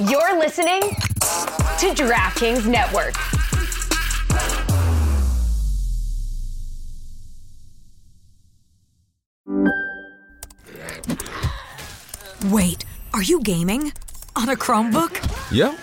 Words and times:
You're 0.00 0.36
listening 0.40 0.80
to 0.80 1.94
DraftKings 1.94 2.66
Network. 2.66 3.14
Wait, 12.52 12.84
are 13.12 13.22
you 13.22 13.40
gaming? 13.42 13.92
On 14.34 14.48
a 14.48 14.56
Chromebook? 14.56 15.12
Yep. 15.52 15.78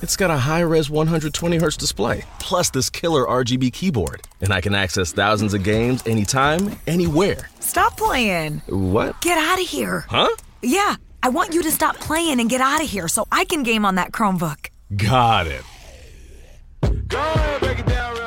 It's 0.00 0.16
got 0.16 0.30
a 0.30 0.36
high 0.36 0.60
res 0.60 0.88
120 0.88 1.58
Hz 1.58 1.76
display, 1.76 2.22
plus 2.38 2.70
this 2.70 2.88
killer 2.88 3.24
RGB 3.24 3.72
keyboard. 3.72 4.22
And 4.42 4.52
I 4.52 4.60
can 4.60 4.76
access 4.76 5.10
thousands 5.10 5.54
of 5.54 5.64
games 5.64 6.06
anytime, 6.06 6.78
anywhere. 6.86 7.48
Stop 7.58 7.96
playing. 7.96 8.62
What? 8.68 9.20
Get 9.22 9.38
out 9.38 9.60
of 9.60 9.66
here. 9.66 10.04
Huh? 10.08 10.28
Yeah, 10.62 10.96
I 11.26 11.28
want 11.28 11.52
you 11.52 11.60
to 11.64 11.72
stop 11.72 11.96
playing 11.96 12.38
and 12.38 12.48
get 12.48 12.60
out 12.60 12.80
of 12.80 12.88
here 12.88 13.08
so 13.08 13.26
I 13.32 13.44
can 13.46 13.64
game 13.64 13.84
on 13.84 13.96
that 13.96 14.12
Chromebook. 14.12 14.68
Got 14.96 15.48
it. 15.48 15.64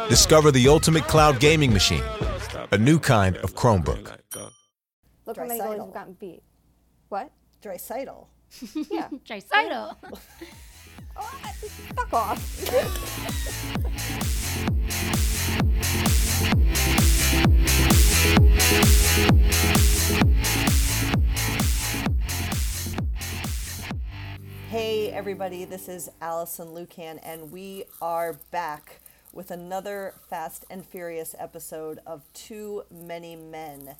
Discover 0.09 0.51
the 0.51 0.67
ultimate 0.67 1.03
cloud 1.03 1.39
gaming 1.39 1.71
machine, 1.71 2.03
a 2.73 2.77
new 2.77 2.99
kind 2.99 3.37
of 3.37 3.55
Chromebook. 3.55 4.17
Look 5.25 5.37
how 5.37 5.45
many 5.45 5.61
goals 5.61 5.79
we've 5.79 5.93
gotten 5.93 6.17
beat. 6.19 6.43
What? 7.07 7.31
Draisaitl. 7.63 8.27
Yeah. 8.91 9.07
Tricidal. 9.25 9.95
Oh, 11.21 11.23
fuck 11.95 12.13
off. 12.13 12.39
Hey, 24.69 25.09
everybody, 25.09 25.65
this 25.65 25.89
is 25.89 26.11
Alison 26.21 26.67
Lukan, 26.67 27.19
and 27.23 27.51
we 27.51 27.85
are 28.03 28.33
back 28.51 28.99
with 29.33 29.49
another 29.49 30.13
Fast 30.29 30.63
and 30.69 30.85
Furious 30.85 31.35
episode 31.39 31.97
of 32.05 32.21
Too 32.35 32.83
Many 32.91 33.35
Men. 33.35 33.95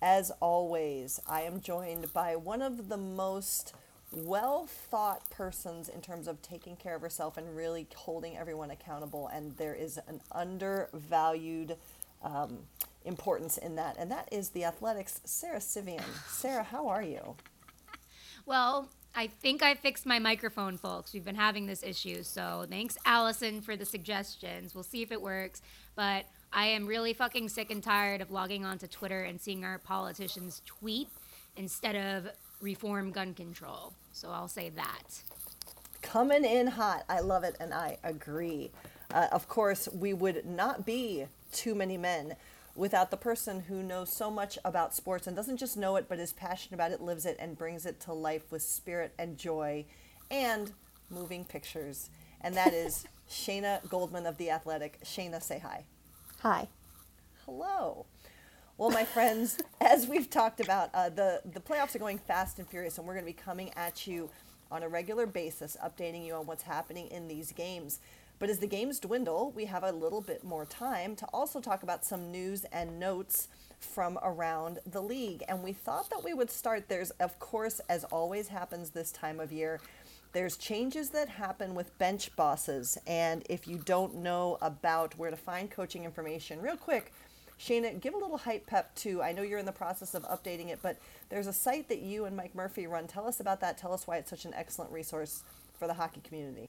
As 0.00 0.32
always, 0.40 1.20
I 1.28 1.42
am 1.42 1.60
joined 1.60 2.10
by 2.14 2.36
one 2.36 2.62
of 2.62 2.88
the 2.88 2.96
most 2.96 3.74
well 4.10 4.64
thought 4.64 5.28
persons 5.28 5.90
in 5.90 6.00
terms 6.00 6.26
of 6.26 6.40
taking 6.40 6.76
care 6.76 6.96
of 6.96 7.02
herself 7.02 7.36
and 7.36 7.54
really 7.54 7.86
holding 7.94 8.34
everyone 8.34 8.70
accountable, 8.70 9.28
and 9.28 9.58
there 9.58 9.74
is 9.74 9.98
an 10.08 10.22
undervalued 10.32 11.76
um, 12.22 12.60
importance 13.04 13.58
in 13.58 13.76
that, 13.76 13.96
and 13.98 14.10
that 14.10 14.26
is 14.32 14.48
the 14.48 14.64
Athletic's, 14.64 15.20
Sara 15.26 15.60
Civian. 15.60 16.02
Sara, 16.28 16.62
how 16.62 16.88
are 16.88 17.02
you? 17.02 17.36
Well, 18.48 18.88
I 19.14 19.26
think 19.26 19.62
I 19.62 19.74
fixed 19.74 20.06
my 20.06 20.18
microphone, 20.18 20.78
folks. 20.78 21.12
We've 21.12 21.24
been 21.24 21.34
having 21.34 21.66
this 21.66 21.82
issue. 21.82 22.22
So 22.22 22.64
thanks, 22.70 22.96
Alison, 23.04 23.60
for 23.60 23.76
the 23.76 23.84
suggestions. 23.84 24.74
We'll 24.74 24.84
see 24.84 25.02
if 25.02 25.12
it 25.12 25.20
works. 25.20 25.60
But 25.96 26.24
I 26.50 26.68
am 26.68 26.86
really 26.86 27.12
fucking 27.12 27.50
sick 27.50 27.70
and 27.70 27.82
tired 27.82 28.22
of 28.22 28.30
logging 28.30 28.64
onto 28.64 28.86
Twitter 28.86 29.20
and 29.24 29.38
seeing 29.38 29.64
our 29.66 29.78
politicians 29.78 30.62
tweet 30.64 31.08
instead 31.56 31.94
of 31.94 32.28
reform 32.62 33.10
gun 33.12 33.34
control. 33.34 33.92
So 34.12 34.30
I'll 34.30 34.48
say 34.48 34.70
that. 34.70 35.22
coming 36.00 36.44
in 36.44 36.66
hot. 36.68 37.04
I 37.10 37.20
love 37.20 37.44
it, 37.44 37.54
and 37.60 37.74
I 37.74 37.98
agree. 38.02 38.70
Uh, 39.12 39.26
of 39.32 39.46
course, 39.48 39.88
we 39.92 40.14
would 40.14 40.46
not 40.46 40.86
be 40.86 41.26
too 41.52 41.74
many 41.74 41.98
men 41.98 42.34
without 42.78 43.10
the 43.10 43.16
person 43.16 43.58
who 43.62 43.82
knows 43.82 44.08
so 44.08 44.30
much 44.30 44.56
about 44.64 44.94
sports 44.94 45.26
and 45.26 45.34
doesn't 45.34 45.56
just 45.56 45.76
know 45.76 45.96
it, 45.96 46.06
but 46.08 46.20
is 46.20 46.32
passionate 46.32 46.76
about 46.76 46.92
it, 46.92 47.00
lives 47.00 47.26
it, 47.26 47.36
and 47.40 47.58
brings 47.58 47.84
it 47.84 47.98
to 47.98 48.12
life 48.12 48.52
with 48.52 48.62
spirit 48.62 49.12
and 49.18 49.36
joy 49.36 49.84
and 50.30 50.70
moving 51.10 51.44
pictures. 51.44 52.08
And 52.40 52.54
that 52.54 52.72
is 52.72 53.04
Shayna 53.28 53.86
Goldman 53.88 54.26
of 54.26 54.36
The 54.38 54.50
Athletic. 54.50 55.00
Shayna, 55.04 55.42
say 55.42 55.58
hi. 55.58 55.86
Hi. 56.42 56.68
Hello. 57.44 58.06
Well, 58.76 58.90
my 58.90 59.04
friends, 59.04 59.58
as 59.80 60.06
we've 60.06 60.30
talked 60.30 60.60
about, 60.60 60.90
uh, 60.94 61.08
the 61.08 61.42
the 61.44 61.58
playoffs 61.58 61.96
are 61.96 61.98
going 61.98 62.18
fast 62.18 62.60
and 62.60 62.68
furious, 62.68 62.96
and 62.96 63.08
we're 63.08 63.14
going 63.14 63.26
to 63.26 63.32
be 63.32 63.32
coming 63.32 63.72
at 63.74 64.06
you 64.06 64.30
on 64.70 64.84
a 64.84 64.88
regular 64.88 65.26
basis, 65.26 65.76
updating 65.84 66.24
you 66.24 66.34
on 66.34 66.46
what's 66.46 66.62
happening 66.62 67.08
in 67.08 67.26
these 67.26 67.50
games. 67.50 67.98
But 68.38 68.50
as 68.50 68.58
the 68.58 68.66
games 68.66 69.00
dwindle, 69.00 69.52
we 69.54 69.64
have 69.64 69.82
a 69.82 69.92
little 69.92 70.20
bit 70.20 70.44
more 70.44 70.64
time 70.64 71.16
to 71.16 71.26
also 71.32 71.60
talk 71.60 71.82
about 71.82 72.04
some 72.04 72.30
news 72.30 72.64
and 72.72 73.00
notes 73.00 73.48
from 73.80 74.18
around 74.22 74.78
the 74.86 75.02
league. 75.02 75.42
And 75.48 75.62
we 75.62 75.72
thought 75.72 76.10
that 76.10 76.24
we 76.24 76.34
would 76.34 76.50
start. 76.50 76.88
There's, 76.88 77.10
of 77.12 77.38
course, 77.38 77.80
as 77.88 78.04
always 78.04 78.48
happens 78.48 78.90
this 78.90 79.10
time 79.10 79.40
of 79.40 79.52
year, 79.52 79.80
there's 80.32 80.56
changes 80.56 81.10
that 81.10 81.28
happen 81.28 81.74
with 81.74 81.96
bench 81.98 82.34
bosses. 82.36 82.98
And 83.06 83.44
if 83.48 83.66
you 83.66 83.78
don't 83.78 84.16
know 84.16 84.58
about 84.60 85.18
where 85.18 85.30
to 85.30 85.36
find 85.36 85.70
coaching 85.70 86.04
information, 86.04 86.60
real 86.60 86.76
quick, 86.76 87.12
Shayna, 87.58 88.00
give 88.00 88.14
a 88.14 88.18
little 88.18 88.38
hype 88.38 88.66
pep 88.66 88.94
too. 88.94 89.20
I 89.20 89.32
know 89.32 89.42
you're 89.42 89.58
in 89.58 89.66
the 89.66 89.72
process 89.72 90.14
of 90.14 90.22
updating 90.24 90.68
it, 90.68 90.78
but 90.80 90.96
there's 91.28 91.48
a 91.48 91.52
site 91.52 91.88
that 91.88 92.02
you 92.02 92.24
and 92.24 92.36
Mike 92.36 92.54
Murphy 92.54 92.86
run. 92.86 93.08
Tell 93.08 93.26
us 93.26 93.40
about 93.40 93.60
that. 93.62 93.78
Tell 93.78 93.92
us 93.92 94.06
why 94.06 94.18
it's 94.18 94.30
such 94.30 94.44
an 94.44 94.54
excellent 94.54 94.92
resource 94.92 95.42
for 95.76 95.88
the 95.88 95.94
hockey 95.94 96.20
community. 96.20 96.68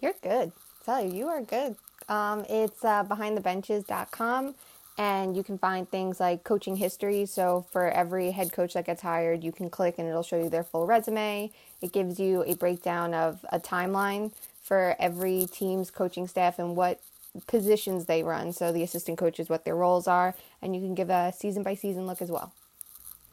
You're 0.00 0.14
good. 0.20 0.52
Tell 0.88 1.04
you, 1.04 1.12
you 1.12 1.28
are 1.28 1.42
good. 1.42 1.76
Um, 2.08 2.46
it's 2.48 2.82
uh, 2.82 3.04
behindthebenches.com, 3.04 4.54
and 4.96 5.36
you 5.36 5.42
can 5.42 5.58
find 5.58 5.86
things 5.86 6.18
like 6.18 6.44
coaching 6.44 6.76
history. 6.76 7.26
So 7.26 7.66
for 7.70 7.90
every 7.90 8.30
head 8.30 8.54
coach 8.54 8.72
that 8.72 8.86
gets 8.86 9.02
hired, 9.02 9.44
you 9.44 9.52
can 9.52 9.68
click 9.68 9.96
and 9.98 10.08
it'll 10.08 10.22
show 10.22 10.42
you 10.42 10.48
their 10.48 10.64
full 10.64 10.86
resume. 10.86 11.50
It 11.82 11.92
gives 11.92 12.18
you 12.18 12.42
a 12.44 12.54
breakdown 12.54 13.12
of 13.12 13.44
a 13.52 13.60
timeline 13.60 14.32
for 14.62 14.96
every 14.98 15.46
team's 15.52 15.90
coaching 15.90 16.26
staff 16.26 16.58
and 16.58 16.74
what 16.74 17.02
positions 17.46 18.06
they 18.06 18.22
run. 18.22 18.54
So 18.54 18.72
the 18.72 18.82
assistant 18.82 19.18
coaches, 19.18 19.50
what 19.50 19.66
their 19.66 19.76
roles 19.76 20.08
are, 20.08 20.34
and 20.62 20.74
you 20.74 20.80
can 20.80 20.94
give 20.94 21.10
a 21.10 21.34
season 21.36 21.62
by 21.62 21.74
season 21.74 22.06
look 22.06 22.22
as 22.22 22.30
well. 22.30 22.54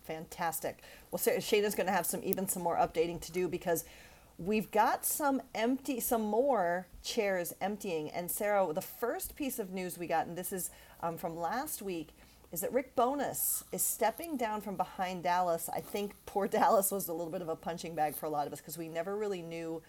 Fantastic. 0.04 0.80
Well, 1.10 1.20
Shayna's 1.20 1.74
going 1.74 1.88
to 1.88 1.94
have 1.94 2.06
some 2.06 2.20
even 2.22 2.50
some 2.50 2.64
more 2.64 2.76
updating 2.76 3.22
to 3.22 3.32
do 3.32 3.48
because 3.48 3.86
we've 4.38 4.70
got 4.72 5.06
some 5.06 5.42
empty, 5.54 6.00
some 6.00 6.22
more 6.22 6.88
chairs 7.04 7.54
emptying. 7.62 8.10
And 8.10 8.30
Sara, 8.30 8.72
the 8.74 8.82
first 8.82 9.36
piece 9.36 9.60
of 9.60 9.72
news 9.72 9.98
we 9.98 10.08
got, 10.08 10.28
and 10.28 10.38
this 10.38 10.52
is 10.52 10.70
um, 11.02 11.18
from 11.18 11.38
last 11.38 11.82
week, 11.82 12.10
is 12.52 12.62
that 12.62 12.72
Rick 12.72 12.96
Bowness 12.96 13.64
is 13.72 13.82
stepping 13.82 14.38
down 14.38 14.62
from 14.62 14.78
behind 14.78 15.24
Dallas. 15.24 15.70
I 15.74 15.82
think 15.82 16.14
poor 16.26 16.48
Dallas 16.50 16.92
was 16.92 17.08
a 17.08 17.14
little 17.14 17.32
bit 17.32 17.42
of 17.42 17.50
a 17.50 17.56
punching 17.56 17.96
bag 17.96 18.16
for 18.16 18.26
a 18.26 18.30
lot 18.30 18.48
of 18.48 18.54
us 18.54 18.60
because 18.60 18.78
we 18.78 18.88
never 18.88 19.16
really 19.16 19.42
knew 19.42 19.82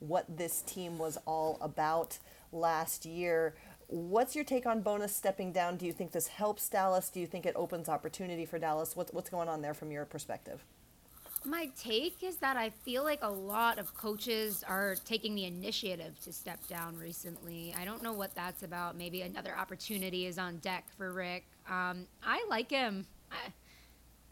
what 0.00 0.24
this 0.36 0.62
team 0.62 0.98
was 0.98 1.18
all 1.26 1.58
about 1.60 2.18
last 2.52 3.06
year. 3.06 3.54
What's 3.88 4.34
your 4.34 4.44
take 4.44 4.66
on 4.66 4.82
Bowness 4.82 5.14
stepping 5.14 5.52
down? 5.52 5.76
Do 5.76 5.86
you 5.86 5.92
think 5.92 6.12
this 6.12 6.28
helps 6.28 6.68
Dallas? 6.68 7.10
Do 7.10 7.20
you 7.20 7.26
think 7.26 7.46
it 7.46 7.54
opens 7.56 7.88
opportunity 7.88 8.44
for 8.44 8.58
Dallas? 8.58 8.96
What's 8.96 9.12
what's 9.12 9.30
going 9.30 9.48
on 9.48 9.62
there 9.62 9.74
from 9.74 9.90
your 9.92 10.04
perspective? 10.04 10.64
My 11.46 11.68
take 11.78 12.22
is 12.22 12.36
that 12.36 12.56
I 12.56 12.70
feel 12.70 13.04
like 13.04 13.18
a 13.22 13.30
lot 13.30 13.78
of 13.78 13.94
coaches 13.94 14.64
are 14.66 14.96
taking 15.04 15.34
the 15.34 15.44
initiative 15.44 16.18
to 16.24 16.32
step 16.32 16.66
down 16.68 16.96
recently. 16.96 17.74
I 17.78 17.84
don't 17.84 18.02
know 18.02 18.14
what 18.14 18.34
that's 18.34 18.62
about. 18.62 18.96
Maybe 18.96 19.22
another 19.22 19.54
opportunity 19.56 20.24
is 20.26 20.38
on 20.38 20.56
deck 20.58 20.86
for 20.96 21.12
Rick. 21.12 21.44
Um, 21.68 22.06
I 22.22 22.44
like 22.48 22.70
him. 22.70 23.06
I, 23.30 23.52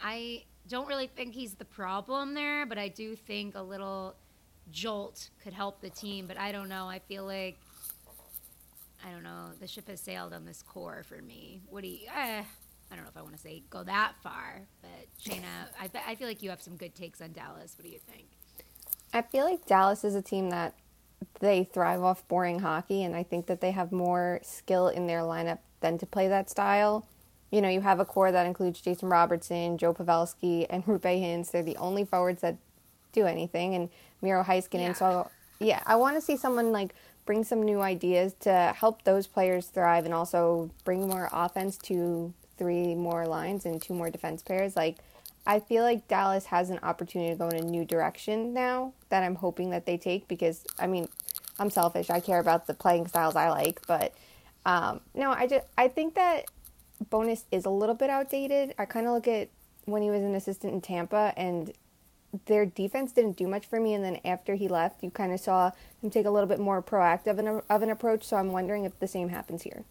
I 0.00 0.44
don't 0.68 0.88
really 0.88 1.06
think 1.06 1.34
he's 1.34 1.54
the 1.54 1.66
problem 1.66 2.32
there, 2.32 2.64
but 2.64 2.78
I 2.78 2.88
do 2.88 3.14
think 3.14 3.56
a 3.56 3.62
little 3.62 4.14
jolt 4.70 5.28
could 5.42 5.52
help 5.52 5.82
the 5.82 5.90
team. 5.90 6.26
But 6.26 6.38
I 6.38 6.50
don't 6.50 6.70
know. 6.70 6.86
I 6.86 6.98
feel 6.98 7.24
like 7.26 7.58
I 9.06 9.10
don't 9.10 9.24
know. 9.24 9.50
The 9.60 9.66
ship 9.66 9.88
has 9.88 10.00
sailed 10.00 10.32
on 10.32 10.46
this 10.46 10.62
core 10.62 11.02
for 11.06 11.20
me. 11.20 11.60
What 11.68 11.82
do 11.82 11.88
you? 11.88 12.06
Eh, 12.14 12.42
I 12.92 12.94
don't 12.94 13.04
know 13.04 13.10
if 13.10 13.16
I 13.16 13.22
want 13.22 13.34
to 13.34 13.41
say 13.41 13.62
go 13.70 13.82
that 13.84 14.12
far, 14.22 14.60
but 14.82 14.91
Shayna, 15.19 15.70
I, 15.80 15.88
fe- 15.88 16.03
I 16.06 16.14
feel 16.14 16.28
like 16.28 16.42
you 16.42 16.50
have 16.50 16.60
some 16.60 16.76
good 16.76 16.94
takes 16.94 17.22
on 17.22 17.32
Dallas. 17.32 17.75
What 17.78 17.84
do 17.84 17.91
you 17.91 17.98
think? 17.98 18.26
I 19.14 19.22
feel 19.22 19.47
like 19.47 19.66
Dallas 19.66 20.04
is 20.04 20.15
a 20.15 20.21
team 20.21 20.50
that 20.50 20.74
they 21.41 21.65
thrive 21.65 22.03
off 22.03 22.27
boring 22.28 22.59
hockey, 22.59 23.03
and 23.03 23.16
I 23.16 23.22
think 23.22 23.47
that 23.47 23.60
they 23.62 23.71
have 23.71 23.92
more 23.92 24.41
skill 24.42 24.89
in 24.89 25.06
their 25.06 25.21
lineup 25.21 25.59
than 25.80 25.97
to 25.98 26.06
play 26.06 26.28
that 26.28 26.50
style. 26.50 27.06
You 27.50 27.62
know, 27.62 27.68
you 27.68 27.80
have 27.80 27.98
a 28.00 28.04
core 28.04 28.30
that 28.30 28.47
includes 28.47 28.80
Jason 28.80 29.09
Robertson, 29.09 29.78
Joe 29.78 29.94
Pavelski, 29.94 30.66
and 30.68 30.84
Roope 30.84 31.03
Hintz. 31.03 31.50
They're 31.50 31.62
the 31.62 31.77
only 31.77 32.04
forwards 32.04 32.42
that 32.42 32.56
do 33.12 33.27
anything, 33.27 33.74
and 33.74 33.89
Miro 34.21 34.42
Heiskanen. 34.42 34.89
Yeah. 34.89 34.92
So, 34.92 35.30
yeah, 35.60 35.83
I 35.86 35.97
want 35.97 36.16
to 36.16 36.21
see 36.21 36.36
someone 36.36 36.72
like 36.72 36.94
bring 37.24 37.44
some 37.44 37.62
new 37.62 37.80
ideas 37.80 38.34
to 38.41 38.74
help 38.77 39.04
those 39.04 39.27
players 39.27 39.66
thrive, 39.66 40.04
and 40.04 40.12
also 40.12 40.71
bring 40.84 41.09
more 41.09 41.28
offense 41.33 41.78
to 41.78 42.34
three 42.62 42.94
more 42.94 43.26
lines 43.26 43.66
and 43.66 43.82
two 43.82 43.92
more 43.92 44.09
defense 44.09 44.41
pairs. 44.41 44.76
Like, 44.76 44.98
I 45.44 45.59
feel 45.59 45.82
like 45.82 46.06
Dallas 46.06 46.47
has 46.47 46.70
an 46.70 46.78
opportunity 46.84 47.32
to 47.32 47.36
go 47.36 47.48
in 47.48 47.56
a 47.56 47.66
new 47.66 47.84
direction 47.84 48.54
now 48.54 48.92
that 49.09 49.24
I'm 49.24 49.34
hoping 49.34 49.70
that 49.70 49.84
they 49.84 49.98
take 49.98 50.28
because 50.28 50.64
I 50.78 50.86
mean, 50.86 51.09
I'm 51.59 51.70
selfish. 51.70 52.09
I 52.09 52.20
care 52.20 52.38
about 52.38 52.68
the 52.68 52.74
playing 52.74 53.09
styles 53.09 53.34
I 53.34 53.50
like, 53.50 53.84
but 53.88 54.14
um, 54.64 55.00
no, 55.12 55.32
I 55.32 55.48
just 55.48 55.66
I 55.76 55.88
think 55.88 56.14
that 56.14 56.44
Bowness 57.10 57.44
is 57.50 57.64
a 57.64 57.70
little 57.70 57.97
bit 57.97 58.09
outdated. 58.09 58.74
I 58.78 58.84
kind 58.84 59.06
of 59.06 59.15
look 59.15 59.26
at 59.26 59.48
when 59.86 60.03
he 60.03 60.10
was 60.10 60.22
an 60.22 60.36
assistant 60.36 60.72
in 60.72 60.80
Tampa 60.80 61.34
and 61.36 61.72
their 62.47 62.65
defense 62.65 63.10
didn't 63.10 63.36
do 63.36 63.48
much 63.48 63.66
for 63.66 63.80
me, 63.80 63.92
and 63.94 64.04
then 64.04 64.18
after 64.24 64.54
he 64.54 64.68
left, 64.68 65.03
you 65.03 65.10
kind 65.10 65.32
of 65.32 65.41
saw 65.41 65.72
him 66.00 66.10
take 66.10 66.24
a 66.24 66.30
little 66.30 66.48
bit 66.48 66.60
more 66.60 66.80
proactive 66.80 67.38
an, 67.38 67.60
of 67.68 67.82
an 67.82 67.91
approach. 67.91 68.24
So 68.24 68.36
I'm 68.36 68.53
wondering 68.53 68.84
if 68.84 68.98
the 69.00 69.08
same 69.08 69.28
happens 69.28 69.62
here. 69.62 69.84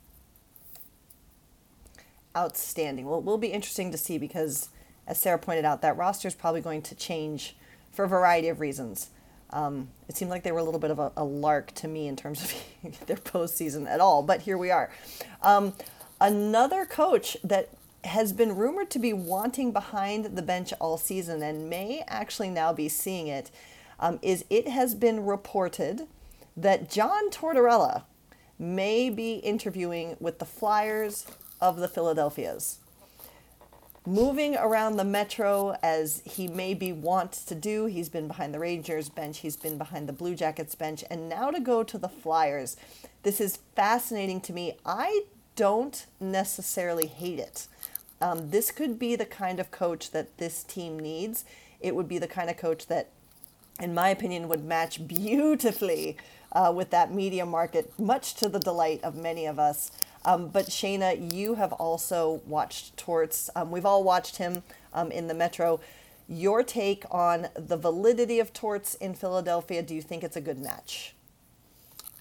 Outstanding. 2.35 3.05
Well, 3.05 3.19
it 3.19 3.25
will 3.25 3.37
be 3.37 3.47
interesting 3.47 3.91
to 3.91 3.97
see 3.97 4.17
because, 4.17 4.69
as 5.07 5.19
Sara 5.19 5.37
pointed 5.37 5.65
out, 5.65 5.81
that 5.81 5.97
roster 5.97 6.27
is 6.27 6.35
probably 6.35 6.61
going 6.61 6.81
to 6.83 6.95
change 6.95 7.55
for 7.91 8.05
a 8.05 8.07
variety 8.07 8.47
of 8.47 8.59
reasons. 8.59 9.09
Um, 9.49 9.89
it 10.07 10.15
seemed 10.15 10.31
like 10.31 10.43
they 10.43 10.51
were 10.51 10.59
a 10.59 10.63
little 10.63 10.79
bit 10.79 10.91
of 10.91 10.99
a, 10.99 11.11
a 11.17 11.25
lark 11.25 11.73
to 11.75 11.87
me 11.87 12.07
in 12.07 12.15
terms 12.15 12.43
of 12.43 12.53
their 13.07 13.17
postseason 13.17 13.87
at 13.87 13.99
all, 13.99 14.23
but 14.23 14.41
here 14.41 14.57
we 14.57 14.71
are. 14.71 14.89
Um, 15.41 15.73
another 16.21 16.85
coach 16.85 17.35
that 17.43 17.69
has 18.03 18.33
been 18.33 18.55
rumored 18.55 18.89
to 18.91 18.99
be 18.99 19.13
wanting 19.13 19.71
behind 19.71 20.37
the 20.37 20.41
bench 20.41 20.73
all 20.79 20.97
season 20.97 21.43
and 21.43 21.69
may 21.69 22.03
actually 22.07 22.49
now 22.49 22.73
be 22.73 22.89
seeing 22.89 23.27
it. 23.27 23.51
Um, 23.99 24.19
is 24.21 24.43
it 24.49 24.67
has 24.67 24.95
been 24.95 25.25
reported 25.25 26.07
that 26.57 26.89
John 26.89 27.29
Tortorella 27.29 28.03
may 28.57 29.09
be 29.09 29.35
interviewing 29.35 30.17
with 30.19 30.39
the 30.39 30.45
Flyers 30.45 31.27
of 31.61 31.77
the 31.77 31.87
Philadelphias. 31.87 32.79
Moving 34.05 34.55
around 34.55 34.97
the 34.97 35.03
metro 35.03 35.77
as 35.83 36.23
he 36.25 36.47
maybe 36.47 36.91
wants 36.91 37.45
to 37.45 37.53
do, 37.53 37.85
he's 37.85 38.09
been 38.09 38.27
behind 38.27 38.51
the 38.51 38.59
Rangers 38.59 39.09
bench, 39.09 39.39
he's 39.39 39.55
been 39.55 39.77
behind 39.77 40.09
the 40.09 40.13
Blue 40.13 40.33
Jackets 40.33 40.73
bench, 40.73 41.03
and 41.11 41.29
now 41.29 41.51
to 41.51 41.59
go 41.59 41.83
to 41.83 41.99
the 41.99 42.09
Flyers. 42.09 42.77
This 43.21 43.39
is 43.39 43.59
fascinating 43.75 44.41
to 44.41 44.53
me. 44.53 44.73
I 44.83 45.25
don't 45.55 46.07
necessarily 46.19 47.05
hate 47.05 47.37
it. 47.37 47.67
Um, 48.19 48.49
this 48.49 48.71
could 48.71 48.97
be 48.97 49.15
the 49.15 49.25
kind 49.25 49.59
of 49.59 49.69
coach 49.69 50.09
that 50.11 50.39
this 50.39 50.63
team 50.63 50.99
needs. 50.99 51.45
It 51.79 51.95
would 51.95 52.07
be 52.07 52.17
the 52.17 52.27
kind 52.27 52.49
of 52.49 52.57
coach 52.57 52.87
that, 52.87 53.09
in 53.79 53.93
my 53.93 54.09
opinion, 54.09 54.47
would 54.47 54.63
match 54.63 55.07
beautifully 55.07 56.17
uh, 56.51 56.71
with 56.75 56.89
that 56.89 57.13
media 57.13 57.45
market, 57.45 57.93
much 57.99 58.33
to 58.35 58.49
the 58.49 58.59
delight 58.59 59.03
of 59.03 59.15
many 59.15 59.45
of 59.45 59.59
us. 59.59 59.91
Um, 60.23 60.49
but 60.49 60.67
Shayna, 60.67 61.33
you 61.33 61.55
have 61.55 61.73
also 61.73 62.41
watched 62.45 62.97
Torts. 62.97 63.49
Um, 63.55 63.71
we've 63.71 63.85
all 63.85 64.03
watched 64.03 64.37
him 64.37 64.63
um, 64.93 65.11
in 65.11 65.27
the 65.27 65.33
Metro. 65.33 65.79
Your 66.27 66.63
take 66.63 67.03
on 67.11 67.47
the 67.55 67.77
validity 67.77 68.39
of 68.39 68.53
Torts 68.53 68.95
in 68.95 69.13
Philadelphia? 69.15 69.81
Do 69.81 69.95
you 69.95 70.01
think 70.01 70.23
it's 70.23 70.37
a 70.37 70.41
good 70.41 70.59
match? 70.59 71.15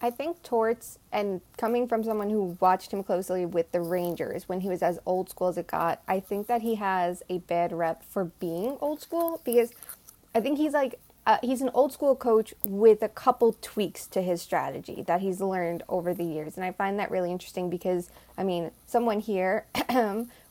I 0.03 0.11
think 0.11 0.43
Torts, 0.43 0.99
and 1.13 1.43
coming 1.59 1.87
from 1.87 2.03
someone 2.03 2.31
who 2.31 2.57
watched 2.59 2.91
him 2.91 3.03
closely 3.05 3.45
with 3.45 3.71
the 3.71 3.83
Rangers 3.83 4.49
when 4.49 4.61
he 4.61 4.69
was 4.69 4.83
as 4.83 4.99
old 5.05 5.29
school 5.29 5.49
as 5.49 5.59
it 5.59 5.67
got, 5.67 6.03
I 6.09 6.21
think 6.21 6.47
that 6.47 6.63
he 6.63 6.77
has 6.77 7.23
a 7.29 7.39
bad 7.39 7.71
rep 7.71 8.03
for 8.03 8.25
being 8.25 8.79
old 8.81 9.03
school 9.03 9.43
because 9.45 9.73
I 10.35 10.41
think 10.41 10.57
he's 10.57 10.73
like 10.73 10.99
uh, 11.27 11.39
he's 11.43 11.61
an 11.61 11.71
old 11.75 11.93
school 11.93 12.17
coach 12.17 12.55
with 12.65 13.03
a 13.03 13.09
couple 13.09 13.57
tweaks 13.61 14.07
to 14.07 14.23
his 14.23 14.41
strategy 14.41 15.03
that 15.07 15.21
he's 15.21 15.41
learned 15.41 15.83
over 15.89 16.15
the 16.15 16.25
years. 16.25 16.57
And 16.57 16.65
I 16.65 16.73
find 16.73 16.99
that 16.99 17.11
really 17.11 17.31
interesting 17.31 17.69
because, 17.69 18.11
I 18.39 18.45
mean, 18.45 18.71
someone 18.87 19.21
here 19.21 19.67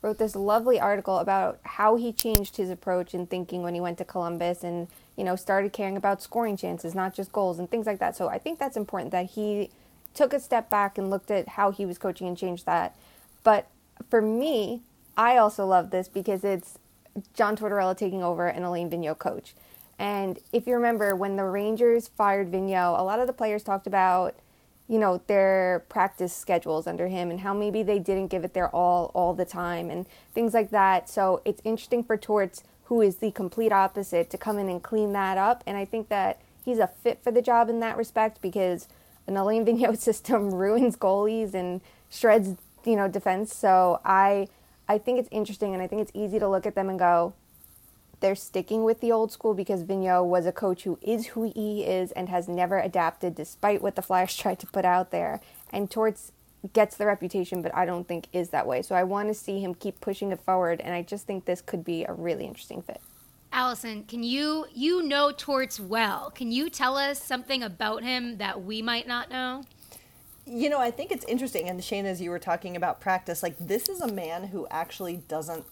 wrote 0.01 0.17
this 0.17 0.35
lovely 0.35 0.79
article 0.79 1.17
about 1.17 1.59
how 1.63 1.95
he 1.95 2.13
changed 2.13 2.57
his 2.57 2.69
approach 2.69 3.13
and 3.13 3.29
thinking 3.29 3.63
when 3.63 3.73
he 3.73 3.81
went 3.81 3.97
to 3.97 4.05
Columbus 4.05 4.63
and 4.63 4.87
you 5.19 5.25
know, 5.25 5.35
started 5.35 5.73
caring 5.73 5.97
about 5.97 6.21
scoring 6.21 6.55
chances, 6.55 6.95
not 6.95 7.13
just 7.13 7.33
goals 7.33 7.59
and 7.59 7.69
things 7.69 7.85
like 7.85 7.99
that. 7.99 8.15
So 8.15 8.29
I 8.29 8.37
think 8.37 8.57
that's 8.57 8.77
important 8.77 9.11
that 9.11 9.25
he 9.31 9.69
took 10.13 10.31
a 10.31 10.39
step 10.39 10.69
back 10.69 10.97
and 10.97 11.09
looked 11.09 11.29
at 11.29 11.49
how 11.49 11.71
he 11.71 11.85
was 11.85 11.97
coaching 11.97 12.25
and 12.25 12.37
changed 12.37 12.65
that. 12.65 12.95
But 13.43 13.67
for 14.09 14.21
me, 14.21 14.79
I 15.17 15.35
also 15.35 15.65
love 15.65 15.89
this 15.89 16.07
because 16.07 16.45
it's 16.45 16.79
John 17.33 17.57
Tortorella 17.57 17.97
taking 17.97 18.23
over 18.23 18.47
and 18.47 18.63
Alain 18.63 18.89
Vigneault 18.89 19.19
coach. 19.19 19.53
And 19.99 20.39
if 20.51 20.65
you 20.65 20.73
remember, 20.73 21.15
when 21.15 21.35
the 21.35 21.43
Rangers 21.43 22.07
fired 22.07 22.51
Vigneault, 22.51 22.97
a 22.97 23.03
lot 23.03 23.19
of 23.19 23.27
the 23.27 23.33
players 23.33 23.63
talked 23.63 23.85
about, 23.85 24.33
you 24.87 24.97
know, 24.97 25.21
their 25.27 25.83
practice 25.89 26.33
schedules 26.33 26.87
under 26.87 27.09
him 27.09 27.29
and 27.29 27.41
how 27.41 27.53
maybe 27.53 27.83
they 27.83 27.99
didn't 27.99 28.27
give 28.27 28.43
it 28.43 28.53
their 28.53 28.69
all 28.69 29.11
all 29.13 29.33
the 29.33 29.45
time 29.45 29.91
and 29.91 30.07
things 30.33 30.53
like 30.53 30.71
that. 30.71 31.09
So 31.09 31.41
it's 31.45 31.61
interesting 31.63 32.03
for 32.03 32.17
Torts 32.17 32.63
who 32.89 33.01
is 33.01 33.17
the 33.17 33.29
complete 33.29 33.71
opposite, 33.71 34.31
to 34.31 34.37
come 34.37 34.57
in 34.57 34.67
and 34.67 34.81
clean 34.81 35.13
that 35.13 35.37
up. 35.37 35.63
And 35.67 35.77
I 35.77 35.85
think 35.85 36.09
that 36.09 36.41
he's 36.65 36.79
a 36.79 36.87
fit 36.87 37.23
for 37.23 37.31
the 37.31 37.41
job 37.41 37.69
in 37.69 37.79
that 37.81 37.95
respect 37.97 38.41
because 38.41 38.87
an 39.27 39.37
Alain 39.37 39.63
Vigneault 39.63 39.97
system 39.99 40.51
ruins 40.51 40.97
goalies 40.97 41.53
and 41.53 41.81
shreds, 42.09 42.55
you 42.83 42.95
know, 42.95 43.07
defense. 43.07 43.55
So 43.55 44.01
I 44.03 44.47
I 44.87 44.97
think 44.97 45.19
it's 45.19 45.29
interesting 45.31 45.75
and 45.75 45.83
I 45.83 45.87
think 45.87 46.01
it's 46.01 46.11
easy 46.15 46.39
to 46.39 46.49
look 46.49 46.65
at 46.65 46.73
them 46.73 46.89
and 46.89 46.97
go, 46.97 47.33
they're 48.19 48.35
sticking 48.35 48.83
with 48.83 49.01
the 49.01 49.11
old 49.11 49.31
school 49.31 49.53
because 49.53 49.83
Vigneault 49.83 50.25
was 50.25 50.45
a 50.45 50.51
coach 50.51 50.83
who 50.83 50.99
is 51.01 51.27
who 51.27 51.51
he 51.53 51.83
is 51.83 52.11
and 52.11 52.29
has 52.29 52.47
never 52.47 52.79
adapted 52.79 53.35
despite 53.35 53.81
what 53.81 53.95
the 53.95 54.01
Flyers 54.01 54.35
tried 54.37 54.59
to 54.59 54.67
put 54.67 54.85
out 54.85 55.11
there. 55.11 55.41
And 55.71 55.89
Torts 55.89 56.31
gets 56.73 56.97
the 56.97 57.05
reputation, 57.05 57.61
but 57.61 57.73
I 57.73 57.85
don't 57.85 58.07
think 58.07 58.27
is 58.33 58.49
that 58.49 58.67
way. 58.67 58.81
So 58.81 58.95
I 58.95 59.03
want 59.03 59.29
to 59.29 59.33
see 59.33 59.59
him 59.59 59.73
keep 59.73 60.01
pushing 60.01 60.31
it 60.31 60.41
forward, 60.41 60.81
and 60.81 60.93
I 60.93 61.01
just 61.01 61.25
think 61.25 61.45
this 61.45 61.61
could 61.61 61.83
be 61.83 62.03
a 62.03 62.13
really 62.13 62.45
interesting 62.45 62.81
fit. 62.81 63.01
Alison, 63.51 64.03
can 64.03 64.23
you 64.23 64.65
you 64.73 65.01
know 65.01 65.31
Torts 65.31 65.79
well? 65.79 66.29
Can 66.31 66.51
you 66.51 66.69
tell 66.69 66.97
us 66.97 67.21
something 67.21 67.63
about 67.63 68.03
him 68.03 68.37
that 68.37 68.63
we 68.63 68.81
might 68.81 69.07
not 69.07 69.29
know? 69.29 69.63
You 70.45 70.69
know, 70.69 70.79
I 70.79 70.91
think 70.91 71.11
it's 71.11 71.25
interesting, 71.25 71.69
and 71.69 71.83
Shane, 71.83 72.05
as 72.05 72.21
you 72.21 72.29
were 72.29 72.39
talking 72.39 72.75
about 72.75 72.99
practice, 72.99 73.41
like 73.41 73.55
this 73.59 73.87
is 73.87 74.01
a 74.01 74.11
man 74.11 74.45
who 74.45 74.67
actually 74.69 75.17
doesn't 75.27 75.65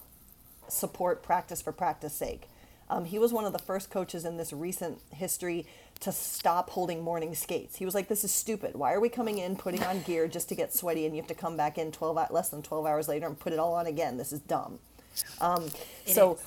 support 0.68 1.22
practice 1.22 1.62
for 1.62 1.72
practice 1.72 2.14
sake. 2.14 2.48
Um, 2.90 3.04
he 3.04 3.18
was 3.18 3.32
one 3.32 3.44
of 3.44 3.52
the 3.52 3.58
first 3.58 3.90
coaches 3.90 4.24
in 4.24 4.36
this 4.38 4.52
recent 4.52 5.00
history 5.12 5.66
to 6.00 6.12
stop 6.12 6.70
holding 6.70 7.02
morning 7.02 7.34
skates. 7.34 7.76
He 7.76 7.84
was 7.84 7.94
like, 7.94 8.08
"This 8.08 8.24
is 8.24 8.32
stupid. 8.32 8.76
Why 8.76 8.92
are 8.94 9.00
we 9.00 9.08
coming 9.10 9.38
in, 9.38 9.56
putting 9.56 9.82
on 9.82 10.00
gear 10.02 10.26
just 10.26 10.48
to 10.48 10.54
get 10.54 10.72
sweaty, 10.74 11.04
and 11.04 11.14
you 11.14 11.20
have 11.20 11.28
to 11.28 11.34
come 11.34 11.56
back 11.56 11.76
in 11.76 11.92
12 11.92 12.30
less 12.30 12.48
than 12.48 12.62
12 12.62 12.86
hours 12.86 13.08
later 13.08 13.26
and 13.26 13.38
put 13.38 13.52
it 13.52 13.58
all 13.58 13.74
on 13.74 13.86
again? 13.86 14.16
This 14.16 14.32
is 14.32 14.40
dumb." 14.40 14.78
Um, 15.40 15.68
so. 16.06 16.34
Is. 16.34 16.46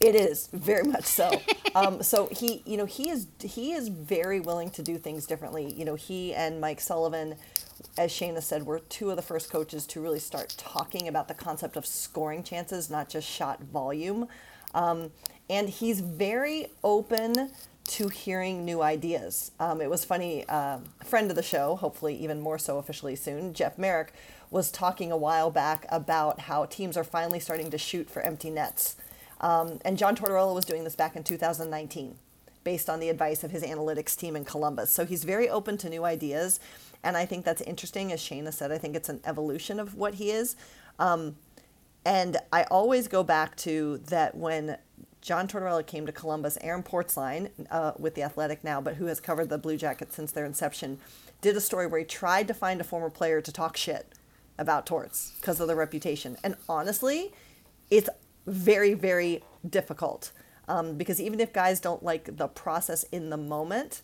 It 0.00 0.14
is 0.14 0.46
very 0.52 0.84
much 0.84 1.04
so. 1.04 1.28
um, 1.74 2.02
so 2.04 2.28
he, 2.30 2.62
you 2.64 2.76
know, 2.76 2.84
he 2.84 3.10
is 3.10 3.26
he 3.42 3.72
is 3.72 3.88
very 3.88 4.38
willing 4.38 4.70
to 4.70 4.82
do 4.82 4.96
things 4.96 5.26
differently. 5.26 5.72
You 5.72 5.84
know, 5.84 5.96
he 5.96 6.32
and 6.34 6.60
Mike 6.60 6.80
Sullivan, 6.80 7.34
as 7.96 8.10
Shayna 8.12 8.42
said, 8.42 8.64
we're 8.64 8.80
two 8.80 9.10
of 9.10 9.16
the 9.16 9.22
first 9.22 9.50
coaches 9.50 9.86
to 9.88 10.00
really 10.00 10.18
start 10.18 10.54
talking 10.58 11.08
about 11.08 11.28
the 11.28 11.34
concept 11.34 11.76
of 11.76 11.86
scoring 11.86 12.42
chances, 12.42 12.90
not 12.90 13.08
just 13.08 13.28
shot 13.28 13.60
volume. 13.60 14.28
Um, 14.74 15.10
and 15.50 15.68
he's 15.68 16.00
very 16.00 16.66
open 16.84 17.50
to 17.86 18.08
hearing 18.08 18.64
new 18.64 18.82
ideas. 18.82 19.50
Um, 19.58 19.80
it 19.80 19.88
was 19.88 20.04
funny, 20.04 20.44
uh, 20.48 20.78
friend 21.04 21.30
of 21.30 21.36
the 21.36 21.42
show, 21.42 21.76
hopefully 21.76 22.14
even 22.16 22.40
more 22.40 22.58
so 22.58 22.76
officially 22.78 23.16
soon, 23.16 23.54
Jeff 23.54 23.78
Marek, 23.78 24.12
was 24.50 24.70
talking 24.70 25.10
a 25.10 25.16
while 25.16 25.50
back 25.50 25.86
about 25.88 26.40
how 26.40 26.66
teams 26.66 26.96
are 26.96 27.04
finally 27.04 27.40
starting 27.40 27.70
to 27.70 27.78
shoot 27.78 28.10
for 28.10 28.20
empty 28.20 28.50
nets. 28.50 28.96
Um, 29.40 29.78
and 29.84 29.96
John 29.96 30.16
Tortorella 30.16 30.54
was 30.54 30.64
doing 30.64 30.84
this 30.84 30.96
back 30.96 31.16
in 31.16 31.24
2019 31.24 32.16
based 32.64 32.90
on 32.90 33.00
the 33.00 33.08
advice 33.08 33.44
of 33.44 33.50
his 33.50 33.62
analytics 33.62 34.14
team 34.16 34.36
in 34.36 34.44
Columbus. 34.44 34.90
So 34.90 35.06
he's 35.06 35.24
very 35.24 35.48
open 35.48 35.78
to 35.78 35.88
new 35.88 36.04
ideas. 36.04 36.60
And 37.02 37.16
I 37.16 37.26
think 37.26 37.44
that's 37.44 37.62
interesting. 37.62 38.12
As 38.12 38.20
Shayna 38.20 38.52
said, 38.52 38.72
I 38.72 38.78
think 38.78 38.96
it's 38.96 39.08
an 39.08 39.20
evolution 39.24 39.78
of 39.80 39.94
what 39.94 40.14
he 40.14 40.30
is. 40.30 40.56
Um, 40.98 41.36
and 42.04 42.38
I 42.52 42.64
always 42.64 43.08
go 43.08 43.22
back 43.22 43.56
to 43.56 43.98
that 44.08 44.34
when 44.34 44.78
John 45.20 45.48
Tortorella 45.48 45.86
came 45.86 46.06
to 46.06 46.12
Columbus. 46.12 46.58
Aaron 46.60 46.82
Portzline, 46.82 47.50
uh, 47.70 47.92
with 47.98 48.14
the 48.14 48.22
Athletic 48.22 48.64
now, 48.64 48.80
but 48.80 48.94
who 48.94 49.06
has 49.06 49.20
covered 49.20 49.48
the 49.48 49.58
Blue 49.58 49.76
Jackets 49.76 50.16
since 50.16 50.32
their 50.32 50.44
inception, 50.44 50.98
did 51.40 51.56
a 51.56 51.60
story 51.60 51.86
where 51.86 52.00
he 52.00 52.06
tried 52.06 52.48
to 52.48 52.54
find 52.54 52.80
a 52.80 52.84
former 52.84 53.10
player 53.10 53.40
to 53.40 53.52
talk 53.52 53.76
shit 53.76 54.12
about 54.58 54.86
Torts 54.86 55.34
because 55.40 55.60
of 55.60 55.68
the 55.68 55.76
reputation. 55.76 56.36
And 56.42 56.56
honestly, 56.68 57.32
it's 57.90 58.08
very, 58.46 58.94
very 58.94 59.42
difficult 59.68 60.32
um, 60.68 60.96
because 60.96 61.20
even 61.20 61.40
if 61.40 61.52
guys 61.52 61.80
don't 61.80 62.02
like 62.02 62.36
the 62.36 62.48
process 62.48 63.04
in 63.04 63.30
the 63.30 63.36
moment, 63.36 64.02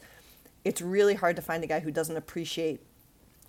it's 0.64 0.80
really 0.80 1.14
hard 1.14 1.36
to 1.36 1.42
find 1.42 1.62
a 1.62 1.66
guy 1.66 1.80
who 1.80 1.90
doesn't 1.90 2.16
appreciate 2.16 2.80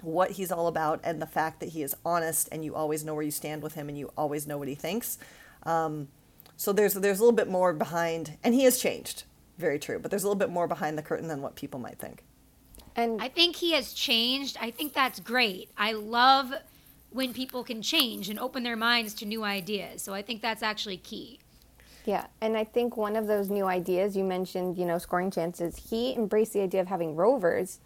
what 0.02 0.32
he's 0.32 0.52
all 0.52 0.68
about 0.68 1.00
and 1.04 1.22
the 1.22 1.26
fact 1.26 1.60
that 1.62 1.70
he 1.70 1.82
is 1.82 1.96
honest 2.06 2.50
and 2.52 2.64
you 2.64 2.76
always 2.76 3.04
know 3.04 3.14
where 3.14 3.24
you 3.24 3.32
stand 3.32 3.64
with 3.64 3.74
him 3.74 3.90
and 3.90 3.98
you 3.98 4.12
always 4.18 4.46
know 4.46 4.58
what 4.58 4.68
he 4.68 4.76
thinks. 4.76 5.18
Um, 5.64 6.10
so 6.58 6.72
there's 6.72 6.94
there's 6.94 7.20
a 7.20 7.22
little 7.22 7.36
bit 7.36 7.50
more 7.50 7.74
behind, 7.74 8.38
and 8.44 8.54
he 8.54 8.64
has 8.64 8.80
changed. 8.80 9.24
Very 9.58 9.80
true, 9.80 10.00
but 10.00 10.12
there's 10.12 10.24
a 10.24 10.28
little 10.28 10.40
bit 10.40 10.50
more 10.50 10.68
behind 10.68 10.98
the 10.98 11.02
curtain 11.02 11.28
than 11.28 11.42
what 11.42 11.56
people 11.56 11.80
might 11.80 11.98
think. 11.98 12.24
And 12.96 13.22
I 13.22 13.30
think 13.30 13.58
he 13.58 13.74
has 13.74 13.94
changed. 13.94 14.58
I 14.60 14.72
think 14.72 14.94
that's 14.94 15.20
great. 15.20 15.70
I 15.78 15.94
love 15.94 16.54
when 17.10 17.34
people 17.34 17.64
can 17.64 17.82
change 17.82 18.30
and 18.30 18.40
open 18.40 18.64
their 18.64 18.76
minds 18.76 19.14
to 19.16 19.26
new 19.26 19.44
ideas. 19.44 20.02
So 20.02 20.14
I 20.14 20.22
think 20.22 20.42
that's 20.42 20.64
actually 20.64 20.98
key. 20.98 21.40
Yeah, 22.06 22.28
and 22.40 22.56
I 22.56 22.64
think 22.64 22.96
one 22.96 23.16
of 23.16 23.26
those 23.26 23.50
new 23.50 23.66
ideas 23.66 24.16
you 24.16 24.24
mentioned, 24.24 24.78
you 24.78 24.86
know, 24.86 25.00
scoring 25.00 25.32
chances. 25.32 25.88
He 25.90 26.14
embraced 26.14 26.54
the 26.54 26.62
idea 26.62 26.82
of 26.82 26.88
having 26.88 27.16
rovers 27.16 27.80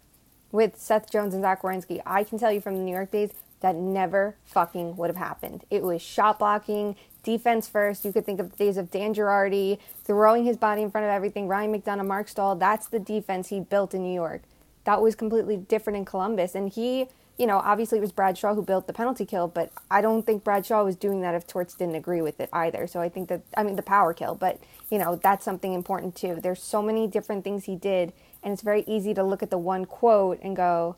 with 0.52 0.78
Seth 0.78 1.10
Jones 1.10 1.32
and 1.32 1.42
Zach 1.42 1.62
Werenski. 1.62 2.02
I 2.04 2.24
can 2.24 2.38
tell 2.38 2.52
you 2.52 2.60
from 2.60 2.76
the 2.76 2.82
New 2.82 2.94
York 2.94 3.10
days, 3.10 3.30
that 3.60 3.76
never 3.76 4.36
fucking 4.46 4.96
would 4.96 5.10
have 5.10 5.16
happened. 5.16 5.64
It 5.70 5.82
was 5.82 6.02
shot 6.02 6.38
blocking, 6.38 6.96
defense 7.22 7.68
first. 7.68 8.04
You 8.04 8.12
could 8.12 8.24
think 8.24 8.40
of 8.40 8.50
the 8.50 8.56
days 8.56 8.76
of 8.76 8.90
Dan 8.90 9.14
Girardi, 9.14 9.78
throwing 10.04 10.44
his 10.44 10.56
body 10.56 10.82
in 10.82 10.90
front 10.90 11.04
of 11.04 11.10
everything. 11.10 11.46
Ryan 11.46 11.72
McDonagh, 11.72 12.06
Marc 12.06 12.28
Staal. 12.28 12.56
That's 12.56 12.88
the 12.88 12.98
defense 12.98 13.48
he 13.48 13.60
built 13.60 13.94
in 13.94 14.02
New 14.02 14.14
York. 14.14 14.42
That 14.84 15.02
was 15.02 15.14
completely 15.14 15.58
different 15.58 15.98
in 15.98 16.04
Columbus, 16.06 16.54
and 16.54 16.70
he 16.70 17.08
you 17.40 17.46
know, 17.46 17.56
obviously 17.64 17.96
it 17.96 18.02
was 18.02 18.12
Brad 18.12 18.36
Shaw 18.36 18.54
who 18.54 18.60
built 18.60 18.86
the 18.86 18.92
penalty 18.92 19.24
kill, 19.24 19.48
but 19.48 19.72
I 19.90 20.02
don't 20.02 20.26
think 20.26 20.44
Brad 20.44 20.66
Shaw 20.66 20.84
was 20.84 20.94
doing 20.94 21.22
that 21.22 21.34
if 21.34 21.46
Torts 21.46 21.72
didn't 21.72 21.94
agree 21.94 22.20
with 22.20 22.38
it 22.38 22.50
either. 22.52 22.86
So 22.86 23.00
I 23.00 23.08
think 23.08 23.30
that, 23.30 23.40
I 23.56 23.62
mean, 23.62 23.76
the 23.76 23.82
power 23.82 24.12
kill, 24.12 24.34
but, 24.34 24.60
you 24.90 24.98
know, 24.98 25.16
that's 25.16 25.42
something 25.42 25.72
important 25.72 26.14
too. 26.14 26.38
There's 26.42 26.62
so 26.62 26.82
many 26.82 27.06
different 27.06 27.42
things 27.42 27.64
he 27.64 27.76
did, 27.76 28.12
and 28.42 28.52
it's 28.52 28.60
very 28.60 28.84
easy 28.86 29.14
to 29.14 29.24
look 29.24 29.42
at 29.42 29.48
the 29.48 29.56
one 29.56 29.86
quote 29.86 30.38
and 30.42 30.54
go, 30.54 30.96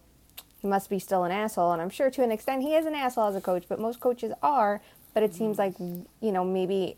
he 0.61 0.67
must 0.67 0.91
be 0.91 0.99
still 0.99 1.23
an 1.23 1.31
asshole. 1.31 1.73
And 1.73 1.81
I'm 1.81 1.91
sure 1.91 2.11
to 2.11 2.25
an 2.25 2.33
extent 2.33 2.63
he 2.63 2.75
is 2.75 2.87
an 2.87 2.95
asshole 2.97 3.29
as 3.29 3.37
a 3.37 3.41
coach, 3.41 3.67
but 3.69 3.79
most 3.79 4.01
coaches 4.01 4.33
are. 4.43 4.83
But 5.15 5.23
it 5.23 5.37
seems 5.37 5.59
like, 5.59 5.79
you 5.79 6.33
know, 6.33 6.45
maybe 6.45 6.97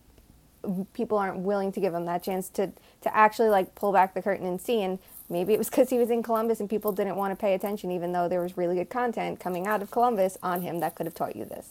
people 0.95 1.19
aren't 1.19 1.41
willing 1.41 1.71
to 1.73 1.81
give 1.81 1.93
him 1.93 2.07
that 2.07 2.23
chance 2.23 2.49
to, 2.51 2.73
to 3.03 3.15
actually 3.15 3.51
like 3.51 3.75
pull 3.75 3.93
back 3.93 4.15
the 4.15 4.23
curtain 4.23 4.47
and 4.47 4.59
see. 4.59 4.81
And 4.81 4.99
Maybe 5.29 5.55
it 5.55 5.59
was 5.59 5.71
because 5.71 5.91
he 5.91 5.99
was 5.99 6.11
in 6.11 6.23
Columbus 6.23 6.61
and 6.61 6.69
people 6.69 6.93
didn't 6.93 7.17
want 7.17 7.33
to 7.33 7.41
pay 7.41 7.55
attention, 7.55 7.91
even 7.91 8.13
though 8.13 8.29
there 8.29 8.43
was 8.43 8.57
really 8.57 8.77
good 8.77 8.91
content 8.91 9.41
coming 9.41 9.67
out 9.67 9.83
of 9.83 9.91
Columbus 9.91 10.37
on 10.43 10.63
him 10.63 10.81
that 10.81 10.95
could 10.95 11.07
have 11.07 11.15
taught 11.15 11.35
you 11.35 11.45
this. 11.45 11.71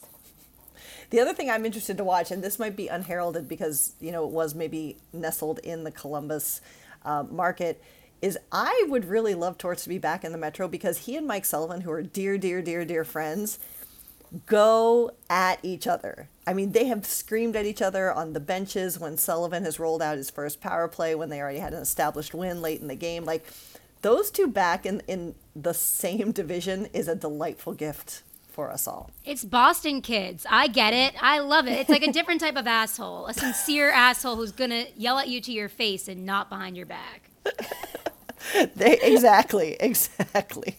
The 1.10 1.20
other 1.20 1.32
thing 1.32 1.50
I'm 1.50 1.64
interested 1.64 1.96
to 1.98 2.04
watch, 2.04 2.30
and 2.30 2.42
this 2.42 2.58
might 2.58 2.74
be 2.74 2.88
unheralded 2.88 3.48
because 3.48 3.94
you 4.00 4.10
know 4.10 4.24
it 4.24 4.30
was 4.30 4.54
maybe 4.54 4.96
nestled 5.12 5.60
in 5.60 5.84
the 5.84 5.90
Columbus 5.90 6.60
uh, 7.04 7.24
market, 7.30 7.80
is 8.20 8.38
I 8.50 8.86
would 8.88 9.04
really 9.04 9.34
love 9.34 9.58
Torts 9.58 9.84
to 9.84 9.88
be 9.88 9.98
back 9.98 10.24
in 10.24 10.32
the 10.32 10.38
Metro 10.38 10.66
because 10.66 10.98
he 10.98 11.16
and 11.16 11.26
Mike 11.26 11.44
Sullivan, 11.44 11.82
who 11.82 11.90
are 11.90 12.02
dear, 12.02 12.38
dear, 12.38 12.62
dear, 12.62 12.84
dear 12.84 13.04
friends, 13.04 13.58
go 14.46 15.12
at 15.30 15.58
each 15.62 15.86
other. 15.86 16.28
I 16.46 16.52
mean, 16.52 16.72
they 16.72 16.86
have 16.86 17.06
screamed 17.06 17.56
at 17.56 17.64
each 17.64 17.80
other 17.80 18.12
on 18.12 18.32
the 18.32 18.40
benches 18.40 18.98
when 18.98 19.16
Sullivan 19.16 19.64
has 19.64 19.78
rolled 19.80 20.02
out 20.02 20.16
his 20.16 20.30
first 20.30 20.60
power 20.60 20.88
play 20.88 21.14
when 21.14 21.30
they 21.30 21.40
already 21.40 21.58
had 21.58 21.72
an 21.72 21.80
established 21.80 22.34
win 22.34 22.60
late 22.60 22.80
in 22.80 22.88
the 22.88 22.94
game. 22.94 23.24
Like 23.24 23.46
those 24.02 24.30
two 24.30 24.46
back 24.46 24.84
in, 24.84 25.00
in 25.08 25.34
the 25.56 25.74
same 25.74 26.32
division 26.32 26.86
is 26.92 27.08
a 27.08 27.14
delightful 27.14 27.72
gift 27.72 28.22
for 28.54 28.70
us 28.70 28.86
all. 28.86 29.10
It's 29.24 29.44
Boston 29.44 30.00
kids. 30.00 30.46
I 30.48 30.68
get 30.68 30.92
it. 30.92 31.14
I 31.20 31.40
love 31.40 31.66
it. 31.66 31.72
It's 31.72 31.90
like 31.90 32.06
a 32.06 32.12
different 32.12 32.40
type 32.40 32.56
of 32.56 32.66
asshole, 32.66 33.26
a 33.26 33.34
sincere 33.34 33.90
asshole 33.90 34.36
who's 34.36 34.52
going 34.52 34.70
to 34.70 34.86
yell 34.96 35.18
at 35.18 35.28
you 35.28 35.40
to 35.40 35.52
your 35.52 35.68
face 35.68 36.06
and 36.06 36.24
not 36.24 36.50
behind 36.50 36.76
your 36.76 36.86
back. 36.86 37.30
they, 38.76 38.98
exactly, 39.00 39.76
exactly. 39.80 40.76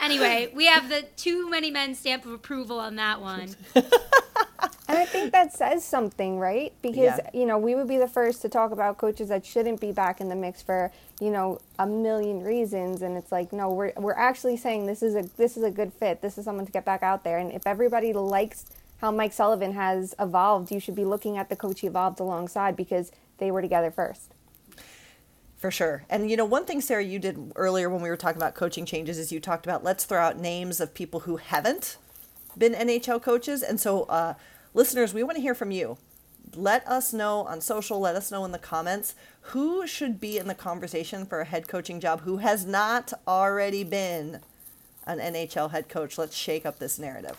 Anyway, 0.00 0.50
we 0.54 0.66
have 0.66 0.88
the 0.88 1.02
too 1.16 1.48
many 1.50 1.70
men 1.70 1.94
stamp 1.94 2.24
of 2.24 2.32
approval 2.32 2.78
on 2.78 2.96
that 2.96 3.20
one. 3.20 3.54
And 4.88 4.96
I 4.96 5.04
think 5.04 5.32
that 5.32 5.52
says 5.52 5.84
something, 5.84 6.38
right? 6.38 6.72
Because, 6.80 7.18
yeah. 7.18 7.30
you 7.34 7.44
know, 7.44 7.58
we 7.58 7.74
would 7.74 7.88
be 7.88 7.98
the 7.98 8.08
first 8.08 8.40
to 8.42 8.48
talk 8.48 8.72
about 8.72 8.96
coaches 8.96 9.28
that 9.28 9.44
shouldn't 9.44 9.82
be 9.82 9.92
back 9.92 10.18
in 10.18 10.30
the 10.30 10.34
mix 10.34 10.62
for, 10.62 10.90
you 11.20 11.30
know, 11.30 11.60
a 11.78 11.86
million 11.86 12.42
reasons. 12.42 13.02
And 13.02 13.14
it's 13.14 13.30
like, 13.30 13.52
no, 13.52 13.70
we're, 13.70 13.92
we're 13.98 14.14
actually 14.14 14.56
saying 14.56 14.86
this 14.86 15.02
is 15.02 15.14
a 15.14 15.28
this 15.36 15.58
is 15.58 15.62
a 15.62 15.70
good 15.70 15.92
fit. 15.92 16.22
This 16.22 16.38
is 16.38 16.46
someone 16.46 16.64
to 16.64 16.72
get 16.72 16.86
back 16.86 17.02
out 17.02 17.22
there. 17.22 17.36
And 17.36 17.52
if 17.52 17.66
everybody 17.66 18.14
likes 18.14 18.64
how 19.02 19.10
Mike 19.10 19.34
Sullivan 19.34 19.74
has 19.74 20.14
evolved, 20.18 20.72
you 20.72 20.80
should 20.80 20.96
be 20.96 21.04
looking 21.04 21.36
at 21.36 21.50
the 21.50 21.56
coach 21.56 21.80
he 21.80 21.86
evolved 21.86 22.18
alongside 22.18 22.74
because 22.74 23.12
they 23.36 23.50
were 23.50 23.60
together 23.60 23.90
first. 23.90 24.32
For 25.58 25.72
sure. 25.72 26.04
And 26.08 26.30
you 26.30 26.36
know, 26.36 26.44
one 26.44 26.64
thing, 26.64 26.80
Sara, 26.80 27.02
you 27.02 27.18
did 27.18 27.52
earlier 27.56 27.90
when 27.90 28.00
we 28.00 28.08
were 28.08 28.16
talking 28.16 28.40
about 28.40 28.54
coaching 28.54 28.86
changes 28.86 29.18
is 29.18 29.32
you 29.32 29.40
talked 29.40 29.66
about 29.66 29.82
let's 29.82 30.04
throw 30.04 30.20
out 30.20 30.38
names 30.38 30.80
of 30.80 30.94
people 30.94 31.20
who 31.20 31.36
haven't 31.36 31.96
been 32.56 32.74
NHL 32.74 33.20
coaches. 33.20 33.62
And 33.62 33.80
so, 33.80 34.04
uh, 34.04 34.34
listeners, 34.72 35.12
we 35.12 35.24
want 35.24 35.36
to 35.36 35.42
hear 35.42 35.56
from 35.56 35.72
you. 35.72 35.98
Let 36.54 36.86
us 36.86 37.12
know 37.12 37.40
on 37.40 37.60
social, 37.60 37.98
let 37.98 38.14
us 38.14 38.30
know 38.30 38.44
in 38.44 38.52
the 38.52 38.58
comments 38.58 39.14
who 39.42 39.86
should 39.86 40.20
be 40.20 40.38
in 40.38 40.46
the 40.46 40.54
conversation 40.54 41.26
for 41.26 41.40
a 41.40 41.44
head 41.44 41.66
coaching 41.68 42.00
job 42.00 42.20
who 42.22 42.38
has 42.38 42.64
not 42.64 43.12
already 43.26 43.82
been 43.82 44.40
an 45.06 45.18
NHL 45.18 45.72
head 45.72 45.88
coach. 45.88 46.16
Let's 46.18 46.36
shake 46.36 46.64
up 46.64 46.78
this 46.78 46.98
narrative. 46.98 47.38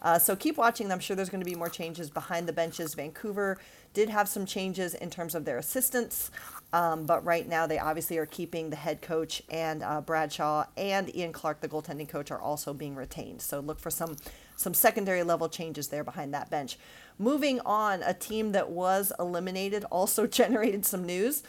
Uh, 0.00 0.18
so 0.18 0.36
keep 0.36 0.56
watching. 0.56 0.90
I'm 0.90 1.00
sure 1.00 1.16
there's 1.16 1.28
going 1.28 1.42
to 1.42 1.50
be 1.50 1.56
more 1.56 1.68
changes 1.68 2.10
behind 2.10 2.46
the 2.46 2.52
benches. 2.52 2.94
Vancouver 2.94 3.58
did 3.94 4.08
have 4.08 4.28
some 4.28 4.46
changes 4.46 4.94
in 4.94 5.10
terms 5.10 5.34
of 5.34 5.44
their 5.44 5.58
assistants, 5.58 6.30
um, 6.72 7.06
but 7.06 7.24
right 7.24 7.48
now 7.48 7.66
they 7.66 7.78
obviously 7.78 8.18
are 8.18 8.26
keeping 8.26 8.68
the 8.68 8.76
head 8.76 9.00
coach 9.00 9.42
and 9.48 9.82
uh, 9.82 10.00
Brad 10.02 10.32
Shaw 10.32 10.66
and 10.76 11.14
Ian 11.14 11.32
Clark, 11.32 11.60
the 11.60 11.68
goaltending 11.68 12.08
coach, 12.08 12.30
are 12.30 12.40
also 12.40 12.74
being 12.74 12.94
retained. 12.94 13.40
So 13.40 13.60
look 13.60 13.80
for 13.80 13.90
some 13.90 14.16
some 14.56 14.74
secondary 14.74 15.22
level 15.22 15.48
changes 15.48 15.88
there 15.88 16.04
behind 16.04 16.34
that 16.34 16.50
bench. 16.50 16.78
Moving 17.16 17.60
on, 17.60 18.02
a 18.02 18.12
team 18.12 18.52
that 18.52 18.70
was 18.70 19.12
eliminated 19.18 19.84
also 19.84 20.26
generated 20.40 20.84
some 20.84 21.06
news. 21.06 21.42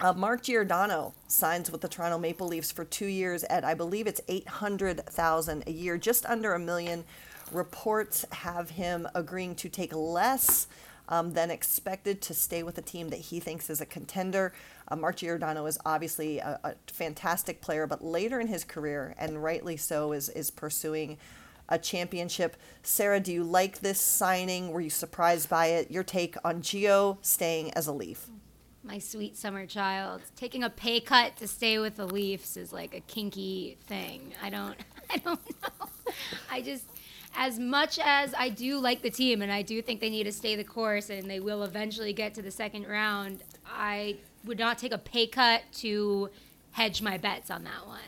Uh, 0.00 0.12
Mark 0.12 0.44
Giordano 0.44 1.14
signs 1.26 1.72
with 1.72 1.80
the 1.80 1.88
Toronto 1.88 2.18
Maple 2.18 2.46
Leafs 2.46 2.70
for 2.70 2.84
two 2.84 3.06
years 3.06 3.42
at 3.44 3.64
I 3.64 3.74
believe 3.74 4.06
it's 4.06 4.20
eight 4.28 4.46
hundred 4.46 5.04
thousand 5.06 5.64
a 5.66 5.72
year, 5.72 5.98
just 5.98 6.24
under 6.26 6.54
a 6.54 6.58
million. 6.60 7.04
Reports 7.50 8.24
have 8.30 8.70
him 8.70 9.08
agreeing 9.14 9.56
to 9.56 9.68
take 9.68 9.92
less 9.92 10.68
um, 11.08 11.36
expected 11.36 12.20
to 12.22 12.34
stay 12.34 12.62
with 12.62 12.78
a 12.78 12.82
team 12.82 13.08
that 13.08 13.18
he 13.18 13.40
thinks 13.40 13.70
is 13.70 13.80
a 13.80 13.86
contender. 13.86 14.52
Uh, 14.88 14.96
Mark 14.96 15.16
Giordano 15.16 15.66
is 15.66 15.78
obviously 15.84 16.38
a, 16.38 16.60
a, 16.64 16.74
fantastic 16.86 17.60
player, 17.60 17.86
but 17.86 18.04
later 18.04 18.40
in 18.40 18.46
his 18.46 18.64
career, 18.64 19.14
and 19.18 19.42
rightly 19.42 19.76
so, 19.76 20.12
is 20.12 20.28
is 20.30 20.50
pursuing 20.50 21.16
a 21.68 21.78
championship. 21.78 22.56
Sara, 22.82 23.20
do 23.20 23.32
you 23.32 23.42
like 23.42 23.80
this 23.80 24.00
signing? 24.00 24.70
Were 24.70 24.80
you 24.80 24.90
surprised 24.90 25.48
by 25.48 25.66
it? 25.66 25.90
Your 25.90 26.02
take 26.02 26.36
on 26.44 26.62
Gio 26.62 27.18
staying 27.22 27.72
as 27.72 27.86
a 27.86 27.92
Leaf? 27.92 28.28
My 28.82 28.98
sweet 28.98 29.36
summer 29.36 29.66
child. 29.66 30.22
Taking 30.36 30.62
a 30.62 30.70
pay 30.70 31.00
cut 31.00 31.36
to 31.36 31.48
stay 31.48 31.78
with 31.78 31.96
the 31.96 32.06
Leafs 32.06 32.56
is 32.56 32.72
like 32.72 32.94
a 32.94 33.00
kinky 33.00 33.76
thing. 33.86 34.32
I 34.42 34.50
don't 34.50 34.76
I 35.10 35.16
don't 35.18 35.40
know. 35.62 35.88
I 36.50 36.62
just 36.62 36.84
as 37.36 37.58
much 37.58 37.98
as 38.02 38.34
I 38.36 38.48
do 38.48 38.78
like 38.78 39.02
the 39.02 39.10
team 39.10 39.42
and 39.42 39.52
I 39.52 39.62
do 39.62 39.80
think 39.82 40.00
they 40.00 40.10
need 40.10 40.24
to 40.24 40.32
stay 40.32 40.56
the 40.56 40.64
course 40.64 41.10
and 41.10 41.28
they 41.28 41.40
will 41.40 41.62
eventually 41.62 42.12
get 42.12 42.34
to 42.34 42.42
the 42.42 42.50
second 42.50 42.86
round, 42.86 43.42
I 43.66 44.16
would 44.44 44.58
not 44.58 44.78
take 44.78 44.92
a 44.92 44.98
pay 44.98 45.26
cut 45.26 45.62
to 45.78 46.30
hedge 46.72 47.02
my 47.02 47.18
bets 47.18 47.50
on 47.50 47.64
that 47.64 47.86
one. 47.86 47.98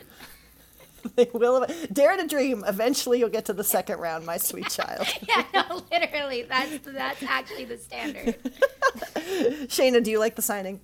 they 1.15 1.29
will 1.33 1.65
dare 1.91 2.15
to 2.17 2.27
dream. 2.27 2.63
Eventually, 2.67 3.19
you'll 3.19 3.29
get 3.29 3.45
to 3.45 3.53
the 3.53 3.63
second 3.63 3.99
round, 3.99 4.25
my 4.25 4.37
sweet 4.37 4.69
child. 4.69 5.07
yeah, 5.27 5.45
no, 5.53 5.83
literally, 5.91 6.43
that's 6.43 6.77
that's 6.85 7.23
actually 7.23 7.65
the 7.65 7.77
standard. 7.77 8.35
Shayna, 9.67 10.03
do 10.03 10.11
you 10.11 10.19
like 10.19 10.35
the 10.35 10.41
signing? 10.41 10.79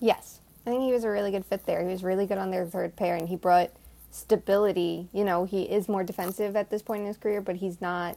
Yes, 0.00 0.40
I 0.66 0.70
think 0.70 0.82
he 0.82 0.92
was 0.92 1.04
a 1.04 1.10
really 1.10 1.30
good 1.30 1.44
fit 1.44 1.66
there. 1.66 1.82
He 1.82 1.88
was 1.88 2.04
really 2.04 2.26
good 2.26 2.38
on 2.38 2.50
their 2.50 2.64
third 2.66 2.94
pair, 2.96 3.16
and 3.16 3.28
he 3.28 3.36
brought 3.36 3.70
stability. 4.14 5.08
You 5.12 5.24
know, 5.24 5.44
he 5.44 5.62
is 5.62 5.88
more 5.88 6.04
defensive 6.04 6.54
at 6.54 6.70
this 6.70 6.82
point 6.82 7.00
in 7.00 7.06
his 7.06 7.16
career, 7.16 7.40
but 7.40 7.56
he's 7.56 7.80
not 7.80 8.16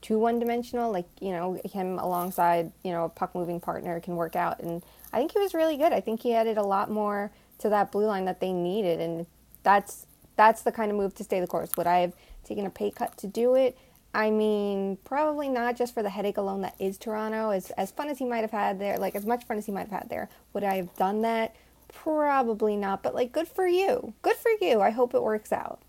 too 0.00 0.18
one 0.18 0.38
dimensional. 0.38 0.90
Like, 0.90 1.06
you 1.20 1.32
know, 1.32 1.60
him 1.64 1.98
alongside, 1.98 2.72
you 2.82 2.92
know, 2.92 3.04
a 3.04 3.08
puck 3.08 3.34
moving 3.34 3.60
partner 3.60 4.00
can 4.00 4.16
work 4.16 4.36
out. 4.36 4.60
And 4.60 4.82
I 5.12 5.18
think 5.18 5.32
he 5.32 5.38
was 5.38 5.52
really 5.52 5.76
good. 5.76 5.92
I 5.92 6.00
think 6.00 6.22
he 6.22 6.34
added 6.34 6.56
a 6.56 6.62
lot 6.62 6.90
more 6.90 7.30
to 7.58 7.68
that 7.68 7.92
blue 7.92 8.06
line 8.06 8.24
that 8.24 8.40
they 8.40 8.52
needed. 8.52 9.00
And 9.00 9.26
that's 9.62 10.06
that's 10.36 10.62
the 10.62 10.72
kind 10.72 10.90
of 10.90 10.96
move 10.96 11.14
to 11.16 11.24
stay 11.24 11.40
the 11.40 11.46
course. 11.46 11.70
Would 11.76 11.86
I 11.86 11.98
have 11.98 12.14
taken 12.44 12.64
a 12.64 12.70
pay 12.70 12.90
cut 12.90 13.16
to 13.18 13.26
do 13.26 13.54
it? 13.54 13.76
I 14.14 14.30
mean, 14.30 14.96
probably 15.04 15.48
not 15.48 15.76
just 15.76 15.92
for 15.92 16.02
the 16.02 16.10
headache 16.10 16.38
alone 16.38 16.62
that 16.62 16.74
is 16.78 16.96
Toronto. 16.96 17.50
As 17.50 17.70
as 17.72 17.90
fun 17.90 18.08
as 18.08 18.18
he 18.18 18.24
might 18.24 18.40
have 18.42 18.50
had 18.50 18.78
there, 18.78 18.96
like 18.96 19.14
as 19.14 19.26
much 19.26 19.44
fun 19.44 19.58
as 19.58 19.66
he 19.66 19.72
might 19.72 19.88
have 19.88 20.00
had 20.00 20.08
there, 20.08 20.30
would 20.54 20.64
I 20.64 20.76
have 20.76 20.94
done 20.96 21.20
that? 21.22 21.54
Probably 21.94 22.76
not, 22.76 23.02
but 23.02 23.14
like 23.14 23.32
good 23.32 23.48
for 23.48 23.66
you. 23.66 24.14
Good 24.22 24.36
for 24.36 24.50
you. 24.60 24.80
I 24.80 24.90
hope 24.90 25.14
it 25.14 25.22
works 25.22 25.52
out. 25.52 25.80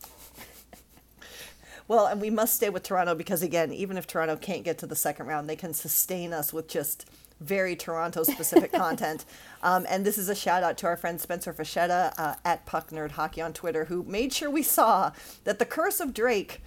Well, 1.88 2.08
and 2.08 2.20
we 2.20 2.32
must 2.32 2.56
stay 2.56 2.70
with 2.70 2.84
Toronto 2.84 3.14
because 3.14 3.44
again, 3.44 3.72
even 3.72 3.98
if 3.98 4.08
Toronto 4.08 4.36
can't 4.38 4.64
get 4.64 4.78
to 4.80 4.88
the 4.88 4.96
second 4.96 5.28
round, 5.28 5.48
they 5.48 5.56
can 5.56 5.74
sustain 5.74 6.34
us 6.34 6.52
with 6.52 6.68
just 6.68 7.06
very 7.40 7.76
Toronto 7.76 8.24
specific 8.24 8.72
content. 8.74 9.26
Um, 9.62 9.86
and 9.88 10.06
this 10.06 10.18
is 10.18 10.30
a 10.30 10.36
shout 10.36 10.64
out 10.64 10.78
to 10.80 10.88
our 10.88 10.98
friend 10.98 11.22
Spencer 11.22 11.54
Fascetta 11.54 12.14
uh, 12.18 12.36
at 12.44 12.66
Puck 12.66 12.90
Nerd 12.90 13.12
Hockey 13.12 13.42
on 13.42 13.54
Twitter, 13.54 13.86
who 13.86 14.04
made 14.04 14.34
sure 14.34 14.50
we 14.50 14.64
saw 14.64 15.12
that 15.44 15.60
the 15.60 15.66
curse 15.66 16.00
of 16.00 16.14
Drake 16.14 16.62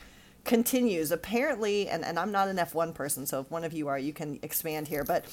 continues. 0.48 1.12
Apparently, 1.12 1.88
and, 1.88 2.04
and 2.04 2.18
I'm 2.18 2.32
not 2.32 2.48
an 2.48 2.56
F1 2.56 2.94
person, 2.94 3.26
so 3.26 3.40
if 3.40 3.50
one 3.50 3.62
of 3.62 3.72
you 3.72 3.86
are, 3.86 3.98
you 3.98 4.12
can 4.12 4.40
expand 4.42 4.88
here. 4.88 5.04
But 5.04 5.26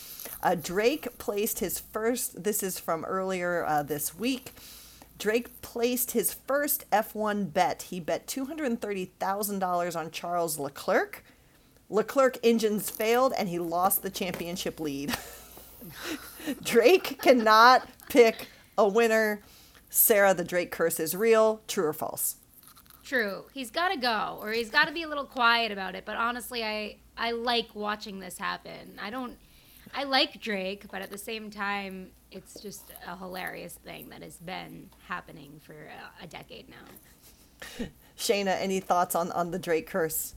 uh, 0.44 0.56
Drake 0.56 1.18
placed 1.18 1.60
his 1.60 1.80
first, 1.80 2.44
this 2.44 2.62
is 2.62 2.78
from 2.78 3.04
earlier 3.06 3.66
uh, 3.66 3.82
this 3.82 4.14
week. 4.14 4.54
Drake 5.18 5.62
placed 5.62 6.12
his 6.12 6.34
first 6.34 6.90
F1 6.92 7.54
bet. 7.54 7.84
He 7.84 8.00
bet 8.00 8.28
$230,000 8.28 9.96
on 9.96 10.12
Charles 10.12 10.60
Leclerc 10.60 11.24
Leclerc 11.90 12.38
engines 12.44 12.90
failed 12.90 13.34
and 13.38 13.48
he 13.48 13.60
lost 13.60 14.02
the 14.02 14.10
championship 14.10 14.80
lead. 14.80 15.16
Drake 16.64 17.22
cannot 17.22 17.88
pick 18.10 18.48
a 18.78 18.88
winner. 18.88 19.42
Sara, 19.90 20.34
the 20.34 20.44
Drake 20.44 20.72
curse 20.72 21.00
is 21.00 21.16
real. 21.16 21.62
True 21.68 21.86
or 21.86 21.94
false? 21.94 22.38
True. 23.06 23.46
He's 23.54 23.70
got 23.70 23.90
to 23.90 23.98
go, 23.98 24.40
or 24.42 24.52
he's 24.52 24.72
got 24.72 24.88
to 24.88 24.94
be 24.94 25.04
a 25.04 25.08
little 25.08 25.26
quiet 25.26 25.72
about 25.72 25.94
it. 25.96 26.06
But 26.06 26.18
honestly, 26.18 26.64
I 26.64 26.98
I 27.16 27.32
like 27.32 27.68
watching 27.74 28.20
this 28.20 28.38
happen. 28.38 29.00
I 29.02 29.12
don't. 29.12 29.38
I 29.94 30.04
like 30.04 30.42
Drake, 30.42 30.86
but 30.92 31.02
at 31.02 31.12
the 31.12 31.18
same 31.18 31.50
time, 31.50 32.10
it's 32.32 32.60
just 32.60 32.92
a 33.08 33.16
hilarious 33.16 33.76
thing 33.76 34.10
that 34.10 34.24
has 34.24 34.38
been 34.38 34.90
happening 35.08 35.62
for 35.64 35.74
a, 35.74 36.24
a 36.24 36.28
decade 36.28 36.68
now. 36.68 37.88
Shayna, 38.18 38.60
any 38.60 38.80
thoughts 38.82 39.16
on, 39.16 39.32
on 39.32 39.52
the 39.52 39.60
Drake 39.60 39.88
curse? 39.88 40.34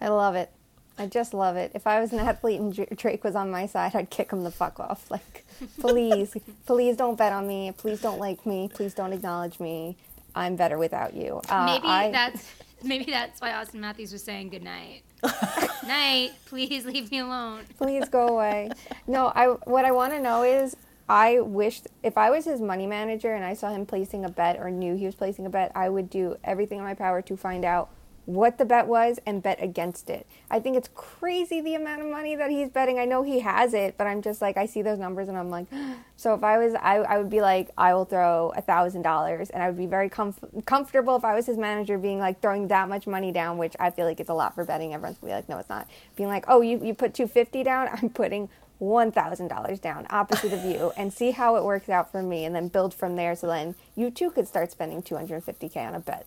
I 0.00 0.08
love 0.08 0.34
it. 0.34 0.50
I 0.98 1.06
just 1.06 1.34
love 1.34 1.56
it. 1.56 1.72
If 1.74 1.86
I 1.86 2.00
was 2.00 2.12
an 2.12 2.20
athlete 2.20 2.60
and 2.60 2.96
Drake 2.96 3.24
was 3.24 3.34
on 3.34 3.50
my 3.50 3.66
side, 3.66 3.94
I'd 3.94 4.10
kick 4.10 4.30
him 4.30 4.44
the 4.44 4.50
fuck 4.50 4.80
off. 4.80 5.10
Like, 5.10 5.44
please, 5.80 6.36
please 6.64 6.96
don't 6.96 7.18
bet 7.18 7.32
on 7.32 7.46
me. 7.46 7.72
Please 7.76 8.00
don't 8.00 8.18
like 8.18 8.46
me. 8.46 8.70
Please 8.72 8.94
don't 8.94 9.12
acknowledge 9.12 9.60
me. 9.60 9.96
I'm 10.34 10.56
better 10.56 10.78
without 10.78 11.14
you. 11.14 11.40
Uh, 11.48 11.66
maybe 11.66 11.86
I, 11.86 12.10
that's 12.10 12.46
maybe 12.82 13.10
that's 13.10 13.40
why 13.40 13.50
Auston 13.50 13.74
Matthews 13.80 14.12
was 14.12 14.22
saying 14.22 14.50
good 14.50 14.62
night. 14.62 15.02
night, 15.86 16.32
please 16.46 16.84
leave 16.84 17.10
me 17.10 17.18
alone. 17.18 17.62
please 17.78 18.08
go 18.08 18.28
away. 18.28 18.70
No, 19.06 19.32
I 19.34 19.46
what 19.46 19.84
I 19.84 19.92
want 19.92 20.12
to 20.12 20.20
know 20.20 20.42
is 20.42 20.76
I 21.08 21.40
wished 21.40 21.88
if 22.02 22.16
I 22.16 22.30
was 22.30 22.44
his 22.44 22.60
money 22.60 22.86
manager 22.86 23.34
and 23.34 23.44
I 23.44 23.54
saw 23.54 23.70
him 23.70 23.86
placing 23.86 24.24
a 24.24 24.28
bet 24.28 24.58
or 24.58 24.70
knew 24.70 24.94
he 24.96 25.06
was 25.06 25.14
placing 25.14 25.46
a 25.46 25.50
bet, 25.50 25.72
I 25.74 25.88
would 25.88 26.08
do 26.08 26.36
everything 26.44 26.78
in 26.78 26.84
my 26.84 26.94
power 26.94 27.22
to 27.22 27.36
find 27.36 27.64
out 27.64 27.90
what 28.24 28.58
the 28.58 28.64
bet 28.64 28.86
was 28.86 29.18
and 29.26 29.42
bet 29.42 29.62
against 29.62 30.08
it. 30.08 30.26
I 30.50 30.60
think 30.60 30.76
it's 30.76 30.88
crazy 30.94 31.60
the 31.60 31.74
amount 31.74 32.02
of 32.02 32.08
money 32.08 32.36
that 32.36 32.50
he's 32.50 32.68
betting. 32.68 32.98
I 32.98 33.04
know 33.04 33.22
he 33.22 33.40
has 33.40 33.74
it, 33.74 33.96
but 33.98 34.06
I'm 34.06 34.22
just 34.22 34.40
like 34.40 34.56
I 34.56 34.66
see 34.66 34.82
those 34.82 34.98
numbers 34.98 35.28
and 35.28 35.36
I'm 35.36 35.50
like, 35.50 35.66
so 36.16 36.34
if 36.34 36.44
I 36.44 36.58
was, 36.58 36.74
I, 36.74 36.98
I 36.98 37.18
would 37.18 37.30
be 37.30 37.40
like, 37.40 37.70
I 37.76 37.94
will 37.94 38.04
throw 38.04 38.52
a 38.56 38.60
thousand 38.60 39.02
dollars, 39.02 39.50
and 39.50 39.62
I 39.62 39.68
would 39.68 39.78
be 39.78 39.86
very 39.86 40.08
comf- 40.08 40.64
comfortable 40.66 41.16
if 41.16 41.24
I 41.24 41.34
was 41.34 41.46
his 41.46 41.56
manager, 41.58 41.98
being 41.98 42.18
like 42.18 42.40
throwing 42.40 42.68
that 42.68 42.88
much 42.88 43.06
money 43.06 43.32
down, 43.32 43.58
which 43.58 43.74
I 43.80 43.90
feel 43.90 44.06
like 44.06 44.20
it's 44.20 44.30
a 44.30 44.34
lot 44.34 44.54
for 44.54 44.64
betting. 44.64 44.94
Everyone's 44.94 45.18
be 45.18 45.28
like, 45.28 45.48
no, 45.48 45.58
it's 45.58 45.68
not. 45.68 45.88
Being 46.16 46.28
like, 46.28 46.44
oh, 46.48 46.60
you 46.60 46.80
you 46.82 46.94
put 46.94 47.14
two 47.14 47.26
fifty 47.26 47.62
down, 47.64 47.88
I'm 47.92 48.10
putting 48.10 48.48
one 48.78 49.10
thousand 49.12 49.48
dollars 49.48 49.80
down, 49.80 50.06
opposite 50.10 50.52
of 50.52 50.64
you, 50.64 50.92
and 50.96 51.12
see 51.12 51.32
how 51.32 51.56
it 51.56 51.64
works 51.64 51.88
out 51.88 52.10
for 52.12 52.22
me, 52.22 52.44
and 52.44 52.54
then 52.54 52.68
build 52.68 52.94
from 52.94 53.16
there. 53.16 53.34
So 53.34 53.48
then 53.48 53.74
you 53.96 54.10
too 54.10 54.30
could 54.30 54.46
start 54.46 54.70
spending 54.70 55.02
two 55.02 55.16
hundred 55.16 55.36
and 55.36 55.44
fifty 55.44 55.68
k 55.68 55.84
on 55.84 55.94
a 55.94 56.00
bet. 56.00 56.26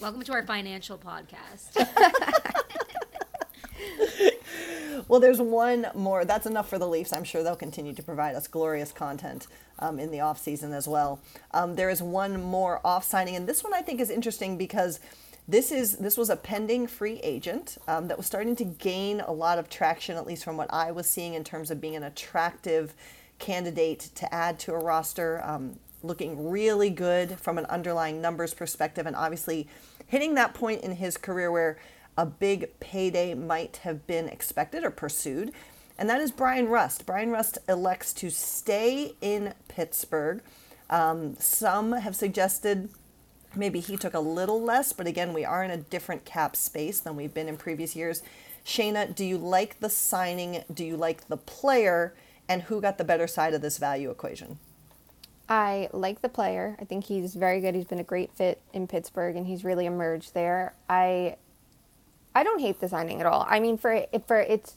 Welcome 0.00 0.22
to 0.22 0.32
our 0.32 0.44
financial 0.44 0.98
podcast. 0.98 1.86
Well, 5.08 5.20
there's 5.20 5.40
one 5.40 5.88
more. 5.94 6.24
That's 6.24 6.46
enough 6.46 6.70
for 6.70 6.78
the 6.78 6.86
Leafs. 6.86 7.12
I'm 7.12 7.24
sure 7.24 7.42
they'll 7.42 7.56
continue 7.56 7.92
to 7.92 8.02
provide 8.02 8.34
us 8.34 8.46
glorious 8.46 8.92
content 8.92 9.46
um, 9.78 9.98
in 9.98 10.10
the 10.10 10.20
off 10.20 10.38
season 10.38 10.72
as 10.72 10.88
well. 10.88 11.20
Um, 11.50 11.74
there 11.74 11.90
is 11.90 12.00
one 12.02 12.40
more 12.40 12.80
off 12.82 13.04
signing, 13.04 13.36
and 13.36 13.46
this 13.46 13.62
one 13.62 13.74
I 13.74 13.82
think 13.82 14.00
is 14.00 14.08
interesting 14.08 14.56
because 14.56 15.00
this 15.46 15.70
is 15.70 15.98
this 15.98 16.16
was 16.16 16.30
a 16.30 16.36
pending 16.36 16.86
free 16.86 17.20
agent 17.22 17.76
um, 17.88 18.08
that 18.08 18.16
was 18.16 18.26
starting 18.26 18.56
to 18.56 18.64
gain 18.64 19.20
a 19.20 19.32
lot 19.32 19.58
of 19.58 19.68
traction, 19.68 20.16
at 20.16 20.26
least 20.26 20.44
from 20.44 20.56
what 20.56 20.72
I 20.72 20.92
was 20.92 21.10
seeing 21.10 21.34
in 21.34 21.44
terms 21.44 21.70
of 21.70 21.80
being 21.80 21.96
an 21.96 22.04
attractive 22.04 22.94
candidate 23.38 24.10
to 24.14 24.32
add 24.32 24.58
to 24.60 24.72
a 24.72 24.78
roster. 24.78 25.42
Looking 26.02 26.50
really 26.50 26.90
good 26.90 27.38
from 27.38 27.58
an 27.58 27.66
underlying 27.66 28.20
numbers 28.20 28.54
perspective, 28.54 29.06
and 29.06 29.14
obviously 29.14 29.68
hitting 30.06 30.34
that 30.34 30.54
point 30.54 30.82
in 30.82 30.96
his 30.96 31.16
career 31.16 31.50
where 31.50 31.78
a 32.16 32.26
big 32.26 32.78
payday 32.80 33.34
might 33.34 33.78
have 33.78 34.06
been 34.06 34.28
expected 34.28 34.84
or 34.84 34.90
pursued. 34.90 35.52
And 35.98 36.08
that 36.10 36.20
is 36.20 36.30
Bryan 36.30 36.68
Rust. 36.68 37.06
Bryan 37.06 37.30
Rust 37.30 37.58
elects 37.68 38.12
to 38.14 38.30
stay 38.30 39.14
in 39.20 39.54
Pittsburgh. 39.68 40.42
Um, 40.90 41.36
some 41.38 41.92
have 41.92 42.16
suggested 42.16 42.88
maybe 43.54 43.80
he 43.80 43.96
took 43.96 44.14
a 44.14 44.20
little 44.20 44.60
less, 44.60 44.92
but 44.92 45.06
again, 45.06 45.32
we 45.32 45.44
are 45.44 45.62
in 45.62 45.70
a 45.70 45.76
different 45.76 46.24
cap 46.24 46.56
space 46.56 46.98
than 47.00 47.16
we've 47.16 47.34
been 47.34 47.48
in 47.48 47.56
previous 47.56 47.94
years. 47.94 48.22
Shayna, 48.64 49.14
do 49.14 49.24
you 49.24 49.38
like 49.38 49.80
the 49.80 49.90
signing? 49.90 50.64
Do 50.72 50.84
you 50.84 50.96
like 50.96 51.28
the 51.28 51.36
player? 51.36 52.14
And 52.48 52.62
who 52.62 52.80
got 52.80 52.98
the 52.98 53.04
better 53.04 53.26
side 53.26 53.54
of 53.54 53.62
this 53.62 53.78
value 53.78 54.10
equation? 54.10 54.58
I 55.48 55.88
like 55.92 56.22
the 56.22 56.28
player. 56.28 56.76
I 56.80 56.84
think 56.84 57.04
he's 57.04 57.34
very 57.34 57.60
good. 57.60 57.74
He's 57.74 57.84
been 57.84 57.98
a 57.98 58.04
great 58.04 58.32
fit 58.32 58.60
in 58.72 58.86
Pittsburgh, 58.86 59.36
and 59.36 59.46
he's 59.46 59.64
really 59.64 59.86
emerged 59.86 60.34
there. 60.34 60.74
I, 60.88 61.36
I 62.34 62.44
don't 62.44 62.60
hate 62.60 62.80
the 62.80 62.88
signing 62.88 63.20
at 63.20 63.26
all. 63.26 63.46
I 63.48 63.60
mean, 63.60 63.76
for 63.76 64.06
for 64.26 64.38
it's, 64.38 64.76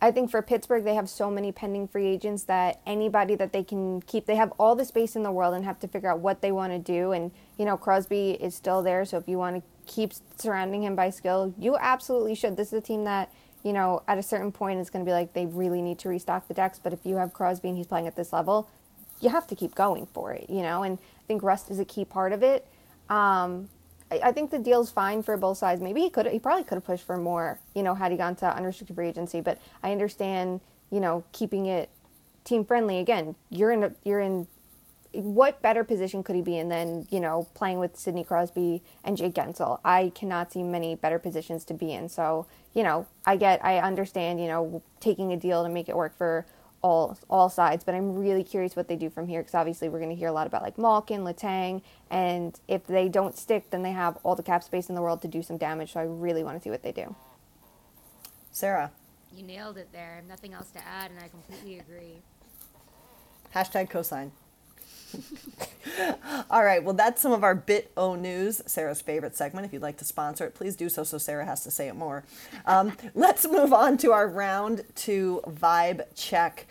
I 0.00 0.10
think 0.10 0.30
for 0.30 0.40
Pittsburgh 0.40 0.84
they 0.84 0.94
have 0.94 1.08
so 1.08 1.30
many 1.30 1.52
pending 1.52 1.88
free 1.88 2.06
agents 2.06 2.44
that 2.44 2.80
anybody 2.86 3.34
that 3.34 3.52
they 3.52 3.62
can 3.62 4.00
keep, 4.02 4.26
they 4.26 4.36
have 4.36 4.52
all 4.58 4.74
the 4.74 4.84
space 4.84 5.14
in 5.16 5.24
the 5.24 5.32
world 5.32 5.54
and 5.54 5.64
have 5.64 5.78
to 5.80 5.88
figure 5.88 6.10
out 6.10 6.20
what 6.20 6.40
they 6.42 6.52
want 6.52 6.72
to 6.72 6.78
do. 6.78 7.12
And 7.12 7.30
you 7.58 7.64
know, 7.64 7.76
Crosby 7.76 8.32
is 8.32 8.54
still 8.54 8.82
there, 8.82 9.04
so 9.04 9.18
if 9.18 9.28
you 9.28 9.36
want 9.36 9.56
to 9.56 9.62
keep 9.92 10.12
surrounding 10.38 10.84
him 10.84 10.96
by 10.96 11.10
skill, 11.10 11.54
you 11.58 11.76
absolutely 11.76 12.34
should. 12.34 12.56
This 12.56 12.68
is 12.68 12.74
a 12.74 12.80
team 12.80 13.04
that 13.04 13.32
you 13.62 13.72
know, 13.72 14.02
at 14.08 14.18
a 14.18 14.22
certain 14.22 14.50
point, 14.50 14.80
it's 14.80 14.90
going 14.90 15.04
to 15.04 15.08
be 15.08 15.12
like 15.12 15.34
they 15.34 15.46
really 15.46 15.82
need 15.82 15.98
to 16.00 16.08
restock 16.08 16.48
the 16.48 16.54
decks. 16.54 16.80
But 16.82 16.92
if 16.92 17.00
you 17.04 17.16
have 17.16 17.32
Crosby 17.32 17.68
and 17.68 17.76
he's 17.76 17.86
playing 17.86 18.06
at 18.06 18.16
this 18.16 18.32
level, 18.32 18.68
you 19.22 19.30
have 19.30 19.46
to 19.46 19.56
keep 19.56 19.74
going 19.74 20.06
for 20.06 20.32
it, 20.32 20.50
you 20.50 20.62
know. 20.62 20.82
And 20.82 20.98
I 20.98 21.22
think 21.26 21.42
Rust 21.42 21.70
is 21.70 21.78
a 21.78 21.84
key 21.84 22.04
part 22.04 22.32
of 22.32 22.42
it. 22.42 22.66
Um, 23.08 23.68
I, 24.10 24.20
I 24.24 24.32
think 24.32 24.50
the 24.50 24.58
deal's 24.58 24.90
fine 24.90 25.22
for 25.22 25.36
both 25.36 25.58
sides. 25.58 25.80
Maybe 25.80 26.00
he 26.00 26.10
could, 26.10 26.26
he 26.26 26.38
probably 26.38 26.64
could 26.64 26.74
have 26.74 26.84
pushed 26.84 27.06
for 27.06 27.16
more, 27.16 27.58
you 27.74 27.82
know, 27.82 27.94
had 27.94 28.10
he 28.10 28.18
gone 28.18 28.34
to 28.36 28.54
unrestricted 28.54 28.96
free 28.96 29.08
agency. 29.08 29.40
But 29.40 29.58
I 29.82 29.92
understand, 29.92 30.60
you 30.90 31.00
know, 31.00 31.24
keeping 31.32 31.66
it 31.66 31.88
team 32.44 32.64
friendly. 32.64 32.98
Again, 32.98 33.36
you're 33.48 33.70
in, 33.70 33.84
a, 33.84 33.92
you're 34.04 34.20
in. 34.20 34.48
What 35.12 35.60
better 35.60 35.84
position 35.84 36.22
could 36.22 36.36
he 36.36 36.40
be 36.40 36.56
in 36.56 36.70
than 36.70 37.06
you 37.10 37.20
know 37.20 37.46
playing 37.52 37.78
with 37.78 37.98
Sidney 37.98 38.24
Crosby 38.24 38.82
and 39.04 39.14
Jake 39.14 39.34
Guentzel? 39.34 39.78
I 39.84 40.10
cannot 40.14 40.50
see 40.50 40.62
many 40.62 40.94
better 40.94 41.18
positions 41.18 41.66
to 41.66 41.74
be 41.74 41.92
in. 41.92 42.08
So 42.08 42.46
you 42.74 42.82
know, 42.82 43.06
I 43.26 43.36
get, 43.36 43.62
I 43.64 43.78
understand, 43.78 44.40
you 44.40 44.46
know, 44.46 44.82
taking 45.00 45.32
a 45.32 45.36
deal 45.36 45.62
to 45.62 45.68
make 45.68 45.88
it 45.88 45.96
work 45.96 46.16
for 46.16 46.46
all 46.82 47.16
all 47.30 47.48
sides, 47.48 47.84
but 47.84 47.94
I'm 47.94 48.16
really 48.18 48.42
curious 48.44 48.74
what 48.74 48.88
they 48.88 48.96
do 48.96 49.08
from 49.08 49.28
here 49.28 49.40
because 49.40 49.54
obviously 49.54 49.88
we're 49.88 49.98
going 50.00 50.10
to 50.10 50.16
hear 50.16 50.28
a 50.28 50.32
lot 50.32 50.46
about 50.46 50.62
like 50.62 50.76
Malkin, 50.78 51.22
Letang, 51.22 51.82
and 52.10 52.58
if 52.68 52.86
they 52.86 53.08
don't 53.08 53.36
stick, 53.38 53.70
then 53.70 53.82
they 53.82 53.92
have 53.92 54.18
all 54.24 54.34
the 54.34 54.42
cap 54.42 54.62
space 54.64 54.88
in 54.88 54.94
the 54.94 55.02
world 55.02 55.22
to 55.22 55.28
do 55.28 55.42
some 55.42 55.56
damage. 55.56 55.92
So 55.92 56.00
I 56.00 56.04
really 56.04 56.42
want 56.42 56.58
to 56.58 56.62
see 56.62 56.70
what 56.70 56.82
they 56.82 56.92
do. 56.92 57.14
Sara, 58.50 58.90
You 59.34 59.44
nailed 59.44 59.78
it 59.78 59.88
there. 59.92 60.12
I 60.12 60.16
have 60.16 60.26
nothing 60.26 60.52
else 60.52 60.70
to 60.72 60.84
add, 60.86 61.10
and 61.10 61.20
I 61.20 61.28
completely 61.28 61.78
agree. 61.78 62.20
hashtag 63.54 63.90
cosign. 63.90 64.30
All 66.50 66.64
right, 66.64 66.82
well, 66.82 66.94
that's 66.94 67.20
some 67.20 67.32
of 67.32 67.44
our 67.44 67.54
Bit 67.54 67.90
O 67.96 68.14
News, 68.14 68.62
Sara's 68.66 69.00
favorite 69.00 69.36
segment. 69.36 69.66
If 69.66 69.72
you'd 69.72 69.82
like 69.82 69.98
to 69.98 70.04
sponsor 70.04 70.44
it, 70.46 70.54
please 70.54 70.76
do 70.76 70.88
so 70.88 71.04
so 71.04 71.18
Sara 71.18 71.44
has 71.44 71.62
to 71.64 71.70
say 71.70 71.88
it 71.88 71.96
more. 71.96 72.24
Um, 72.66 72.92
let's 73.14 73.46
move 73.46 73.72
on 73.72 73.96
to 73.98 74.12
our 74.12 74.28
round 74.28 74.84
two 74.94 75.42
vibe 75.46 76.02
check. 76.14 76.66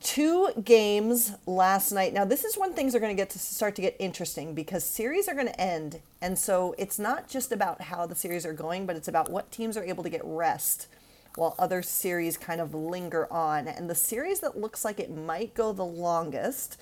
Two 0.00 0.50
games 0.64 1.32
last 1.44 1.90
night. 1.90 2.12
Now, 2.14 2.24
this 2.24 2.44
is 2.44 2.56
when 2.56 2.72
things 2.72 2.94
are 2.94 3.00
going 3.00 3.14
to 3.14 3.20
get 3.20 3.30
to 3.30 3.38
start 3.38 3.74
to 3.76 3.82
get 3.82 3.96
interesting 3.98 4.54
because 4.54 4.84
series 4.84 5.26
are 5.26 5.34
going 5.34 5.48
to 5.48 5.60
end. 5.60 6.00
And 6.22 6.38
so 6.38 6.74
it's 6.78 7.00
not 7.00 7.28
just 7.28 7.50
about 7.50 7.80
how 7.80 8.06
the 8.06 8.14
series 8.14 8.46
are 8.46 8.52
going, 8.52 8.86
but 8.86 8.94
it's 8.94 9.08
about 9.08 9.28
what 9.28 9.50
teams 9.50 9.76
are 9.76 9.82
able 9.82 10.04
to 10.04 10.10
get 10.10 10.20
rest 10.24 10.86
while 11.34 11.54
other 11.58 11.82
series 11.82 12.36
kind 12.36 12.60
of 12.60 12.74
linger 12.74 13.32
on. 13.32 13.66
And 13.68 13.88
the 13.88 13.94
series 13.94 14.40
that 14.40 14.58
looks 14.58 14.84
like 14.84 15.00
it 15.00 15.10
might 15.14 15.54
go 15.54 15.72
the 15.72 15.84
longest 15.84 16.80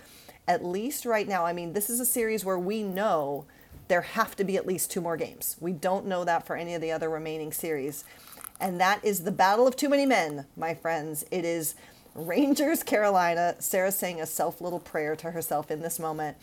at 0.49 0.65
least 0.65 1.05
right 1.05 1.27
now, 1.27 1.45
I 1.45 1.53
mean, 1.53 1.73
this 1.73 1.91
is 1.91 2.01
a 2.01 2.07
series 2.07 2.45
where 2.45 2.59
we 2.59 2.83
know 2.83 3.47
there 3.89 4.03
have 4.03 4.37
to 4.37 4.45
be 4.45 4.57
at 4.57 4.67
least 4.67 4.91
two 4.91 5.01
more 5.01 5.17
games. 5.17 5.57
We 5.61 5.73
don't 5.73 6.07
know 6.07 6.25
that 6.25 6.47
for 6.47 6.57
any 6.57 6.75
of 6.75 6.81
the 6.81 6.93
other 6.93 7.09
remaining 7.09 7.53
series. 7.53 8.05
And 8.61 8.81
that 8.81 9.05
is 9.05 9.25
the 9.25 9.33
battle 9.33 9.67
of 9.67 9.77
too 9.77 9.89
many 9.89 10.07
men, 10.07 10.47
my 10.57 10.75
friends. 10.75 11.25
It 11.31 11.45
is 11.45 11.75
Rangers, 12.15 12.83
Carolina. 12.85 13.57
Sara 13.59 13.93
saying 13.93 14.21
a 14.21 14.27
self 14.27 14.61
little 14.61 14.81
prayer 14.81 15.15
to 15.17 15.31
herself 15.31 15.71
in 15.71 15.81
this 15.81 15.99
moment. 15.99 16.37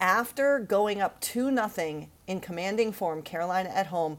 After 0.00 0.58
going 0.58 1.00
up 1.00 1.20
2 1.20 1.50
nothing 1.50 2.10
in 2.26 2.40
commanding 2.40 2.92
form, 2.92 3.22
Carolina 3.22 3.70
at 3.70 3.86
home, 3.86 4.18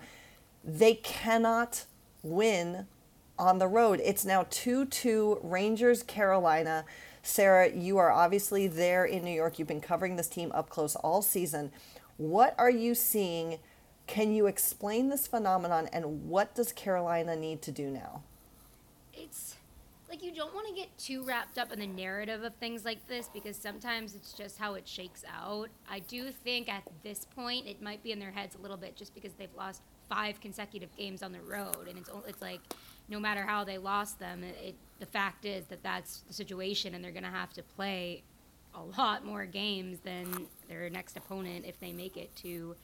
they 0.63 0.96
cannot 0.96 1.86
win 2.24 2.88
on 3.38 3.60
the 3.60 3.68
road. 3.68 4.02
It's 4.04 4.26
now 4.26 4.48
2 4.50 4.86
2 4.86 5.40
Rangers, 5.44 6.02
Carolina. 6.04 6.86
Sara, 7.28 7.70
you 7.70 7.98
are 7.98 8.10
obviously 8.10 8.68
there 8.68 9.04
in 9.04 9.24
New 9.26 9.32
York. 9.32 9.60
You've 9.60 9.68
been 9.68 9.82
covering 9.82 10.16
this 10.16 10.30
team 10.30 10.50
up 10.56 10.70
close 10.70 10.96
all 10.96 11.22
season. 11.22 11.72
What 12.16 12.56
are 12.58 12.70
you 12.70 12.96
seeing? 12.96 13.60
Can 14.08 14.34
you 14.34 14.48
explain 14.48 15.10
this 15.10 15.28
phenomenon 15.28 15.90
and 15.92 16.30
what 16.30 16.56
does 16.56 16.72
Carolina 16.72 17.36
need 17.36 17.62
to 17.63 17.72
do 17.72 17.90
now? 17.90 18.24
It's 19.13 19.58
like 20.08 20.24
you 20.24 20.34
don't 20.34 20.56
want 20.56 20.70
to 20.70 20.74
get 20.74 20.98
too 20.98 21.22
wrapped 21.26 21.58
up 21.58 21.74
in 21.74 21.80
the 21.80 21.88
narrative 21.88 22.44
of 22.44 22.56
things 22.56 22.86
like 22.86 23.06
this 23.10 23.28
because 23.28 23.58
sometimes 23.58 24.16
it's 24.16 24.32
just 24.32 24.58
how 24.58 24.76
it 24.76 24.88
shakes 24.88 25.26
out. 25.30 25.68
I 25.92 26.00
do 26.00 26.32
think 26.32 26.70
at 26.70 26.84
this 27.04 27.26
point 27.36 27.68
it 27.68 27.82
might 27.82 28.02
be 28.04 28.13
in 28.13 28.20
their 28.20 28.32
heads 28.32 28.56
a 28.56 28.60
little 28.60 28.78
bit 28.78 28.96
just 28.96 29.13
because 29.13 29.34
they've 29.34 29.54
lost 29.58 29.82
five 30.08 30.40
consecutive 30.40 30.96
games 30.96 31.22
on 31.22 31.34
the 31.34 31.42
road 31.42 31.90
and 31.90 31.98
it's 31.98 32.10
it's 32.26 32.42
like 32.42 32.62
no 33.10 33.20
matter 33.20 33.43
how 33.43 33.63
they 33.63 33.78
lost 33.78 34.20
them, 34.20 34.43
it, 34.43 34.58
it 34.63 34.76
the 35.00 35.06
fact 35.06 35.46
is 35.46 35.65
that 35.67 35.84
that's 35.84 36.22
the 36.22 36.34
situation 36.34 36.96
and 36.96 37.04
they're 37.04 37.12
going 37.12 37.24
to 37.24 37.30
have 37.30 37.54
to 37.54 37.62
play 37.62 38.24
a 38.74 38.82
lot 39.00 39.26
more 39.26 39.46
games 39.46 40.00
than 40.00 40.48
their 40.67 40.89
next 40.89 41.17
opponent 41.17 41.65
if 41.65 41.80
they 41.80 41.91
make 41.91 42.17
it 42.17 42.36
to 42.38 42.76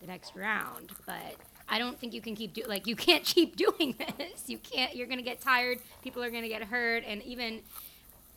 the 0.00 0.06
next 0.06 0.34
round. 0.36 0.90
But 1.06 1.36
I 1.68 1.78
don't 1.78 1.98
think 1.98 2.12
you 2.12 2.20
can 2.20 2.34
keep 2.34 2.54
do 2.54 2.62
like 2.66 2.86
you 2.86 2.96
can't 2.96 3.24
keep 3.34 3.56
doing 3.56 3.96
this. 4.18 4.48
You 4.48 4.58
can't. 4.58 4.94
You're 4.94 5.06
gonna 5.06 5.22
get 5.22 5.40
tired. 5.40 5.78
People 6.02 6.22
are 6.22 6.30
gonna 6.30 6.48
get 6.48 6.64
hurt, 6.64 7.04
and 7.06 7.22
even 7.22 7.62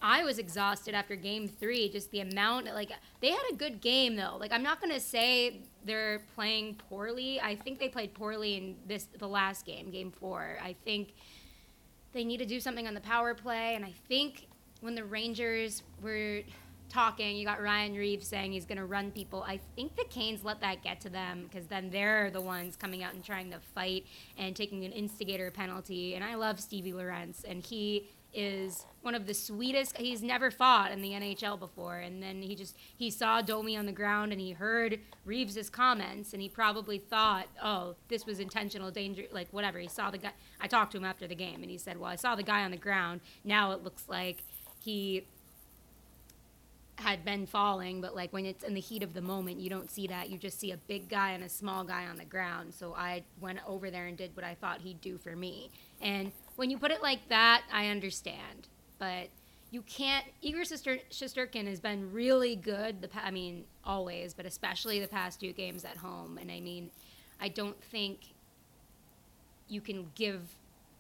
I 0.02 0.24
was 0.24 0.38
exhausted 0.38 0.94
after 0.94 1.16
game 1.16 1.48
three. 1.48 1.90
Just 1.90 2.12
the 2.12 2.20
amount, 2.22 2.66
like 2.68 2.92
they 3.22 3.30
had 3.30 3.44
a 3.52 3.56
good 3.56 3.82
game 3.82 4.16
though. 4.16 4.38
Like 4.40 4.52
I'm 4.52 4.64
not 4.64 4.80
gonna 4.80 5.00
say 5.00 5.62
they're 5.86 6.22
playing 6.36 6.76
poorly. 6.90 7.40
I 7.42 7.56
think 7.56 7.80
they 7.80 7.90
played 7.90 8.14
poorly 8.14 8.56
in 8.58 8.76
this 8.88 9.08
the 9.18 9.28
last 9.28 9.66
game, 9.66 9.90
game 9.90 10.12
four. 10.12 10.58
I 10.64 10.76
think 10.86 11.14
they 12.14 12.24
need 12.24 12.38
to 12.38 12.46
do 12.46 12.60
something 12.60 12.88
on 12.88 12.94
the 12.94 13.02
power 13.02 13.34
play, 13.34 13.76
and 13.76 13.84
I 13.84 13.94
think 14.08 14.48
when 14.82 14.96
the 14.96 15.04
Rangers 15.04 15.84
were 16.02 16.42
talking, 16.90 17.36
you 17.36 17.46
got 17.46 17.62
Ryan 17.62 17.96
Reaves 17.96 18.28
saying 18.28 18.52
he's 18.52 18.66
going 18.66 18.78
to 18.78 18.86
run 18.86 19.12
people. 19.12 19.44
I 19.44 19.60
think 19.76 19.96
the 19.96 20.06
Canes 20.06 20.44
let 20.44 20.62
that 20.62 20.84
get 20.84 21.02
to 21.02 21.10
them 21.10 21.44
because 21.50 21.68
then 21.68 21.90
they're 21.90 22.32
the 22.32 22.42
ones 22.42 22.76
coming 22.76 23.04
out 23.04 23.14
and 23.14 23.24
trying 23.24 23.52
to 23.52 23.60
fight 23.76 24.06
and 24.38 24.56
taking 24.56 24.86
an 24.86 24.92
instigator 24.92 25.52
penalty. 25.52 26.16
And 26.16 26.24
I 26.24 26.36
love 26.36 26.60
Stevie 26.60 26.94
Lorentz, 26.94 27.44
and 27.44 27.62
he 27.62 28.08
is 28.34 28.86
one 29.02 29.16
of 29.16 29.26
the 29.26 29.34
sweetest. 29.34 29.98
He's 29.98 30.22
never 30.22 30.52
fought 30.52 30.92
in 30.92 31.02
the 31.02 31.12
NHL 31.12 31.58
before, 31.58 31.98
and 31.98 32.22
then 32.22 32.42
he 32.42 32.56
just 32.56 32.76
he 32.98 33.10
saw 33.10 33.42
Domi 33.42 33.78
on 33.78 33.86
the 33.86 33.92
ground 33.92 34.32
and 34.32 34.42
he 34.42 34.52
heard 34.52 35.00
Reaves's 35.26 35.70
comments, 35.70 36.34
and 36.34 36.42
he 36.42 36.50
probably 36.50 37.00
thought, 37.00 37.48
oh, 37.64 37.96
this 38.10 38.26
was 38.26 38.40
intentional 38.40 38.92
danger, 38.92 39.24
like 39.32 39.48
whatever. 39.52 39.80
He 39.80 39.88
saw 39.88 40.12
the 40.12 40.18
guy. 40.18 40.32
I 40.60 40.68
talked 40.68 40.92
to 40.92 40.98
him 40.98 41.06
after 41.06 41.28
the 41.28 41.36
game, 41.36 41.62
and 41.62 41.72
he 41.72 41.78
said, 41.78 42.00
well, 42.00 42.10
I 42.10 42.16
saw 42.16 42.36
the 42.36 42.44
guy 42.44 42.64
on 42.64 42.72
the 42.72 42.78
ground. 42.78 43.22
Now 43.44 43.72
it 43.72 43.84
looks 43.84 44.04
like 44.08 44.44
he 44.80 45.26
had 46.98 47.24
been 47.24 47.46
falling, 47.46 48.02
but 48.02 48.16
like 48.16 48.34
when 48.34 48.46
it's 48.46 48.64
in 48.64 48.74
the 48.74 48.82
heat 48.82 49.04
of 49.04 49.14
the 49.14 49.22
moment, 49.22 49.60
you 49.60 49.70
don't 49.70 49.90
see 49.90 50.08
that. 50.08 50.30
You 50.30 50.38
just 50.38 50.60
see 50.60 50.72
a 50.72 50.78
big 50.78 51.10
guy 51.10 51.32
and 51.32 51.44
a 51.44 51.50
small 51.50 51.84
guy 51.84 52.08
on 52.08 52.18
the 52.18 52.26
ground. 52.26 52.74
So 52.74 52.94
I 52.96 53.24
went 53.40 53.60
over 53.68 53.92
there 53.92 54.08
and 54.08 54.18
did 54.18 54.36
what 54.36 54.44
I 54.44 54.56
thought 54.56 54.82
he'd 54.82 55.00
do 55.00 55.18
for 55.18 55.36
me. 55.36 55.70
And 56.02 56.32
when 56.58 56.70
you 56.70 56.78
put 56.78 56.92
it 56.92 57.02
like 57.02 57.30
that, 57.30 57.64
I 57.72 57.88
understand. 57.88 58.68
But 59.00 59.30
you 59.72 59.82
can't. 59.84 60.26
Igor 60.42 60.64
Shesterkin 60.64 61.68
has 61.68 61.80
been 61.80 62.12
really 62.12 62.56
good. 62.56 63.02
The 63.02 63.10
I 63.24 63.32
mean, 63.32 63.64
always, 63.86 64.34
but 64.34 64.46
especially 64.46 65.00
the 65.00 65.08
past 65.08 65.40
two 65.40 65.54
games 65.54 65.86
at 65.86 65.98
home. 65.98 66.38
And 66.38 66.52
I 66.52 66.60
mean, 66.60 66.92
I 67.40 67.48
don't 67.48 67.82
think 67.86 68.20
you 69.70 69.82
can 69.82 70.12
give 70.16 70.42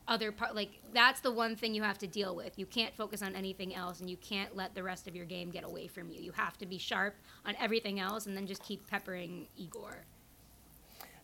other 0.07 0.31
part 0.31 0.55
like 0.55 0.69
that's 0.93 1.19
the 1.19 1.31
one 1.31 1.55
thing 1.55 1.75
you 1.75 1.83
have 1.83 1.97
to 1.97 2.07
deal 2.07 2.33
with 2.33 2.57
you 2.57 2.65
can't 2.65 2.95
focus 2.95 3.21
on 3.21 3.35
anything 3.35 3.75
else 3.75 3.99
and 3.99 4.09
you 4.09 4.15
can't 4.17 4.55
let 4.55 4.73
the 4.73 4.81
rest 4.81 5.05
of 5.05 5.13
your 5.13 5.25
game 5.25 5.49
get 5.49 5.65
away 5.65 5.85
from 5.85 6.09
you 6.09 6.21
you 6.21 6.31
have 6.31 6.57
to 6.57 6.65
be 6.65 6.77
sharp 6.77 7.13
on 7.45 7.53
everything 7.59 7.99
else 7.99 8.25
and 8.25 8.35
then 8.35 8.47
just 8.47 8.63
keep 8.63 8.87
peppering 8.87 9.47
igor 9.57 10.05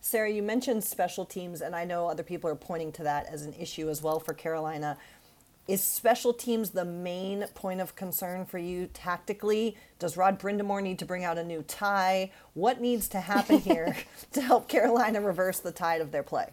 sara 0.04 0.30
you 0.30 0.42
mentioned 0.42 0.84
special 0.84 1.24
teams 1.24 1.62
and 1.62 1.74
i 1.74 1.84
know 1.84 2.06
other 2.06 2.22
people 2.22 2.50
are 2.50 2.54
pointing 2.54 2.92
to 2.92 3.02
that 3.02 3.26
as 3.32 3.42
an 3.42 3.54
issue 3.54 3.88
as 3.88 4.02
well 4.02 4.20
for 4.20 4.34
carolina 4.34 4.98
is 5.66 5.82
special 5.82 6.34
teams 6.34 6.70
the 6.70 6.84
main 6.84 7.46
point 7.54 7.80
of 7.80 7.96
concern 7.96 8.44
for 8.44 8.58
you 8.58 8.86
tactically? 8.92 9.76
Does 9.98 10.14
Rod 10.14 10.38
Brind'Amour 10.38 10.82
need 10.82 10.98
to 10.98 11.06
bring 11.06 11.24
out 11.24 11.38
a 11.38 11.42
new 11.42 11.62
tie? 11.62 12.32
What 12.52 12.82
needs 12.82 13.08
to 13.08 13.20
happen 13.20 13.58
here 13.60 13.96
to 14.32 14.42
help 14.42 14.68
Carolina 14.68 15.22
reverse 15.22 15.60
the 15.60 15.72
tide 15.72 16.02
of 16.02 16.12
their 16.12 16.22
play? 16.22 16.50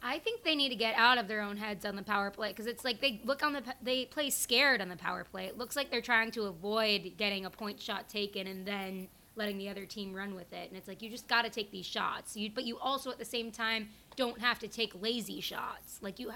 I 0.00 0.18
think 0.18 0.42
they 0.42 0.54
need 0.54 0.68
to 0.68 0.76
get 0.76 0.94
out 0.96 1.18
of 1.18 1.28
their 1.28 1.40
own 1.40 1.56
heads 1.56 1.84
on 1.84 1.96
the 1.96 2.02
power 2.02 2.30
play 2.30 2.48
because 2.48 2.66
it's 2.66 2.84
like 2.84 3.00
they 3.00 3.20
look 3.24 3.42
on 3.42 3.52
the 3.52 3.62
they 3.82 4.04
play 4.04 4.30
scared 4.30 4.80
on 4.80 4.88
the 4.88 4.96
power 4.96 5.24
play. 5.24 5.46
It 5.46 5.58
looks 5.58 5.76
like 5.76 5.90
they're 5.90 6.00
trying 6.00 6.32
to 6.32 6.44
avoid 6.44 7.12
getting 7.16 7.44
a 7.44 7.50
point 7.50 7.80
shot 7.80 8.08
taken 8.08 8.48
and 8.48 8.66
then 8.66 9.08
letting 9.36 9.58
the 9.58 9.68
other 9.68 9.86
team 9.86 10.12
run 10.14 10.34
with 10.34 10.52
it. 10.52 10.68
And 10.68 10.76
it's 10.76 10.88
like 10.88 11.02
you 11.02 11.10
just 11.10 11.28
got 11.28 11.42
to 11.42 11.50
take 11.50 11.70
these 11.70 11.86
shots. 11.86 12.36
You, 12.36 12.50
but 12.54 12.64
you 12.64 12.78
also 12.78 13.10
at 13.10 13.18
the 13.18 13.24
same 13.24 13.50
time 13.50 13.88
don't 14.16 14.40
have 14.40 14.58
to 14.60 14.68
take 14.68 14.92
lazy 15.00 15.40
shots. 15.40 15.98
Like 16.02 16.18
you, 16.18 16.32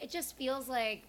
it 0.00 0.10
just 0.10 0.36
feels 0.36 0.68
like 0.68 1.04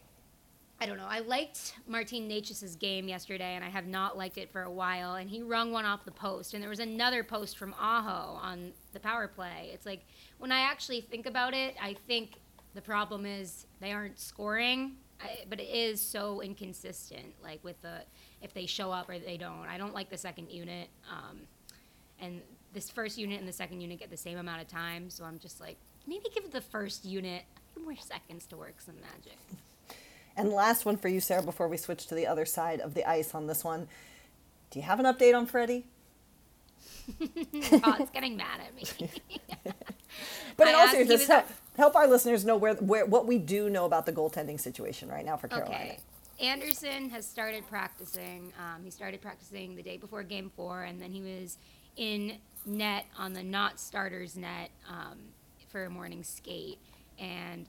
I 0.80 0.86
don't 0.86 0.98
know. 0.98 1.08
I 1.08 1.20
liked 1.20 1.76
Martin 1.88 2.28
Necas's 2.28 2.76
game 2.76 3.08
yesterday, 3.08 3.56
and 3.56 3.63
I 3.63 3.70
have 3.70 3.88
not 3.88 4.18
liked 4.18 4.38
it 4.38 4.52
for 4.52 4.63
a 4.63 4.72
while. 4.72 5.15
And 5.15 5.30
he 5.30 5.41
rung 5.41 5.72
one 5.72 5.86
off 5.86 6.04
the 6.04 6.12
post, 6.12 6.54
and 6.54 6.62
there 6.62 6.70
was 6.70 6.82
another 6.82 7.24
post 7.24 7.58
from 7.58 7.74
Aho 7.80 8.38
on 8.41 8.74
the 8.91 9.00
power 9.00 9.30
play. 9.30 9.70
It's 9.74 9.86
like 9.86 10.06
when 10.38 10.52
I 10.52 10.60
actually 10.60 11.00
think 11.00 11.28
about 11.28 11.54
it, 11.54 11.76
I 11.82 11.96
think 12.08 12.39
the 12.74 12.82
problem 12.82 13.26
is 13.26 13.68
they 13.80 13.94
aren't 13.94 14.20
scoring, 14.20 14.98
I, 15.21 15.45
but 15.49 15.60
it 15.60 15.69
is 15.69 16.01
so 16.01 16.41
inconsistent. 16.41 17.34
Like 17.43 17.63
with 17.63 17.82
the 17.82 18.01
if 18.41 18.54
they 18.54 18.65
show 18.65 18.91
up 18.91 19.10
or 19.10 19.19
they 19.19 19.38
don't. 19.38 19.65
I 19.67 19.78
don't 19.78 19.93
like 19.93 20.10
the 20.10 20.17
second 20.17 20.49
unit, 20.51 20.89
um, 21.12 21.39
and 22.19 22.41
this 22.73 22.89
first 22.89 23.17
unit 23.17 23.39
and 23.39 23.47
the 23.47 23.54
second 23.54 23.82
unit 23.82 23.99
get 23.99 24.10
the 24.10 24.17
same 24.17 24.38
amount 24.38 24.62
of 24.62 24.67
time. 24.67 25.10
So 25.10 25.23
I'm 25.23 25.39
just 25.39 25.60
like 25.60 25.78
maybe 26.08 26.25
give 26.34 26.51
the 26.51 26.62
first 26.62 27.06
unit 27.06 27.43
a 27.58 27.73
few 27.73 27.84
more 27.84 27.95
seconds 27.95 28.45
to 28.47 28.58
work 28.58 28.75
some 28.80 28.95
magic. 28.95 29.38
And 30.38 30.49
last 30.51 30.86
one 30.86 30.97
for 30.97 31.08
you, 31.08 31.21
Sara, 31.21 31.41
before 31.41 31.67
we 31.67 31.78
switch 31.78 32.08
to 32.08 32.15
the 32.15 32.28
other 32.28 32.45
side 32.45 32.82
of 32.82 32.93
the 32.93 33.10
ice 33.10 33.34
on 33.34 33.47
this 33.47 33.63
one. 33.63 33.88
Do 34.69 34.80
you 34.80 34.84
have 34.84 34.99
an 34.99 35.06
update 35.06 35.36
on 35.36 35.45
Freddie? 35.45 35.86
oh, 37.10 37.95
it's 37.99 38.10
getting 38.13 38.36
mad 38.36 38.60
at 38.65 38.75
me. 38.75 39.10
but 40.58 40.67
in 40.67 40.75
all 40.75 40.88
seriousness, 40.89 41.30
help 41.78 41.96
our 41.96 42.08
listeners 42.08 42.46
know 42.46 42.56
where, 42.56 42.76
where 42.76 43.06
what 43.06 43.26
we 43.26 43.38
do 43.38 43.70
know 43.70 43.86
about 43.86 44.06
the 44.06 44.12
goaltending 44.14 44.60
situation 44.60 45.10
right 45.10 45.26
now 45.26 45.38
for 45.38 45.48
Carolina. 45.48 45.76
Okay. 45.76 46.00
Andersen 46.40 47.10
has 47.10 47.26
started 47.26 47.66
practicing. 47.70 48.52
Um, 48.60 48.84
he 48.84 48.92
started 48.92 49.22
practicing 49.22 49.76
the 49.76 49.84
day 49.84 49.98
before 49.98 50.22
Game 50.24 50.52
Four, 50.56 50.84
and 50.84 51.02
then 51.02 51.12
he 51.12 51.22
was 51.22 51.58
in 51.96 52.38
net 52.66 53.06
on 53.18 53.34
the 53.34 53.44
not 53.44 53.80
starters 53.80 54.36
net 54.36 54.70
um, 54.90 55.18
for 55.70 55.86
a 55.86 55.90
morning 55.90 56.24
skate. 56.24 56.78
And 57.18 57.68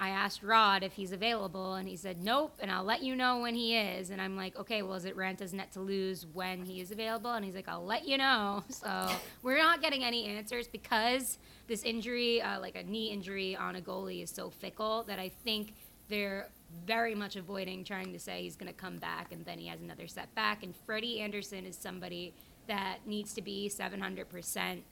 I 0.00 0.08
asked 0.08 0.42
Rod 0.42 0.82
if 0.82 0.94
he's 0.94 1.12
available, 1.12 1.74
and 1.74 1.86
he 1.86 1.94
said 1.94 2.24
nope, 2.24 2.54
and 2.58 2.70
I'll 2.70 2.84
let 2.84 3.02
you 3.02 3.14
know 3.14 3.40
when 3.40 3.54
he 3.54 3.76
is. 3.76 4.08
And 4.08 4.20
I'm 4.20 4.34
like, 4.34 4.58
okay, 4.58 4.80
well, 4.80 4.94
is 4.94 5.04
it 5.04 5.14
Raanta's 5.14 5.52
net 5.52 5.72
to 5.72 5.80
lose 5.80 6.26
when 6.32 6.64
he 6.64 6.80
is 6.80 6.90
available? 6.90 7.30
And 7.32 7.44
he's 7.44 7.54
like, 7.54 7.68
I'll 7.68 7.84
let 7.84 8.08
you 8.08 8.16
know. 8.16 8.64
So 8.80 9.10
we're 9.42 9.58
not 9.58 9.82
getting 9.82 10.02
any 10.04 10.24
answers 10.24 10.66
because 10.66 11.36
this 11.66 11.82
injury, 11.82 12.40
uh, 12.40 12.58
like 12.60 12.76
a 12.76 12.82
knee 12.82 13.08
injury 13.08 13.54
on 13.54 13.76
a 13.76 13.80
goalie, 13.80 14.22
is 14.22 14.30
so 14.30 14.48
fickle 14.48 15.04
that 15.06 15.18
I 15.18 15.28
think 15.28 15.74
they're 16.08 16.48
very 16.86 17.14
much 17.14 17.36
avoiding 17.36 17.84
trying 17.84 18.12
to 18.14 18.18
say 18.18 18.42
he's 18.42 18.56
going 18.56 18.72
to 18.72 18.78
come 18.78 18.96
back 18.96 19.32
and 19.32 19.44
then 19.44 19.58
he 19.58 19.66
has 19.66 19.82
another 19.82 20.06
setback. 20.06 20.62
And 20.62 20.74
Freddie 20.86 21.20
Andersen 21.20 21.66
is 21.66 21.76
somebody 21.76 22.32
that 22.68 23.00
needs 23.04 23.34
to 23.34 23.42
be 23.42 23.68
700 23.68 24.30
percent 24.30 24.82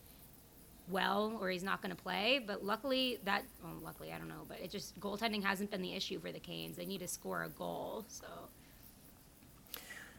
well 0.91 1.39
or 1.41 1.51
he's 1.51 1.63
not 1.63 1.83
going 1.83 1.95
to 1.95 2.03
play. 2.03 2.43
But 2.45 2.65
luckily, 2.65 3.19
that 3.25 3.45
well, 3.63 3.75
luckily 3.83 4.13
I 4.13 4.19
don't 4.19 4.29
know, 4.29 4.45
but 4.49 4.59
it 4.61 4.71
just 4.71 4.99
goaltending 5.01 5.43
hasn't 5.43 5.71
been 5.71 5.83
the 5.83 5.95
issue 5.95 6.21
for 6.21 6.33
the 6.33 6.41
Canes. 6.41 6.77
They 6.77 6.87
need 6.87 7.01
to 7.01 7.09
score 7.09 7.43
a 7.45 7.49
goal. 7.49 8.05
So. 8.09 8.27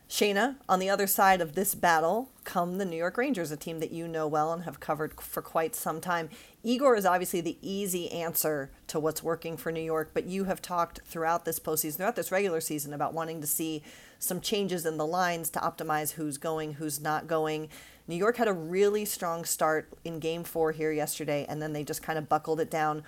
Shayna, 0.10 0.55
on 0.67 0.79
the 0.79 0.89
other 0.89 1.05
side 1.05 1.39
of 1.39 1.53
this 1.53 1.75
battle 1.75 2.29
come 2.43 2.79
the 2.79 2.86
New 2.86 2.97
York 2.97 3.15
Rangers, 3.15 3.51
a 3.51 3.58
team 3.58 3.79
that 3.79 3.91
you 3.91 4.08
know 4.08 4.25
well 4.25 4.51
and 4.51 4.63
have 4.63 4.79
covered 4.79 5.21
for 5.21 5.43
quite 5.43 5.75
some 5.75 6.01
time. 6.01 6.29
Igor 6.63 6.95
is 6.95 7.05
obviously 7.05 7.41
the 7.41 7.60
easy 7.62 8.12
answer 8.12 8.71
to 8.88 8.99
what's 8.99 9.21
working 9.21 9.55
for 9.55 9.71
New 9.71 9.84
York, 9.84 10.10
but 10.15 10.25
you 10.25 10.45
have 10.45 10.63
talked 10.63 11.01
throughout 11.05 11.45
this 11.45 11.60
postseason, 11.60 11.97
throughout 11.97 12.15
this 12.15 12.32
regular 12.32 12.60
season, 12.60 12.91
about 12.91 13.13
wanting 13.13 13.39
to 13.41 13.45
see 13.45 13.84
some 14.17 14.41
changes 14.41 14.84
in 14.84 14.97
the 14.97 15.05
lines 15.05 15.51
to 15.51 15.60
optimize 15.60 16.13
who's 16.13 16.39
going, 16.39 16.73
who's 16.73 16.99
not 16.99 17.27
going. 17.27 17.69
New 18.09 18.15
York 18.15 18.37
had 18.37 18.47
a 18.47 18.53
really 18.53 19.05
strong 19.05 19.45
start 19.45 19.87
in 20.03 20.17
game 20.17 20.43
four 20.43 20.71
here 20.71 20.91
yesterday, 20.91 21.45
and 21.47 21.61
then 21.61 21.73
they 21.73 21.83
just 21.83 22.01
kind 22.01 22.17
of 22.17 22.27
buckled 22.27 22.59
it 22.59 22.71
down. 22.71 23.03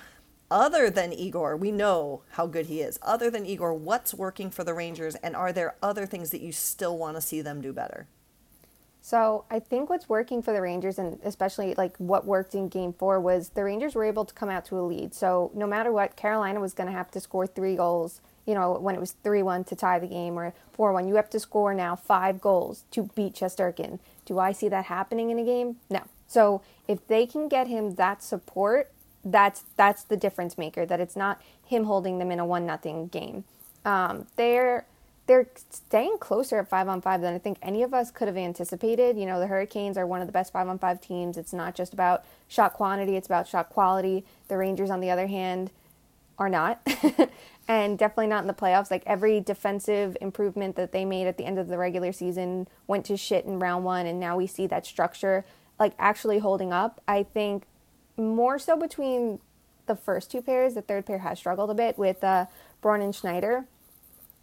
Other 0.51 0.91
than 0.91 1.11
Igor, 1.11 1.57
we 1.57 1.71
know 1.71 2.21
how 2.33 2.45
good 2.45 2.67
he 2.67 2.81
is. 2.81 2.99
Other 3.01 3.31
than 3.31 3.47
Igor, 3.47 3.73
what's 3.73 4.13
working 4.13 4.51
for 4.51 4.63
the 4.63 4.75
Rangers, 4.75 5.15
and 5.15 5.35
are 5.35 5.51
there 5.51 5.73
other 5.81 6.05
things 6.05 6.29
that 6.29 6.41
you 6.41 6.51
still 6.51 6.99
want 6.99 7.17
to 7.17 7.21
see 7.21 7.41
them 7.41 7.61
do 7.61 7.73
better? 7.73 8.05
So 9.01 9.45
I 9.49 9.57
think 9.57 9.89
what's 9.89 10.07
working 10.07 10.43
for 10.43 10.53
the 10.53 10.61
Rangers, 10.61 10.99
and 10.99 11.19
especially 11.23 11.73
like 11.73 11.97
what 11.97 12.27
worked 12.27 12.53
in 12.53 12.69
Game 12.69 12.93
Four, 12.93 13.19
was 13.19 13.49
the 13.49 13.63
Rangers 13.63 13.95
were 13.95 14.05
able 14.05 14.25
to 14.25 14.33
come 14.35 14.49
out 14.49 14.65
to 14.65 14.79
a 14.79 14.81
lead. 14.81 15.15
So 15.15 15.49
no 15.55 15.65
matter 15.65 15.91
what, 15.91 16.15
Carolina 16.15 16.59
was 16.59 16.75
going 16.75 16.85
to 16.85 16.93
have 16.93 17.09
to 17.09 17.19
score 17.19 17.47
three 17.47 17.75
goals. 17.75 18.21
You 18.45 18.53
know, 18.53 18.73
when 18.73 18.93
it 18.93 18.99
was 18.99 19.13
three 19.23 19.41
one 19.41 19.63
to 19.63 19.75
tie 19.75 19.97
the 19.97 20.05
game 20.05 20.37
or 20.37 20.53
four 20.73 20.93
one, 20.93 21.07
you 21.07 21.15
have 21.15 21.29
to 21.31 21.39
score 21.39 21.73
now 21.73 21.95
five 21.95 22.39
goals 22.39 22.85
to 22.91 23.09
beat 23.15 23.33
Shesterkin. 23.33 23.97
Do 24.25 24.39
I 24.39 24.51
see 24.51 24.69
that 24.69 24.85
happening 24.85 25.29
in 25.29 25.39
a 25.39 25.43
game? 25.43 25.77
No. 25.89 26.01
So 26.27 26.61
if 26.87 27.05
they 27.07 27.25
can 27.25 27.47
get 27.47 27.67
him 27.67 27.95
that 27.95 28.23
support, 28.23 28.91
that's 29.23 29.63
that's 29.75 30.03
the 30.03 30.17
difference 30.17 30.57
maker. 30.57 30.85
That 30.85 30.99
it's 30.99 31.15
not 31.15 31.41
him 31.65 31.85
holding 31.85 32.19
them 32.19 32.31
in 32.31 32.39
a 32.39 32.45
one 32.45 32.65
nothing 32.65 33.07
game. 33.07 33.43
Um, 33.85 34.27
they're 34.35 34.85
they're 35.27 35.47
staying 35.69 36.17
closer 36.19 36.59
at 36.59 36.67
five 36.67 36.87
on 36.87 37.01
five 37.01 37.21
than 37.21 37.33
I 37.33 37.37
think 37.37 37.57
any 37.61 37.83
of 37.83 37.93
us 37.93 38.11
could 38.11 38.27
have 38.27 38.37
anticipated. 38.37 39.17
You 39.17 39.25
know, 39.25 39.39
the 39.39 39.47
Hurricanes 39.47 39.97
are 39.97 40.05
one 40.07 40.21
of 40.21 40.27
the 40.27 40.33
best 40.33 40.51
five 40.51 40.67
on 40.67 40.79
five 40.79 40.99
teams. 40.99 41.37
It's 41.37 41.53
not 41.53 41.75
just 41.75 41.93
about 41.93 42.25
shot 42.47 42.73
quantity; 42.73 43.15
it's 43.15 43.27
about 43.27 43.47
shot 43.47 43.69
quality. 43.69 44.25
The 44.47 44.57
Rangers, 44.57 44.89
on 44.89 44.99
the 44.99 45.11
other 45.11 45.27
hand, 45.27 45.71
are 46.41 46.49
not. 46.49 46.81
and 47.67 47.99
definitely 47.99 48.25
not 48.25 48.43
in 48.43 48.47
the 48.47 48.53
playoffs. 48.53 48.89
Like 48.89 49.03
every 49.05 49.39
defensive 49.39 50.17
improvement 50.19 50.75
that 50.75 50.91
they 50.91 51.05
made 51.05 51.27
at 51.27 51.37
the 51.37 51.45
end 51.45 51.59
of 51.59 51.67
the 51.67 51.77
regular 51.77 52.11
season 52.11 52.67
went 52.87 53.05
to 53.05 53.15
shit 53.15 53.45
in 53.45 53.59
round 53.59 53.85
one, 53.85 54.07
and 54.07 54.19
now 54.19 54.35
we 54.35 54.47
see 54.47 54.65
that 54.67 54.85
structure 54.85 55.45
like 55.79 55.93
actually 55.99 56.39
holding 56.39 56.73
up. 56.73 56.99
I 57.07 57.23
think 57.23 57.65
more 58.17 58.57
so 58.57 58.75
between 58.75 59.39
the 59.85 59.95
first 59.95 60.31
two 60.31 60.41
pairs. 60.41 60.73
The 60.73 60.81
third 60.81 61.05
pair 61.05 61.19
has 61.19 61.37
struggled 61.37 61.69
a 61.69 61.75
bit 61.75 61.97
with 61.97 62.23
uh, 62.23 62.47
Braun 62.81 63.01
and 63.01 63.13
Schneider. 63.15 63.65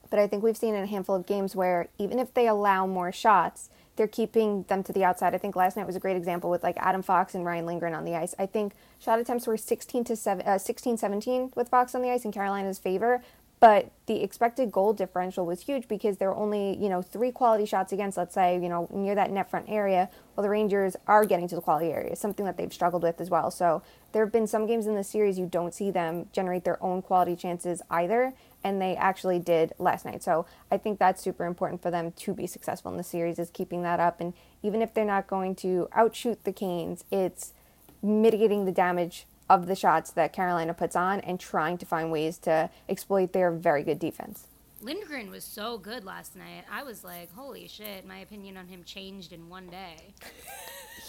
But 0.08 0.20
I 0.20 0.28
think 0.28 0.44
we've 0.44 0.56
seen 0.56 0.74
in 0.74 0.84
a 0.84 0.86
handful 0.86 1.16
of 1.16 1.26
games 1.26 1.56
where 1.56 1.88
even 1.98 2.20
if 2.20 2.32
they 2.32 2.46
allow 2.46 2.86
more 2.86 3.10
shots, 3.10 3.70
they're 3.98 4.08
keeping 4.08 4.62
them 4.68 4.82
to 4.84 4.92
the 4.92 5.04
outside. 5.04 5.34
I 5.34 5.38
think 5.38 5.56
last 5.56 5.76
night 5.76 5.86
was 5.86 5.96
a 5.96 6.00
great 6.00 6.16
example 6.16 6.48
with 6.48 6.62
like 6.62 6.76
Adam 6.78 7.02
Fox 7.02 7.34
and 7.34 7.44
Ryan 7.44 7.66
Lindgren 7.66 7.92
on 7.92 8.04
the 8.04 8.14
ice. 8.14 8.34
I 8.38 8.46
think 8.46 8.72
shot 8.98 9.18
attempts 9.18 9.46
were 9.46 9.56
16 9.56 10.04
to 10.04 10.16
7, 10.16 10.46
uh, 10.46 10.56
16 10.56 10.96
17 10.96 11.52
with 11.54 11.68
Fox 11.68 11.94
on 11.94 12.00
the 12.00 12.10
ice 12.10 12.24
in 12.24 12.32
Carolina's 12.32 12.78
favor, 12.78 13.20
but 13.60 13.90
the 14.06 14.22
expected 14.22 14.70
goal 14.70 14.92
differential 14.92 15.44
was 15.44 15.62
huge 15.62 15.88
because 15.88 16.18
there 16.18 16.28
were 16.28 16.36
only, 16.36 16.76
you 16.76 16.88
know, 16.88 17.02
three 17.02 17.32
quality 17.32 17.66
shots 17.66 17.92
against, 17.92 18.16
let's 18.16 18.34
say, 18.34 18.54
you 18.54 18.68
know, 18.68 18.88
near 18.92 19.14
that 19.16 19.32
net 19.32 19.50
front 19.50 19.66
area, 19.68 20.08
well 20.36 20.42
the 20.42 20.48
Rangers 20.48 20.96
are 21.06 21.24
getting 21.24 21.48
to 21.48 21.56
the 21.56 21.60
quality 21.60 21.90
area, 21.92 22.14
something 22.14 22.44
that 22.46 22.56
they've 22.56 22.72
struggled 22.72 23.02
with 23.02 23.20
as 23.20 23.30
well. 23.30 23.50
So 23.50 23.82
there 24.12 24.24
have 24.24 24.32
been 24.32 24.46
some 24.46 24.66
games 24.66 24.86
in 24.86 24.94
the 24.94 25.02
series 25.02 25.38
you 25.38 25.46
don't 25.46 25.74
see 25.74 25.90
them 25.90 26.28
generate 26.32 26.64
their 26.64 26.82
own 26.82 27.02
quality 27.02 27.34
chances 27.34 27.82
either, 27.90 28.32
and 28.62 28.80
they 28.80 28.94
actually 28.94 29.40
did 29.40 29.72
last 29.78 30.04
night. 30.04 30.22
So 30.22 30.46
I 30.70 30.78
think 30.78 30.98
that's 30.98 31.20
super 31.20 31.44
important 31.44 31.82
for 31.82 31.90
them 31.90 32.12
to 32.12 32.34
be 32.34 32.46
successful 32.46 32.92
in 32.92 32.96
the 32.96 33.02
series 33.02 33.38
is 33.38 33.50
keeping 33.50 33.82
that 33.82 33.98
up. 33.98 34.20
And 34.20 34.34
even 34.62 34.82
if 34.82 34.94
they're 34.94 35.04
not 35.04 35.26
going 35.26 35.56
to 35.56 35.88
outshoot 35.92 36.44
the 36.44 36.52
Canes, 36.52 37.04
it's 37.10 37.54
mitigating 38.02 38.64
the 38.64 38.72
damage 38.72 39.26
of 39.48 39.66
the 39.66 39.74
shots 39.74 40.10
that 40.12 40.32
Carolina 40.32 40.74
puts 40.74 40.96
on 40.96 41.20
and 41.20 41.40
trying 41.40 41.78
to 41.78 41.86
find 41.86 42.10
ways 42.10 42.38
to 42.38 42.70
exploit 42.88 43.32
their 43.32 43.50
very 43.50 43.82
good 43.82 43.98
defense. 43.98 44.46
Lindgren 44.80 45.30
was 45.30 45.42
so 45.42 45.76
good 45.76 46.04
last 46.04 46.36
night. 46.36 46.64
I 46.70 46.84
was 46.84 47.02
like, 47.02 47.34
holy 47.34 47.66
shit, 47.66 48.06
my 48.06 48.18
opinion 48.18 48.56
on 48.56 48.68
him 48.68 48.84
changed 48.84 49.32
in 49.32 49.48
one 49.48 49.66
day. 49.68 49.96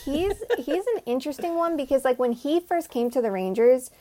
he's 0.05 0.33
he's 0.57 0.85
an 0.95 1.03
interesting 1.05 1.55
one 1.55 1.77
because 1.77 2.03
like 2.03 2.17
when 2.17 2.31
he 2.31 2.59
first 2.59 2.89
came 2.89 3.11
to 3.11 3.21
the 3.21 3.29
Rangers, 3.29 3.91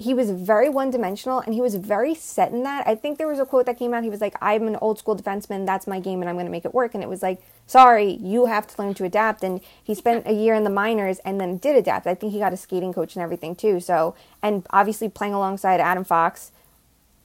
he 0.00 0.14
was 0.14 0.30
very 0.30 0.70
one 0.70 0.90
dimensional 0.90 1.40
and 1.40 1.52
he 1.52 1.60
was 1.60 1.74
very 1.74 2.14
set 2.14 2.52
in 2.52 2.62
that. 2.62 2.88
I 2.88 2.94
think 2.94 3.18
there 3.18 3.28
was 3.28 3.38
a 3.38 3.44
quote 3.44 3.66
that 3.66 3.78
came 3.78 3.92
out. 3.92 4.02
He 4.02 4.08
was 4.08 4.22
like, 4.22 4.34
I'm 4.40 4.66
an 4.66 4.76
old 4.76 4.98
school 4.98 5.14
defenseman. 5.14 5.66
That's 5.66 5.86
my 5.86 6.00
game 6.00 6.22
and 6.22 6.28
I'm 6.30 6.36
going 6.36 6.46
to 6.46 6.50
make 6.50 6.64
it 6.64 6.72
work. 6.72 6.94
And 6.94 7.02
it 7.02 7.08
was 7.08 7.22
like, 7.22 7.42
sorry, 7.66 8.12
you 8.12 8.46
have 8.46 8.66
to 8.68 8.82
learn 8.82 8.94
to 8.94 9.04
adapt. 9.04 9.44
And 9.44 9.60
he 9.84 9.94
spent 9.94 10.26
a 10.26 10.32
year 10.32 10.54
in 10.54 10.64
the 10.64 10.70
minors 10.70 11.18
and 11.18 11.38
then 11.38 11.58
did 11.58 11.76
adapt. 11.76 12.06
I 12.06 12.14
think 12.14 12.32
he 12.32 12.38
got 12.38 12.54
a 12.54 12.56
skating 12.56 12.94
coach 12.94 13.14
and 13.14 13.22
everything 13.22 13.54
too. 13.54 13.78
So, 13.78 14.14
and 14.42 14.66
obviously 14.70 15.10
playing 15.10 15.34
alongside 15.34 15.80
Adam 15.80 16.04
Fox, 16.04 16.50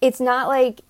it's 0.01 0.19
not 0.19 0.49
like 0.49 0.81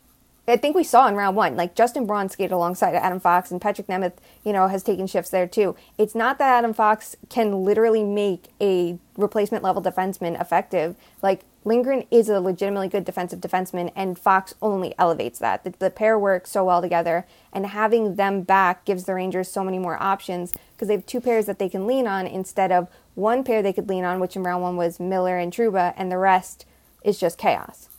I 0.48 0.58
think 0.58 0.76
we 0.76 0.84
saw 0.84 1.08
in 1.08 1.16
round 1.16 1.36
one, 1.36 1.56
like 1.56 1.76
Justin 1.76 2.08
Braun 2.08 2.30
skated 2.30 2.52
alongside 2.52 2.94
Adam 2.94 3.20
Fox, 3.20 3.50
and 3.50 3.60
Patrik 3.60 3.88
Nemeth, 3.88 4.14
you 4.44 4.54
know, 4.54 4.68
has 4.68 4.84
taken 4.84 5.08
shifts 5.08 5.32
there 5.32 5.48
too. 5.48 5.76
It's 5.98 6.14
not 6.14 6.38
that 6.38 6.60
Adam 6.60 6.74
Fox 6.74 7.16
can 7.30 7.64
literally 7.64 8.04
make 8.04 8.46
a 8.62 9.00
replacement 9.18 9.64
level 9.64 9.82
defenseman 9.82 10.40
effective. 10.40 10.96
Like 11.24 11.42
Lindgren 11.68 12.06
is 12.12 12.30
a 12.30 12.40
legitimately 12.40 12.88
good 12.88 13.04
defensive 13.04 13.42
defenseman, 13.42 13.92
and 13.96 14.20
Fox 14.20 14.54
only 14.62 14.94
elevates 15.00 15.40
that. 15.40 15.64
The, 15.64 15.72
the 15.72 15.90
pair 15.90 16.18
works 16.18 16.52
so 16.52 16.64
well 16.64 16.80
together, 16.80 17.26
and 17.52 17.66
having 17.66 18.16
them 18.16 18.44
back 18.44 18.86
gives 18.86 19.06
the 19.06 19.16
Rangers 19.16 19.52
so 19.52 19.64
many 19.64 19.80
more 19.80 20.02
options 20.02 20.54
because 20.74 20.88
they 20.88 20.94
have 20.94 21.08
two 21.08 21.20
pairs 21.20 21.48
that 21.48 21.58
they 21.58 21.68
can 21.68 21.88
lean 21.88 22.06
on 22.06 22.28
instead 22.28 22.72
of 22.72 22.88
one 23.16 23.44
pair 23.44 23.64
they 23.64 23.74
could 23.74 23.90
lean 23.90 24.04
on, 24.04 24.20
which 24.20 24.36
in 24.36 24.44
round 24.44 24.62
one 24.62 24.78
was 24.78 25.00
Miller 25.00 25.40
and 25.40 25.52
Trouba, 25.52 25.96
and 25.98 26.12
the 26.12 26.20
rest 26.20 26.68
is 27.04 27.20
just 27.20 27.40
chaos. 27.40 27.90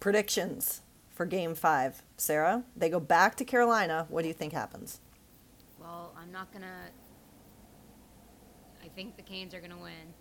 Predictions 0.00 0.82
for 1.14 1.24
game 1.24 1.54
five. 1.54 2.02
Sara, 2.18 2.64
they 2.76 2.90
go 2.90 3.00
back 3.00 3.36
to 3.36 3.44
Carolina. 3.44 4.04
What 4.10 4.22
do 4.22 4.28
you 4.28 4.34
think 4.34 4.52
happens? 4.52 5.00
Well, 5.80 6.12
I'm 6.20 6.30
not 6.30 6.52
going 6.52 6.62
to. 6.62 6.68
I 8.84 8.88
think 8.88 9.16
the 9.16 9.22
Canes 9.22 9.54
are 9.54 9.60
going 9.60 9.70
to 9.70 9.78
win. 9.78 10.12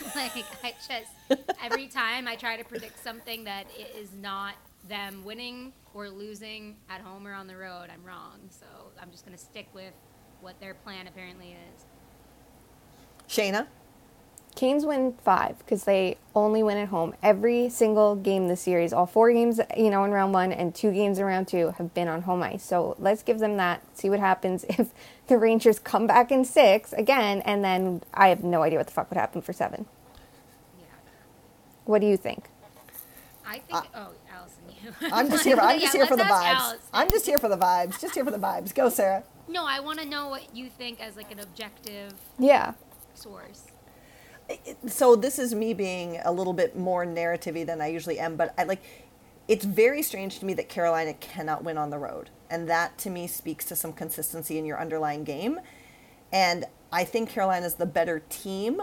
like, 0.16 0.44
I 0.62 0.74
just. 0.86 1.12
Every 1.62 1.86
time 1.86 2.26
I 2.26 2.36
try 2.36 2.56
to 2.56 2.64
predict 2.64 3.02
something 3.02 3.44
that 3.44 3.66
it 3.78 3.94
is 3.96 4.10
not 4.12 4.54
them 4.88 5.24
winning 5.24 5.72
or 5.94 6.08
losing 6.08 6.76
at 6.88 7.00
home 7.00 7.26
or 7.26 7.34
on 7.34 7.46
the 7.46 7.56
road, 7.56 7.88
I'm 7.92 8.04
wrong. 8.04 8.40
So 8.50 8.66
I'm 9.00 9.10
just 9.10 9.24
to 9.36 9.42
stick 9.42 9.68
with 9.74 9.92
what 10.40 10.58
their 10.60 10.74
plan 10.74 11.06
apparently 11.06 11.56
is. 11.74 11.84
Shayna? 13.28 13.66
Canes 14.54 14.84
win 14.84 15.14
five 15.24 15.58
because 15.58 15.84
they 15.84 16.18
only 16.34 16.62
win 16.62 16.76
at 16.76 16.88
home. 16.88 17.14
Every 17.22 17.68
single 17.68 18.14
game 18.16 18.48
this 18.48 18.60
series, 18.60 18.92
all 18.92 19.06
four 19.06 19.32
games, 19.32 19.60
you 19.76 19.90
know, 19.90 20.04
in 20.04 20.10
round 20.10 20.34
one 20.34 20.52
and 20.52 20.74
two 20.74 20.92
games 20.92 21.18
in 21.18 21.24
round 21.24 21.48
two 21.48 21.74
have 21.78 21.94
been 21.94 22.06
on 22.08 22.22
home 22.22 22.42
ice. 22.42 22.62
So 22.62 22.94
let's 22.98 23.22
give 23.22 23.38
them 23.38 23.56
that. 23.56 23.82
See 23.96 24.10
what 24.10 24.20
happens 24.20 24.64
if 24.68 24.90
the 25.26 25.38
Rangers 25.38 25.78
come 25.78 26.06
back 26.06 26.30
in 26.30 26.44
six 26.44 26.92
again, 26.92 27.40
and 27.42 27.64
then 27.64 28.02
I 28.12 28.28
have 28.28 28.44
no 28.44 28.62
idea 28.62 28.78
what 28.78 28.86
the 28.86 28.92
fuck 28.92 29.10
would 29.10 29.16
happen 29.18 29.40
for 29.40 29.52
seven. 29.52 29.86
Yeah. 30.78 30.84
What 31.84 32.00
do 32.00 32.06
you 32.06 32.16
think? 32.16 32.48
I 33.46 33.58
think. 33.58 33.72
Uh, 33.72 33.82
oh, 33.94 34.08
Alison, 34.30 34.62
you. 34.68 34.92
I'm 35.12 35.30
just 35.30 35.44
here. 35.44 35.58
I'm 35.60 35.80
just 35.80 35.94
Yeah, 35.94 36.00
here 36.00 36.06
for 36.06 36.16
the 36.16 36.24
vibes. 36.24 36.54
Alice. 36.54 36.88
I'm 36.92 37.10
just 37.10 37.26
here 37.26 37.38
for 37.38 37.48
the 37.48 37.56
vibes. 37.58 38.00
Just 38.00 38.14
here 38.14 38.24
for 38.24 38.30
the 38.30 38.38
vibes. 38.38 38.74
Go, 38.74 38.88
Sara. 38.90 39.24
No, 39.48 39.64
I 39.66 39.80
want 39.80 39.98
to 40.00 40.06
know 40.06 40.28
what 40.28 40.54
you 40.54 40.68
think 40.68 41.00
as 41.00 41.16
like 41.16 41.32
an 41.32 41.40
objective 41.40 42.12
Yeah. 42.38 42.74
source. 43.14 43.71
So 44.86 45.16
this 45.16 45.38
is 45.38 45.54
me 45.54 45.74
being 45.74 46.20
a 46.24 46.32
little 46.32 46.52
bit 46.52 46.76
more 46.76 47.06
narrativey 47.06 47.64
than 47.64 47.80
I 47.80 47.88
usually 47.88 48.18
am, 48.18 48.36
but 48.36 48.54
I 48.58 48.64
like 48.64 48.82
it's 49.48 49.64
very 49.64 50.02
strange 50.02 50.38
to 50.38 50.46
me 50.46 50.54
that 50.54 50.68
Carolina 50.68 51.14
cannot 51.14 51.64
win 51.64 51.76
on 51.76 51.90
the 51.90 51.98
road. 51.98 52.30
And 52.48 52.68
that 52.68 52.96
to 52.98 53.10
me 53.10 53.26
speaks 53.26 53.64
to 53.66 53.76
some 53.76 53.92
consistency 53.92 54.58
in 54.58 54.64
your 54.64 54.80
underlying 54.80 55.24
game. 55.24 55.58
And 56.32 56.64
I 56.92 57.04
think 57.04 57.30
Carolina's 57.30 57.74
the 57.74 57.86
better 57.86 58.22
team. 58.28 58.80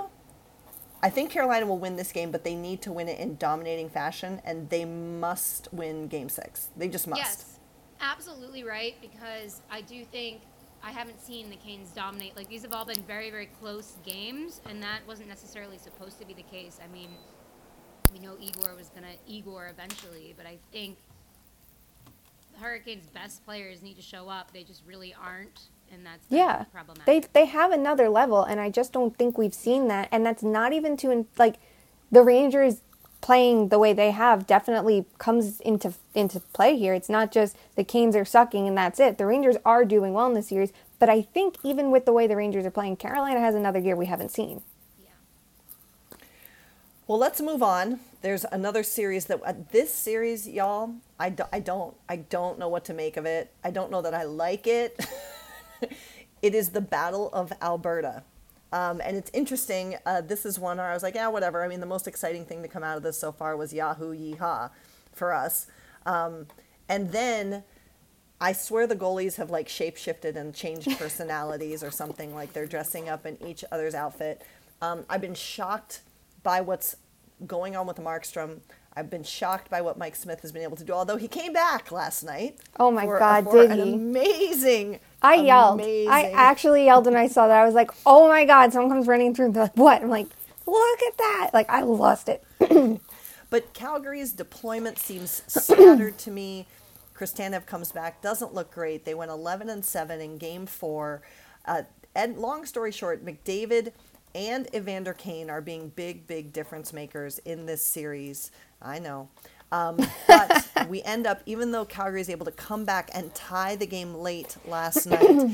I 1.01 1.09
think 1.09 1.31
Carolina 1.31 1.65
will 1.65 1.77
win 1.77 1.95
this 1.95 2.11
game, 2.11 2.29
but 2.29 2.43
they 2.43 2.55
need 2.55 2.81
to 2.81 2.91
win 2.91 3.07
it 3.07 3.19
in 3.19 3.37
dominating 3.37 3.89
fashion 3.89 4.41
and 4.43 4.69
they 4.69 4.83
must 4.83 5.69
win 5.71 6.07
game 6.07 6.27
6. 6.27 6.69
They 6.75 6.89
just 6.89 7.07
must. 7.07 7.21
Yes, 7.21 7.59
absolutely 8.01 8.63
right. 8.63 8.95
Because 8.99 9.61
I 9.71 9.81
do 9.81 10.03
think 10.03 10.41
I 10.83 10.91
haven't 10.91 11.21
seen 11.21 11.49
the 11.49 11.55
Canes 11.57 11.89
dominate. 11.89 12.35
Like 12.35 12.49
these 12.49 12.61
have 12.63 12.73
all 12.73 12.85
been 12.85 13.03
very, 13.03 13.29
very 13.29 13.47
close 13.61 13.97
games, 14.05 14.61
and 14.69 14.81
that 14.81 14.99
wasn't 15.07 15.29
necessarily 15.29 15.77
supposed 15.77 16.19
to 16.19 16.25
be 16.25 16.33
the 16.33 16.43
case. 16.43 16.79
I 16.83 16.87
mean, 16.91 17.09
we 18.13 18.19
know 18.19 18.35
Igor 18.39 18.75
was 18.75 18.89
gonna 18.89 19.13
Igor 19.27 19.67
eventually, 19.67 20.33
but 20.37 20.45
I 20.45 20.57
think 20.71 20.97
the 22.53 22.59
Hurricanes' 22.59 23.07
best 23.07 23.45
players 23.45 23.81
need 23.81 23.95
to 23.97 24.01
show 24.01 24.29
up. 24.29 24.51
They 24.53 24.63
just 24.63 24.83
really 24.85 25.13
aren't, 25.13 25.69
and 25.91 26.05
that's 26.05 26.25
Yeah. 26.29 26.63
problematic. 26.71 27.05
They 27.05 27.41
they 27.41 27.45
have 27.45 27.71
another 27.71 28.09
level, 28.09 28.43
and 28.43 28.59
I 28.59 28.69
just 28.69 28.93
don't 28.93 29.15
think 29.17 29.37
we've 29.37 29.53
seen 29.53 29.87
that. 29.89 30.07
And 30.11 30.25
that's 30.25 30.43
not 30.43 30.73
even 30.73 30.97
to 30.97 31.27
like 31.37 31.57
the 32.11 32.23
Rangers 32.23 32.81
playing 33.21 33.69
the 33.69 33.79
way 33.79 33.93
they 33.93 34.11
have 34.11 34.47
definitely 34.47 35.05
comes 35.17 35.59
into 35.61 35.93
into 36.13 36.39
play 36.39 36.77
here. 36.77 36.93
It's 36.93 37.09
not 37.09 37.31
just 37.31 37.55
the 37.75 37.83
Canes 37.83 38.15
are 38.15 38.25
sucking 38.25 38.67
and 38.67 38.77
that's 38.77 38.99
it. 38.99 39.17
The 39.17 39.25
Rangers 39.25 39.57
are 39.65 39.85
doing 39.85 40.13
well 40.13 40.27
in 40.27 40.33
this 40.33 40.47
series, 40.47 40.71
but 40.99 41.09
I 41.09 41.21
think 41.21 41.55
even 41.63 41.91
with 41.91 42.05
the 42.05 42.13
way 42.13 42.27
the 42.27 42.35
Rangers 42.35 42.65
are 42.65 42.71
playing, 42.71 42.97
Carolina 42.97 43.39
has 43.39 43.55
another 43.55 43.81
gear 43.81 43.95
we 43.95 44.05
haven't 44.05 44.31
seen. 44.31 44.61
yeah. 45.01 45.09
Well, 47.07 47.17
let's 47.17 47.41
move 47.41 47.63
on. 47.63 47.99
There's 48.21 48.45
another 48.51 48.83
series 48.83 49.25
that 49.25 49.41
uh, 49.45 49.53
this 49.71 49.93
series, 49.93 50.47
y'all, 50.47 50.95
I, 51.17 51.29
do, 51.29 51.43
I 51.53 51.59
don't 51.59 51.95
I 52.07 52.17
don't 52.17 52.59
know 52.59 52.67
what 52.67 52.85
to 52.85 52.93
make 52.93 53.17
of 53.17 53.25
it. 53.25 53.51
I 53.63 53.71
don't 53.71 53.91
know 53.91 54.01
that 54.01 54.13
I 54.13 54.23
like 54.23 54.67
it. 54.67 55.05
it 56.41 56.55
is 56.55 56.69
the 56.69 56.81
Battle 56.81 57.29
of 57.31 57.53
Alberta. 57.61 58.23
Um, 58.71 59.01
and 59.03 59.17
it's 59.17 59.31
interesting. 59.33 59.95
Uh, 60.05 60.21
this 60.21 60.45
is 60.45 60.59
one 60.59 60.77
where 60.77 60.89
I 60.89 60.93
was 60.93 61.03
like, 61.03 61.15
yeah, 61.15 61.27
whatever. 61.27 61.63
I 61.63 61.67
mean, 61.67 61.79
the 61.79 61.85
most 61.85 62.07
exciting 62.07 62.45
thing 62.45 62.61
to 62.61 62.67
come 62.67 62.83
out 62.83 62.97
of 62.97 63.03
this 63.03 63.17
so 63.17 63.31
far 63.31 63.57
was 63.57 63.73
Yahoo 63.73 64.13
Yeehaw 64.13 64.69
for 65.13 65.33
us. 65.33 65.67
Um, 66.05 66.47
and 66.87 67.11
then 67.11 67.63
I 68.41 68.53
swear 68.53 68.87
the 68.87 68.95
goalies 68.95 69.35
have 69.35 69.49
like 69.49 69.67
shapeshifted 69.67 70.35
and 70.35 70.53
changed 70.53 70.87
personalities 70.99 71.83
or 71.83 71.91
something. 71.91 72.33
Like 72.33 72.53
they're 72.53 72.67
dressing 72.67 73.09
up 73.09 73.25
in 73.25 73.37
each 73.45 73.65
other's 73.71 73.95
outfit. 73.95 74.41
Um, 74.81 75.05
I've 75.09 75.21
been 75.21 75.35
shocked 75.35 76.01
by 76.43 76.61
what's 76.61 76.95
going 77.45 77.75
on 77.75 77.87
with 77.87 77.97
Markstrom. 77.97 78.59
I've 78.99 79.09
been 79.09 79.23
shocked 79.23 79.69
by 79.69 79.79
what 79.79 79.97
Mike 79.97 80.17
Smith 80.17 80.41
has 80.41 80.51
been 80.51 80.61
able 80.61 80.75
to 80.75 80.83
do. 80.83 80.91
Although 80.91 81.15
he 81.15 81.29
came 81.29 81.53
back 81.53 81.89
last 81.89 82.21
night. 82.21 82.57
Oh 82.77 82.91
my 82.91 83.05
for- 83.05 83.17
God, 83.17 83.45
for 83.45 83.61
did 83.61 83.71
an 83.71 83.87
he? 83.87 83.93
Amazing. 83.93 84.99
I 85.21 85.35
yelled. 85.35 85.81
I 85.81 86.31
actually 86.35 86.85
yelled 86.85 87.05
when 87.05 87.15
I 87.15 87.27
saw 87.27 87.47
that. 87.47 87.61
I 87.61 87.65
was 87.65 87.75
like, 87.75 87.91
"Oh 88.05 88.27
my 88.27 88.43
god!" 88.45 88.73
Someone 88.73 88.89
comes 88.91 89.07
running 89.07 89.33
through 89.33 89.51
like, 89.51 89.75
"What?" 89.75 90.01
I'm 90.01 90.09
like, 90.09 90.27
"Look 90.65 90.99
at 91.07 91.17
that!" 91.17 91.51
Like 91.53 91.69
I 91.69 91.81
lost 91.81 92.29
it. 92.29 92.43
But 93.49 93.73
Calgary's 93.73 94.31
deployment 94.31 94.99
seems 94.99 95.41
scattered 95.47 96.19
to 96.19 96.31
me. 96.31 96.67
Chris 97.15 97.33
Tanev 97.33 97.65
comes 97.65 97.91
back, 97.91 98.21
doesn't 98.21 98.53
look 98.53 98.71
great. 98.71 99.05
They 99.05 99.15
went 99.15 99.31
11 99.31 99.69
and 99.69 99.83
7 99.83 100.21
in 100.21 100.37
game 100.37 100.67
four. 100.67 101.23
Uh, 101.65 101.83
and 102.15 102.37
long 102.37 102.65
story 102.65 102.91
short, 102.91 103.25
McDavid 103.25 103.91
and 104.35 104.73
Evander 104.73 105.13
Kane 105.13 105.49
are 105.49 105.61
being 105.61 105.89
big, 105.89 106.27
big 106.27 106.53
difference 106.53 106.93
makers 106.93 107.39
in 107.39 107.65
this 107.65 107.83
series. 107.83 108.51
I 108.81 108.99
know. 108.99 109.29
Um, 109.71 109.97
but 110.27 110.67
we 110.89 111.01
end 111.03 111.27
up, 111.27 111.41
even 111.45 111.71
though 111.71 111.85
Calgary 111.85 112.21
is 112.21 112.29
able 112.29 112.45
to 112.45 112.51
come 112.51 112.85
back 112.85 113.09
and 113.13 113.33
tie 113.35 113.75
the 113.75 113.85
game 113.87 114.15
late 114.15 114.57
last 114.65 115.05
night, 115.07 115.51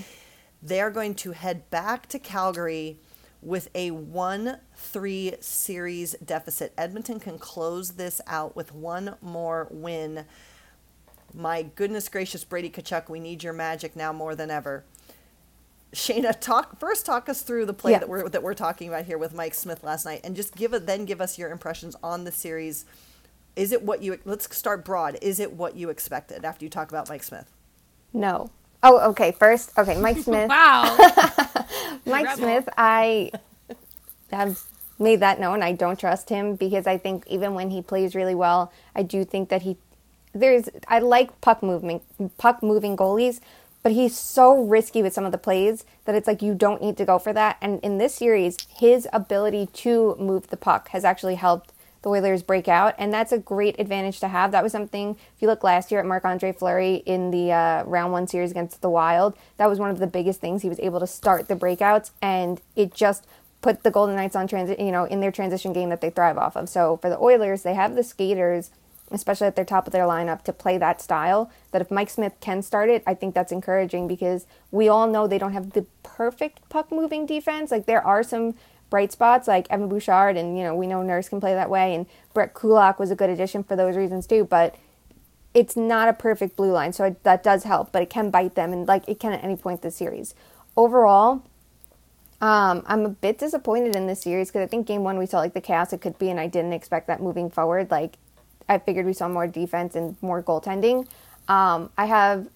They 0.63 0.81
are 0.81 0.91
going 0.91 1.15
to 1.15 1.31
head 1.33 1.69
back 1.69 2.07
to 2.09 2.19
Calgary 2.19 2.97
with 3.41 3.69
a 3.75 3.91
1 3.91 4.57
3 4.75 5.33
series 5.39 6.13
deficit. 6.25 6.73
Edmonton 6.77 7.19
can 7.19 7.37
close 7.37 7.91
this 7.91 8.19
out 8.25 8.55
with 8.55 8.73
one 8.73 9.15
more 9.21 9.67
win. 9.69 10.25
My 11.33 11.63
goodness 11.63 12.09
gracious, 12.09 12.43
Brady 12.43 12.69
Tkachuk, 12.69 13.09
we 13.09 13.19
need 13.19 13.43
your 13.43 13.53
magic 13.53 13.95
now 13.95 14.11
more 14.13 14.35
than 14.35 14.49
ever. 14.49 14.85
Shayna, 15.93 16.39
talk 16.39 16.79
first. 16.79 17.05
Talk 17.05 17.29
us 17.29 17.41
through 17.41 17.65
the 17.67 17.73
play 17.73 17.91
Yeah. 17.93 17.99
that 17.99 18.09
we're 18.09 18.27
that 18.29 18.43
we're 18.43 18.53
talking 18.55 18.87
about 18.89 19.05
here 19.05 19.17
with 19.17 19.33
Mike 19.33 19.53
Smith 19.53 19.83
last 19.83 20.05
night, 20.05 20.21
and 20.23 20.35
just 20.35 20.55
give 20.55 20.73
it. 20.73 20.87
Then 20.87 21.05
give 21.05 21.21
us 21.21 21.37
your 21.37 21.51
impressions 21.51 21.95
on 22.03 22.23
the 22.23 22.31
series. 22.31 22.85
Is 23.55 23.71
it 23.71 23.83
what 23.83 24.01
you? 24.03 24.19
Let's 24.25 24.55
start 24.55 24.83
broad. 24.83 25.17
Is 25.21 25.39
it 25.39 25.53
what 25.53 25.75
you 25.75 25.89
expected 25.89 26.43
after 26.45 26.65
you 26.65 26.69
talk 26.69 26.89
about 26.89 27.09
Mike 27.09 27.23
Smith? 27.23 27.51
No. 28.13 28.49
Oh, 28.83 29.09
okay. 29.11 29.31
First, 29.31 29.77
okay, 29.77 29.99
Mike 29.99 30.17
Smith. 30.23 30.49
Wow. 30.49 30.95
Mike 32.05 32.25
Rebel. 32.25 32.37
Smith, 32.37 32.69
I 32.77 33.31
have 34.31 34.61
made 34.99 35.19
that 35.21 35.39
known. 35.39 35.63
I 35.63 35.71
don't 35.71 35.99
trust 35.99 36.29
him 36.29 36.55
because 36.55 36.87
I 36.87 36.97
think 36.97 37.25
even 37.27 37.53
when 37.53 37.69
he 37.69 37.81
plays 37.81 38.15
really 38.15 38.35
well, 38.35 38.71
I 38.95 39.03
do 39.03 39.23
think 39.25 39.49
that 39.49 39.63
he 39.63 39.77
there's 40.33 40.69
I 40.87 40.99
like 40.99 41.39
puck 41.41 41.63
movement 41.63 42.03
puck 42.37 42.61
moving 42.61 42.97
goalies, 42.97 43.39
but 43.83 43.93
he's 43.93 44.17
so 44.17 44.63
risky 44.63 45.01
with 45.01 45.13
some 45.13 45.25
of 45.25 45.31
the 45.31 45.37
plays 45.37 45.85
that 46.05 46.15
it's 46.15 46.27
like 46.27 46.41
you 46.41 46.53
don't 46.53 46.81
need 46.81 46.97
to 46.97 47.05
go 47.05 47.17
for 47.19 47.33
that. 47.33 47.57
And 47.61 47.79
in 47.81 47.97
this 47.97 48.15
series, 48.15 48.57
his 48.69 49.07
ability 49.13 49.67
to 49.73 50.15
move 50.19 50.47
the 50.47 50.57
puck 50.57 50.89
has 50.89 51.05
actually 51.05 51.35
helped 51.35 51.71
the 52.05 52.09
Oilers 52.11 52.43
break 52.43 52.67
out, 52.67 52.93
and 52.99 53.11
that's 53.11 53.31
a 53.31 53.39
great 53.39 53.79
advantage 53.79 54.19
to 54.19 54.27
have. 54.27 54.51
That 54.51 54.61
was 54.61 54.71
something, 54.71 55.17
if 55.35 55.41
you 55.41 55.47
look 55.47 55.63
last 55.63 55.89
year 55.89 55.99
at 55.99 56.05
Marc 56.05 56.23
Andre 56.23 56.51
Fleury 56.51 56.97
in 56.97 57.31
the 57.31 57.51
uh, 57.51 57.83
round 57.83 58.13
one 58.13 58.27
series 58.27 58.51
against 58.51 58.81
the 58.81 58.91
Wild, 58.91 59.35
that 59.57 59.67
was 59.67 59.79
one 59.79 59.89
of 59.89 59.97
the 59.97 60.05
biggest 60.05 60.39
things. 60.39 60.61
He 60.61 60.69
was 60.69 60.79
able 60.79 60.99
to 60.99 61.07
start 61.07 61.47
the 61.47 61.55
breakouts, 61.55 62.11
and 62.21 62.61
it 62.75 62.93
just 62.93 63.25
put 63.61 63.81
the 63.81 63.89
Golden 63.89 64.15
Knights 64.15 64.35
on 64.35 64.47
transit, 64.47 64.79
you 64.79 64.91
know, 64.91 65.05
in 65.05 65.19
their 65.19 65.31
transition 65.31 65.73
game 65.73 65.89
that 65.89 66.01
they 66.01 66.11
thrive 66.11 66.37
off 66.37 66.55
of. 66.55 66.69
So 66.69 66.97
for 66.97 67.09
the 67.09 67.17
Oilers, 67.17 67.63
they 67.63 67.73
have 67.73 67.95
the 67.95 68.03
skaters, 68.03 68.69
especially 69.09 69.47
at 69.47 69.55
their 69.55 69.65
top 69.65 69.87
of 69.87 69.91
their 69.91 70.05
lineup, 70.05 70.43
to 70.43 70.53
play 70.53 70.77
that 70.77 71.01
style. 71.01 71.49
That 71.71 71.81
if 71.81 71.89
Mike 71.89 72.11
Smith 72.11 72.33
can 72.39 72.61
start 72.61 72.91
it, 72.91 73.01
I 73.07 73.15
think 73.15 73.33
that's 73.33 73.51
encouraging 73.51 74.07
because 74.07 74.45
we 74.69 74.87
all 74.87 75.07
know 75.07 75.25
they 75.25 75.39
don't 75.39 75.53
have 75.53 75.71
the 75.71 75.87
perfect 76.03 76.69
puck 76.69 76.91
moving 76.91 77.25
defense. 77.25 77.71
Like 77.71 77.87
there 77.87 78.05
are 78.05 78.21
some 78.21 78.53
bright 78.89 79.11
spots 79.11 79.47
like 79.47 79.67
Evan 79.69 79.87
Bouchard 79.87 80.37
and 80.37 80.57
you 80.57 80.63
know 80.63 80.75
we 80.75 80.87
know 80.87 81.01
Nurse 81.01 81.29
can 81.29 81.39
play 81.39 81.53
that 81.53 81.69
way 81.69 81.95
and 81.95 82.05
Brett 82.33 82.53
Kulak 82.53 82.99
was 82.99 83.11
a 83.11 83.15
good 83.15 83.29
addition 83.29 83.63
for 83.63 83.75
those 83.75 83.95
reasons 83.95 84.27
too 84.27 84.45
but 84.45 84.75
it's 85.53 85.75
not 85.75 86.07
a 86.07 86.13
perfect 86.13 86.55
blue 86.55 86.71
line 86.71 86.93
so 86.93 87.05
it, 87.05 87.23
that 87.23 87.43
does 87.43 87.63
help 87.63 87.91
but 87.91 88.01
it 88.01 88.09
can 88.09 88.29
bite 88.29 88.55
them 88.55 88.71
and 88.71 88.87
like 88.87 89.07
it 89.07 89.19
can 89.19 89.33
at 89.33 89.43
any 89.43 89.55
point 89.55 89.81
this 89.81 89.95
series. 89.95 90.35
Overall 90.77 91.43
um, 92.41 92.83
I'm 92.85 93.05
a 93.05 93.09
bit 93.09 93.39
disappointed 93.39 93.95
in 93.95 94.07
this 94.07 94.21
series 94.21 94.49
because 94.49 94.61
I 94.61 94.67
think 94.67 94.85
game 94.85 95.03
one 95.03 95.17
we 95.17 95.25
saw 95.25 95.39
like 95.39 95.53
the 95.53 95.61
chaos 95.61 95.93
it 95.93 96.01
could 96.01 96.19
be 96.19 96.29
and 96.29 96.39
I 96.39 96.47
didn't 96.47 96.73
expect 96.73 97.07
that 97.07 97.21
moving 97.21 97.49
forward 97.49 97.89
like 97.89 98.17
I 98.67 98.77
figured 98.79 99.05
we 99.05 99.13
saw 99.13 99.27
more 99.27 99.47
defense 99.47 99.95
and 99.95 100.17
more 100.21 100.41
goaltending. 100.41 101.07
Um, 101.47 101.91
I 101.97 102.05
have 102.05 102.47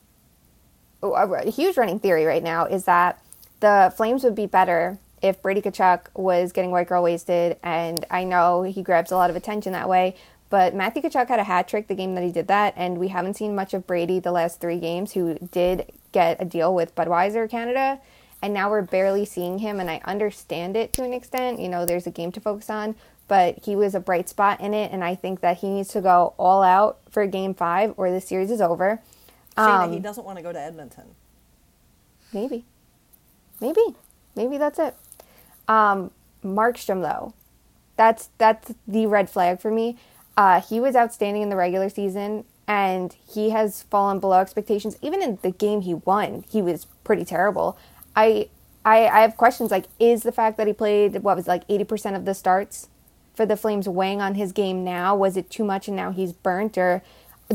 a, 1.03 1.07
a 1.07 1.51
huge 1.51 1.77
running 1.77 1.99
theory 1.99 2.25
right 2.25 2.43
now 2.43 2.65
is 2.65 2.85
that 2.85 3.21
the 3.59 3.93
Flames 3.95 4.23
would 4.23 4.35
be 4.35 4.45
better 4.45 4.97
if 5.21 5.41
Brady 5.41 5.61
Tkachuk 5.61 6.07
was 6.15 6.51
getting 6.51 6.71
white 6.71 6.87
girl 6.87 7.03
wasted, 7.03 7.57
and 7.63 8.05
I 8.09 8.23
know 8.23 8.63
he 8.63 8.81
grabs 8.81 9.11
a 9.11 9.15
lot 9.15 9.29
of 9.29 9.35
attention 9.35 9.73
that 9.73 9.89
way. 9.89 10.15
But 10.49 10.73
Matthew 10.73 11.03
Tkachuk 11.03 11.27
had 11.27 11.39
a 11.39 11.43
hat 11.43 11.67
trick 11.67 11.87
the 11.87 11.95
game 11.95 12.15
that 12.15 12.23
he 12.23 12.31
did 12.31 12.47
that, 12.47 12.73
and 12.75 12.97
we 12.97 13.09
haven't 13.09 13.35
seen 13.35 13.53
much 13.53 13.73
of 13.73 13.85
Brady 13.85 14.19
the 14.19 14.31
last 14.31 14.59
three 14.59 14.79
games, 14.79 15.13
who 15.13 15.35
did 15.51 15.91
get 16.11 16.41
a 16.41 16.45
deal 16.45 16.73
with 16.73 16.95
Budweiser 16.95 17.47
Canada, 17.49 17.99
and 18.41 18.53
now 18.53 18.69
we're 18.69 18.81
barely 18.81 19.25
seeing 19.25 19.59
him. 19.59 19.79
And 19.79 19.91
I 19.91 20.01
understand 20.05 20.75
it 20.75 20.91
to 20.93 21.03
an 21.03 21.13
extent. 21.13 21.59
You 21.59 21.69
know, 21.69 21.85
there's 21.85 22.07
a 22.07 22.11
game 22.11 22.31
to 22.31 22.39
focus 22.39 22.69
on, 22.69 22.95
but 23.27 23.59
he 23.59 23.75
was 23.75 23.93
a 23.93 23.99
bright 23.99 24.27
spot 24.27 24.59
in 24.59 24.73
it, 24.73 24.91
and 24.91 25.03
I 25.03 25.13
think 25.13 25.41
that 25.41 25.57
he 25.57 25.69
needs 25.69 25.89
to 25.89 26.01
go 26.01 26.33
all 26.37 26.63
out 26.63 26.97
for 27.11 27.27
Game 27.27 27.53
Five, 27.53 27.93
or 27.95 28.09
the 28.09 28.21
series 28.21 28.49
is 28.49 28.61
over. 28.61 29.01
Shayna, 29.55 29.83
Um, 29.83 29.93
he 29.93 29.99
doesn't 29.99 30.25
want 30.25 30.37
to 30.37 30.43
go 30.43 30.51
to 30.51 30.59
Edmonton. 30.59 31.15
Maybe. 32.33 32.65
Maybe. 33.59 33.81
Maybe 34.35 34.57
that's 34.57 34.79
it. 34.79 34.95
Um, 35.69 36.11
Markstrom 36.43 37.01
though, 37.01 37.33
that's 37.95 38.29
that's 38.37 38.73
the 38.87 39.05
red 39.05 39.29
flag 39.29 39.61
for 39.61 39.71
me. 39.71 39.97
Uh, 40.35 40.61
he 40.61 40.79
was 40.79 40.95
outstanding 40.95 41.43
in 41.43 41.49
the 41.49 41.55
regular 41.55 41.89
season, 41.89 42.45
and 42.67 43.15
he 43.27 43.51
has 43.51 43.83
fallen 43.83 44.19
below 44.19 44.39
expectations. 44.39 44.97
Even 45.01 45.21
in 45.21 45.37
the 45.41 45.51
game 45.51 45.81
he 45.81 45.93
won, 45.93 46.43
he 46.49 46.61
was 46.61 46.87
pretty 47.03 47.23
terrible. 47.23 47.77
I 48.15 48.49
I, 48.83 49.07
I 49.07 49.21
have 49.21 49.37
questions 49.37 49.69
like: 49.69 49.85
Is 49.99 50.23
the 50.23 50.31
fact 50.31 50.57
that 50.57 50.67
he 50.67 50.73
played 50.73 51.21
what 51.23 51.35
was 51.37 51.47
like 51.47 51.63
eighty 51.69 51.83
percent 51.83 52.15
of 52.15 52.25
the 52.25 52.33
starts 52.33 52.89
for 53.33 53.45
the 53.45 53.57
Flames 53.57 53.87
weighing 53.87 54.21
on 54.21 54.35
his 54.35 54.51
game 54.51 54.83
now? 54.83 55.15
Was 55.15 55.37
it 55.37 55.49
too 55.49 55.63
much, 55.63 55.87
and 55.87 55.95
now 55.95 56.11
he's 56.11 56.33
burnt, 56.33 56.77
or 56.77 57.03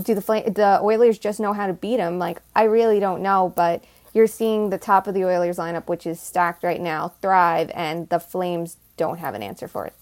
do 0.01 0.15
the 0.15 0.21
Fla- 0.21 0.51
the 0.51 0.79
Oilers 0.83 1.19
just 1.19 1.41
know 1.41 1.53
how 1.53 1.67
to 1.67 1.73
beat 1.73 1.99
him? 1.99 2.19
Like 2.19 2.43
I 2.55 2.65
really 2.65 3.01
don't 3.01 3.23
know, 3.23 3.53
but 3.57 3.83
you're 4.15 4.27
seeing 4.29 4.71
the 4.71 4.79
top 4.79 5.07
of 5.07 5.13
the 5.15 5.25
Oilers 5.25 5.59
lineup, 5.59 5.89
which 5.89 6.07
is 6.07 6.21
stacked 6.21 6.63
right 6.63 6.81
now, 6.81 7.13
thrive, 7.21 7.71
and 7.75 8.09
the 8.09 8.21
Flames 8.21 8.79
don't 8.97 9.19
have 9.19 9.35
an 9.35 9.43
answer 9.43 9.69
for 9.69 9.85
it. 9.85 9.95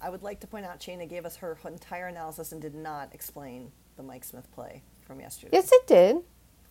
I 0.00 0.10
would 0.10 0.22
like 0.22 0.40
to 0.40 0.46
point 0.48 0.66
out 0.66 0.80
Shayna 0.80 1.08
gave 1.08 1.24
us 1.24 1.36
her 1.36 1.56
entire 1.64 2.08
analysis 2.08 2.50
and 2.50 2.60
did 2.60 2.74
not 2.74 3.10
explain 3.12 3.70
the 3.96 4.02
Mike 4.02 4.24
Smith 4.24 4.50
play 4.52 4.82
from 5.06 5.20
yesterday. 5.20 5.50
Yes, 5.52 5.70
it 5.70 5.86
did. 5.86 6.16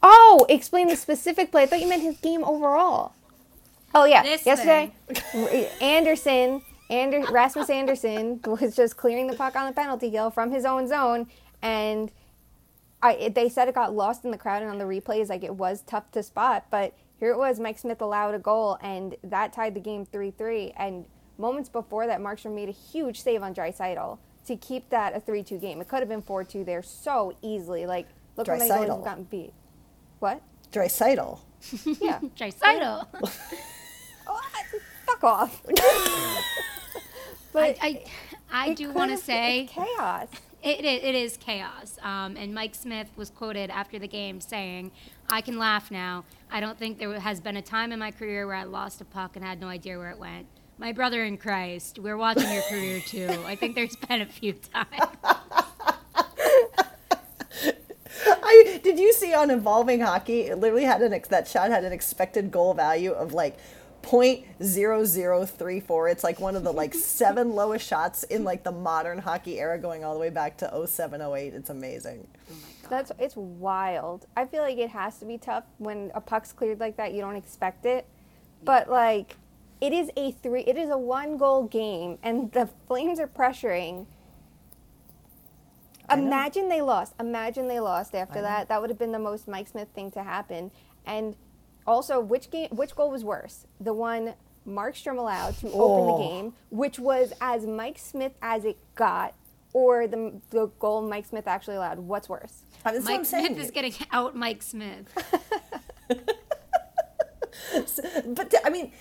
Oh, 0.03 0.45
explain 0.49 0.87
the 0.87 0.95
specific 0.95 1.51
play. 1.51 1.63
I 1.63 1.65
thought 1.67 1.79
you 1.79 1.87
meant 1.87 2.01
his 2.01 2.17
game 2.17 2.43
overall. 2.43 3.13
Oh 3.93 4.05
yeah, 4.05 4.23
This 4.23 4.45
yesterday, 4.45 4.93
Andersson, 5.81 6.61
Ander, 6.89 7.25
Rasmus 7.29 7.69
Andersson 7.69 8.39
was 8.45 8.75
just 8.75 8.97
clearing 8.97 9.27
the 9.27 9.35
puck 9.35 9.55
on 9.55 9.67
the 9.67 9.73
penalty 9.73 10.09
kill 10.09 10.31
from 10.31 10.49
his 10.51 10.65
own 10.65 10.87
zone, 10.87 11.27
and 11.61 12.09
I 13.03 13.13
it, 13.13 13.35
they 13.35 13.49
said 13.49 13.67
it 13.67 13.75
got 13.75 13.93
lost 13.95 14.25
in 14.25 14.31
the 14.31 14.37
crowd 14.37 14.61
and 14.61 14.71
on 14.71 14.77
the 14.77 14.85
replays, 14.85 15.29
like 15.29 15.43
it 15.43 15.55
was 15.55 15.81
tough 15.81 16.11
to 16.11 16.23
spot. 16.23 16.65
But 16.69 16.93
here 17.19 17.31
it 17.31 17.37
was, 17.37 17.59
Mike 17.59 17.77
Smith 17.79 18.01
allowed 18.01 18.35
a 18.35 18.39
goal, 18.39 18.77
and 18.81 19.15
that 19.23 19.53
tied 19.53 19.73
the 19.73 19.79
game 19.79 20.05
three 20.05 20.31
three. 20.31 20.71
And 20.77 21.05
moments 21.37 21.69
before 21.69 22.07
that, 22.07 22.19
Markstrom 22.19 22.53
made 22.55 22.69
a 22.69 22.73
huge 22.73 23.21
save 23.21 23.41
on 23.43 23.53
Draisaitl 23.53 24.17
to 24.47 24.55
keep 24.55 24.89
that 24.89 25.15
a 25.15 25.19
three 25.19 25.43
two 25.43 25.57
game. 25.57 25.81
It 25.81 25.87
could 25.87 25.99
have 25.99 26.09
been 26.09 26.21
four 26.21 26.43
two 26.43 26.63
there 26.63 26.83
so 26.83 27.35
easily. 27.41 27.85
Like 27.85 28.07
look 28.37 28.47
how 28.47 28.55
many 28.57 28.69
goals 28.69 28.85
Draisaitl. 28.85 28.95
have 28.95 29.03
gotten 29.05 29.23
beat. 29.25 29.53
What? 30.19 30.41
Draisaitl. 30.71 31.39
Yeah. 32.01 32.19
Tricidal. 32.35 33.05
Oh, 34.27 34.41
fuck 35.05 35.23
off. 35.23 35.61
but 37.53 37.77
I, 37.81 37.87
I, 37.87 38.03
I 38.51 38.69
it 38.69 38.77
do 38.77 38.91
want 38.91 39.11
to 39.11 39.17
say 39.17 39.67
chaos. 39.69 40.27
It, 40.63 40.85
it, 40.85 41.15
is 41.15 41.37
chaos. 41.37 41.97
Um, 42.03 42.37
and 42.37 42.53
Mike 42.53 42.75
Smith 42.75 43.09
was 43.15 43.31
quoted 43.31 43.71
after 43.71 43.97
the 43.97 44.07
game 44.07 44.39
saying, 44.39 44.91
I 45.27 45.41
can 45.41 45.57
laugh 45.57 45.89
now. 45.89 46.23
I 46.51 46.59
don't 46.59 46.77
think 46.77 46.99
there 46.99 47.19
has 47.19 47.39
been 47.39 47.57
a 47.57 47.63
time 47.63 47.91
in 47.91 47.97
my 47.97 48.11
career 48.11 48.45
where 48.45 48.55
I 48.55 48.63
lost 48.63 49.01
a 49.01 49.05
puck 49.05 49.35
and 49.35 49.43
had 49.43 49.59
no 49.59 49.67
idea 49.67 49.97
where 49.97 50.11
it 50.11 50.19
went. 50.19 50.45
My 50.77 50.91
brother 50.91 51.23
in 51.23 51.37
Christ, 51.37 51.97
we're 51.97 52.17
watching 52.17 52.51
your 52.51 52.61
career 52.63 53.01
too. 53.01 53.29
I 53.45 53.55
think 53.55 53.75
there's 53.75 53.95
been 53.95 54.21
a 54.21 54.25
few 54.25 54.53
times. 54.53 54.87
I 58.27 58.79
did 58.83 58.99
you 58.99 59.13
see 59.13 59.33
on 59.33 59.49
evolving 59.49 60.01
hockey? 60.01 60.41
It 60.41 60.57
literally 60.57 60.83
had 60.83 61.01
an 61.01 61.13
ex, 61.13 61.27
that 61.29 61.47
shot 61.47 61.69
had 61.69 61.83
an 61.83 61.93
expected 61.93 62.51
goal 62.51 62.73
value 62.73 63.11
of 63.11 63.33
like. 63.33 63.57
0.0034 64.03 66.11
it's 66.11 66.23
like 66.23 66.39
one 66.39 66.55
of 66.55 66.63
the 66.63 66.71
like 66.71 66.93
seven 67.17 67.53
lowest 67.53 67.87
shots 67.87 68.23
in 68.23 68.43
like 68.43 68.63
the 68.63 68.71
modern 68.71 69.19
hockey 69.19 69.59
era 69.59 69.77
going 69.77 70.03
all 70.03 70.13
the 70.13 70.19
way 70.19 70.29
back 70.29 70.57
to 70.57 70.87
0708 70.87 71.53
it's 71.53 71.69
amazing 71.69 72.27
That's 72.89 73.11
it's 73.19 73.35
wild. 73.37 74.25
I 74.35 74.45
feel 74.45 74.63
like 74.63 74.77
it 74.77 74.89
has 74.89 75.17
to 75.19 75.25
be 75.25 75.37
tough 75.37 75.63
when 75.77 76.11
a 76.13 76.19
puck's 76.19 76.51
cleared 76.51 76.79
like 76.81 76.97
that. 76.97 77.13
You 77.13 77.21
don't 77.21 77.37
expect 77.37 77.85
it, 77.85 78.05
but 78.65 78.89
like 78.89 79.37
it 79.79 79.93
is 79.93 80.11
a 80.17 80.31
three. 80.31 80.61
It 80.61 80.77
is 80.77 80.89
a 80.89 80.97
one 80.97 81.37
goal 81.37 81.63
game, 81.63 82.17
and 82.21 82.51
the 82.51 82.67
Flames 82.87 83.19
are 83.19 83.27
pressuring. 83.27 84.05
Imagine 86.11 86.67
they 86.67 86.81
lost. 86.81 87.13
Imagine 87.19 87.67
they 87.69 87.79
lost 87.79 88.13
after 88.13 88.41
that. 88.41 88.67
That 88.67 88.81
would 88.81 88.89
have 88.89 88.99
been 88.99 89.13
the 89.13 89.19
most 89.19 89.47
Mike 89.47 89.69
Smith 89.69 89.87
thing 89.95 90.11
to 90.11 90.23
happen. 90.23 90.69
And 91.05 91.37
also, 91.87 92.19
which 92.19 92.49
game? 92.51 92.69
Which 92.71 92.95
goal 92.95 93.09
was 93.11 93.23
worse? 93.23 93.65
The 93.79 93.93
one 93.93 94.33
Markstrom 94.67 95.17
allowed 95.17 95.57
to 95.59 95.67
open 95.71 96.05
the 96.07 96.13
Oh. 96.13 96.17
game, 96.19 96.53
which 96.69 96.99
was 96.99 97.33
as 97.41 97.65
Mike 97.65 97.97
Smith 97.97 98.33
as 98.41 98.63
it 98.65 98.77
got, 98.95 99.33
or 99.73 100.07
the 100.07 100.33
the 100.51 100.67
goal 100.79 101.01
Mike 101.01 101.25
Smith 101.25 101.47
actually 101.47 101.75
allowed. 101.77 101.99
What's 101.99 102.29
worse? 102.29 102.61
Uh, 102.85 102.91
that's 102.91 103.05
what 103.05 103.11
I'm 103.13 103.17
Mike 103.21 103.25
saying. 103.25 103.45
Smith 103.47 103.59
is 103.65 103.71
getting 103.71 103.93
out 104.11 104.35
Mike 104.35 104.61
Smith. 104.61 105.05
but 108.25 108.49
th- 108.51 108.63
I 108.65 108.69
mean, 108.69 108.91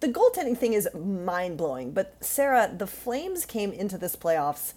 the 0.00 0.08
goaltending 0.08 0.56
thing 0.56 0.72
is 0.72 0.88
mind 0.94 1.56
blowing. 1.56 1.92
But 1.92 2.16
Sara, 2.20 2.72
the 2.76 2.86
Flames 2.86 3.44
came 3.46 3.72
into 3.72 3.98
this 3.98 4.16
playoffs. 4.16 4.74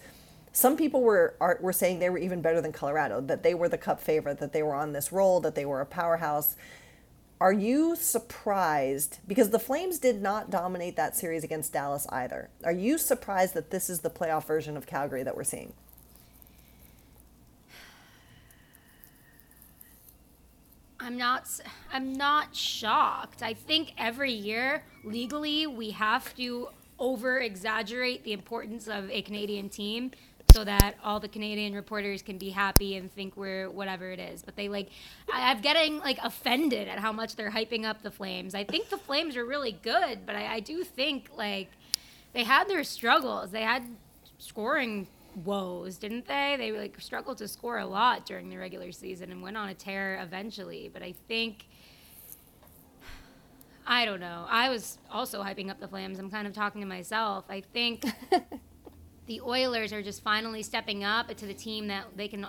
Some 0.52 0.76
people 0.76 1.02
were 1.02 1.34
are, 1.40 1.58
were 1.60 1.72
saying 1.72 2.00
they 2.00 2.10
were 2.10 2.18
even 2.18 2.40
better 2.42 2.60
than 2.60 2.72
Colorado, 2.72 3.20
that 3.22 3.42
they 3.42 3.54
were 3.54 3.68
the 3.68 3.78
Cup 3.78 4.00
favorite, 4.00 4.38
that 4.38 4.52
they 4.52 4.62
were 4.62 4.74
on 4.74 4.92
this 4.92 5.12
roll, 5.12 5.40
that 5.40 5.54
they 5.54 5.64
were 5.64 5.80
a 5.80 5.86
powerhouse. 5.86 6.56
Are 7.40 7.52
you 7.54 7.96
surprised 7.96 9.18
because 9.26 9.48
the 9.48 9.58
Flames 9.58 9.98
did 9.98 10.20
not 10.20 10.50
dominate 10.50 10.96
that 10.96 11.16
series 11.16 11.42
against 11.42 11.72
Dallas 11.72 12.06
either? 12.10 12.50
Are 12.64 12.72
you 12.72 12.98
surprised 12.98 13.54
that 13.54 13.70
this 13.70 13.88
is 13.88 14.00
the 14.00 14.10
playoff 14.10 14.44
version 14.44 14.76
of 14.76 14.86
Calgary 14.86 15.22
that 15.22 15.34
we're 15.34 15.44
seeing? 15.44 15.72
I'm 21.02 21.16
not 21.16 21.48
I'm 21.90 22.12
not 22.12 22.54
shocked. 22.54 23.42
I 23.42 23.54
think 23.54 23.94
every 23.96 24.32
year 24.32 24.84
legally 25.02 25.66
we 25.66 25.92
have 25.92 26.36
to 26.36 26.68
over 26.98 27.40
exaggerate 27.40 28.22
the 28.24 28.34
importance 28.34 28.86
of 28.86 29.10
a 29.10 29.22
Canadian 29.22 29.70
team 29.70 30.10
so 30.52 30.64
that 30.64 30.96
all 31.04 31.20
the 31.20 31.28
Canadian 31.28 31.74
reporters 31.74 32.22
can 32.22 32.38
be 32.38 32.50
happy 32.50 32.96
and 32.96 33.12
think 33.12 33.36
we're 33.36 33.70
whatever 33.70 34.10
it 34.10 34.18
is. 34.18 34.42
But 34.42 34.56
they 34.56 34.68
like 34.68 34.90
I, 35.32 35.50
I'm 35.50 35.60
getting 35.60 35.98
like 35.98 36.18
offended 36.22 36.88
at 36.88 36.98
how 36.98 37.12
much 37.12 37.36
they're 37.36 37.50
hyping 37.50 37.84
up 37.84 38.02
the 38.02 38.10
Flames. 38.10 38.54
I 38.54 38.64
think 38.64 38.88
the 38.88 38.98
Flames 38.98 39.36
are 39.36 39.44
really 39.44 39.72
good, 39.72 40.26
but 40.26 40.34
I, 40.36 40.54
I 40.54 40.60
do 40.60 40.84
think 40.84 41.30
like 41.36 41.70
they 42.32 42.44
had 42.44 42.68
their 42.68 42.84
struggles. 42.84 43.50
They 43.50 43.62
had 43.62 43.84
scoring 44.38 45.06
woes, 45.44 45.96
didn't 45.96 46.26
they? 46.26 46.56
They 46.58 46.72
like 46.72 47.00
struggled 47.00 47.38
to 47.38 47.48
score 47.48 47.78
a 47.78 47.86
lot 47.86 48.26
during 48.26 48.48
the 48.48 48.56
regular 48.56 48.92
season 48.92 49.30
and 49.30 49.42
went 49.42 49.56
on 49.56 49.68
a 49.68 49.74
tear 49.74 50.20
eventually. 50.22 50.90
But 50.92 51.02
I 51.02 51.14
think 51.28 51.66
I 53.86 54.04
don't 54.04 54.20
know. 54.20 54.46
I 54.48 54.68
was 54.68 54.98
also 55.10 55.42
hyping 55.42 55.68
up 55.70 55.80
the 55.80 55.88
Flames. 55.88 56.18
I'm 56.18 56.30
kind 56.30 56.46
of 56.46 56.52
talking 56.52 56.80
to 56.80 56.86
myself. 56.86 57.44
I 57.48 57.60
think 57.60 58.04
the 59.30 59.40
Oilers 59.42 59.92
are 59.92 60.02
just 60.02 60.24
finally 60.24 60.60
stepping 60.60 61.04
up 61.04 61.28
to 61.28 61.46
the 61.46 61.54
team 61.54 61.86
that 61.86 62.04
they 62.16 62.26
can. 62.26 62.44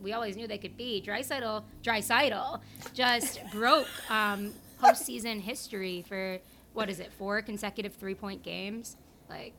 We 0.00 0.12
always 0.12 0.36
knew 0.36 0.46
they 0.46 0.56
could 0.56 0.76
be. 0.76 1.02
Draisaitl, 1.04 1.64
Draisaitl, 1.82 2.60
just 2.94 3.40
broke 3.52 3.88
um, 4.08 4.52
postseason 4.80 5.40
history 5.40 6.04
for 6.06 6.38
what 6.74 6.88
is 6.88 7.00
it? 7.00 7.12
Four 7.12 7.42
consecutive 7.42 7.94
three 7.94 8.14
point 8.14 8.44
games. 8.44 8.96
Like 9.28 9.52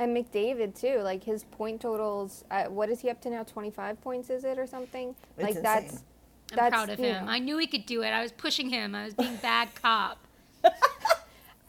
And 0.00 0.16
McDavid 0.16 0.74
too, 0.76 0.98
like 1.02 1.22
his 1.22 1.44
point 1.44 1.80
totals. 1.80 2.44
Uh, 2.50 2.64
what 2.64 2.90
is 2.90 2.98
he 2.98 3.08
up 3.08 3.20
to 3.20 3.30
now? 3.30 3.44
Twenty 3.44 3.70
five 3.70 4.00
points, 4.00 4.28
is 4.28 4.42
it 4.42 4.58
or 4.58 4.66
something? 4.66 5.14
It's 5.36 5.42
like 5.42 5.50
insane. 5.50 5.62
that's. 5.62 5.94
I'm 6.50 6.56
that's, 6.56 6.70
proud 6.70 6.90
of 6.90 6.98
him. 6.98 7.26
know. 7.26 7.30
I 7.30 7.38
knew 7.38 7.58
he 7.58 7.68
could 7.68 7.86
do 7.86 8.02
it. 8.02 8.08
I 8.08 8.22
was 8.22 8.32
pushing 8.32 8.70
him. 8.70 8.96
I 8.96 9.04
was 9.04 9.14
being 9.14 9.36
bad 9.36 9.68
cop. 9.80 10.18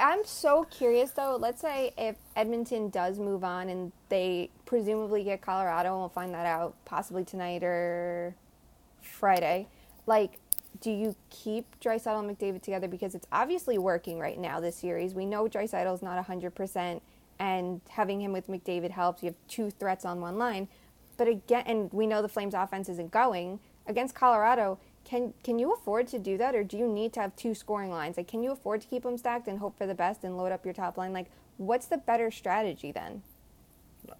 I'm 0.03 0.25
so 0.25 0.65
curious 0.65 1.11
though. 1.11 1.37
Let's 1.39 1.61
say 1.61 1.93
if 1.97 2.17
Edmonton 2.35 2.89
does 2.89 3.19
move 3.19 3.45
on 3.45 3.69
and 3.69 3.93
they 4.09 4.49
presumably 4.65 5.23
get 5.23 5.41
Colorado, 5.41 5.91
and 5.91 5.99
we'll 5.99 6.09
find 6.09 6.33
that 6.33 6.45
out 6.45 6.75
possibly 6.83 7.23
tonight 7.23 7.63
or 7.63 8.35
Friday. 9.01 9.67
Like, 10.05 10.39
do 10.81 10.91
you 10.91 11.15
keep 11.29 11.79
Draisaitl 11.79 12.19
and 12.19 12.37
McDavid 12.37 12.61
together 12.61 12.89
because 12.89 13.15
it's 13.15 13.27
obviously 13.31 13.77
working 13.77 14.19
right 14.19 14.37
now 14.37 14.59
this 14.59 14.75
series? 14.75 15.13
We 15.13 15.25
know 15.25 15.47
Draisaitl's 15.47 16.01
not 16.01 16.21
hundred 16.25 16.53
percent, 16.53 17.01
and 17.39 17.79
having 17.87 18.19
him 18.19 18.33
with 18.33 18.47
McDavid 18.47 18.91
helps. 18.91 19.23
You 19.23 19.27
have 19.27 19.35
two 19.47 19.71
threats 19.71 20.03
on 20.03 20.19
one 20.19 20.37
line, 20.37 20.67
but 21.15 21.29
again, 21.29 21.63
and 21.65 21.93
we 21.93 22.07
know 22.07 22.21
the 22.21 22.27
Flames' 22.27 22.53
offense 22.53 22.89
isn't 22.89 23.11
going 23.11 23.61
against 23.87 24.15
Colorado. 24.15 24.79
Can 25.05 25.33
can 25.43 25.59
you 25.59 25.73
afford 25.73 26.07
to 26.07 26.19
do 26.19 26.37
that, 26.37 26.55
or 26.55 26.63
do 26.63 26.77
you 26.77 26.87
need 26.87 27.13
to 27.13 27.21
have 27.21 27.35
two 27.35 27.53
scoring 27.53 27.91
lines? 27.91 28.17
Like, 28.17 28.27
can 28.27 28.41
you 28.43 28.51
afford 28.51 28.81
to 28.81 28.87
keep 28.87 29.03
them 29.03 29.17
stacked 29.17 29.47
and 29.47 29.59
hope 29.59 29.77
for 29.77 29.85
the 29.85 29.95
best 29.95 30.23
and 30.23 30.37
load 30.37 30.51
up 30.51 30.65
your 30.65 30.73
top 30.73 30.97
line? 30.97 31.13
Like, 31.13 31.27
what's 31.57 31.87
the 31.87 31.97
better 31.97 32.31
strategy 32.31 32.91
then? 32.91 33.21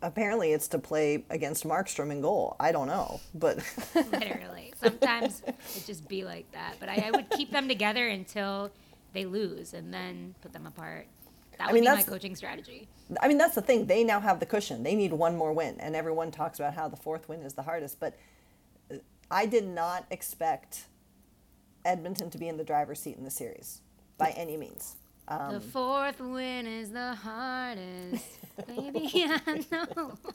Apparently, 0.02 0.54
it's 0.54 0.68
to 0.70 0.80
play 0.80 1.26
against 1.30 1.66
Markstrom 1.66 2.12
in 2.12 2.22
goal. 2.22 2.56
I 2.60 2.72
don't 2.72 2.88
know, 2.88 3.20
but 3.34 3.58
Literally. 3.96 4.74
Sometimes 4.82 5.42
it 5.46 5.84
just 5.86 6.08
be 6.08 6.24
like 6.24 6.50
that. 6.52 6.76
But 6.80 6.90
I, 6.90 7.06
I 7.08 7.12
would 7.12 7.30
keep 7.30 7.52
them 7.52 7.68
together 7.68 8.08
until 8.08 8.72
they 9.14 9.26
lose 9.26 9.74
and 9.74 9.94
then 9.94 10.36
put 10.42 10.54
them 10.54 10.66
apart. 10.66 11.08
That 11.58 11.68
would 11.68 11.74
mean, 11.76 11.84
be 11.84 11.96
my 11.96 12.04
coaching 12.04 12.36
strategy. 12.36 12.88
I 13.22 13.28
mean, 13.28 13.38
that's 13.38 13.56
the 13.56 13.62
thing. 13.62 13.86
They 13.86 14.04
now 14.04 14.20
have 14.20 14.40
the 14.40 14.46
cushion. 14.46 14.84
They 14.84 14.96
need 14.96 15.14
one 15.14 15.36
more 15.38 15.54
win, 15.54 15.80
and 15.80 15.96
everyone 15.96 16.32
talks 16.32 16.60
about 16.60 16.74
how 16.74 16.88
the 16.88 16.98
fourth 16.98 17.30
win 17.30 17.42
is 17.42 17.54
the 17.54 17.62
hardest. 17.62 18.00
But 18.00 18.16
I 19.34 19.48
did 19.48 19.68
not 19.68 20.06
expect 20.12 20.86
Edmonton 21.84 22.30
to 22.30 22.38
be 22.38 22.48
in 22.48 22.58
the 22.58 22.64
driver's 22.64 23.00
seat 23.00 23.18
in 23.18 23.24
the 23.24 23.32
series 23.32 23.82
by 24.20 24.30
any 24.38 24.58
means. 24.58 24.96
the 25.28 25.56
um, 25.56 25.60
fourth 25.60 26.20
win 26.20 26.68
is 26.68 26.92
the 26.92 27.16
hardest. 27.16 28.24
Baby, 28.68 29.10
I 29.48 29.66
know. 29.72 30.18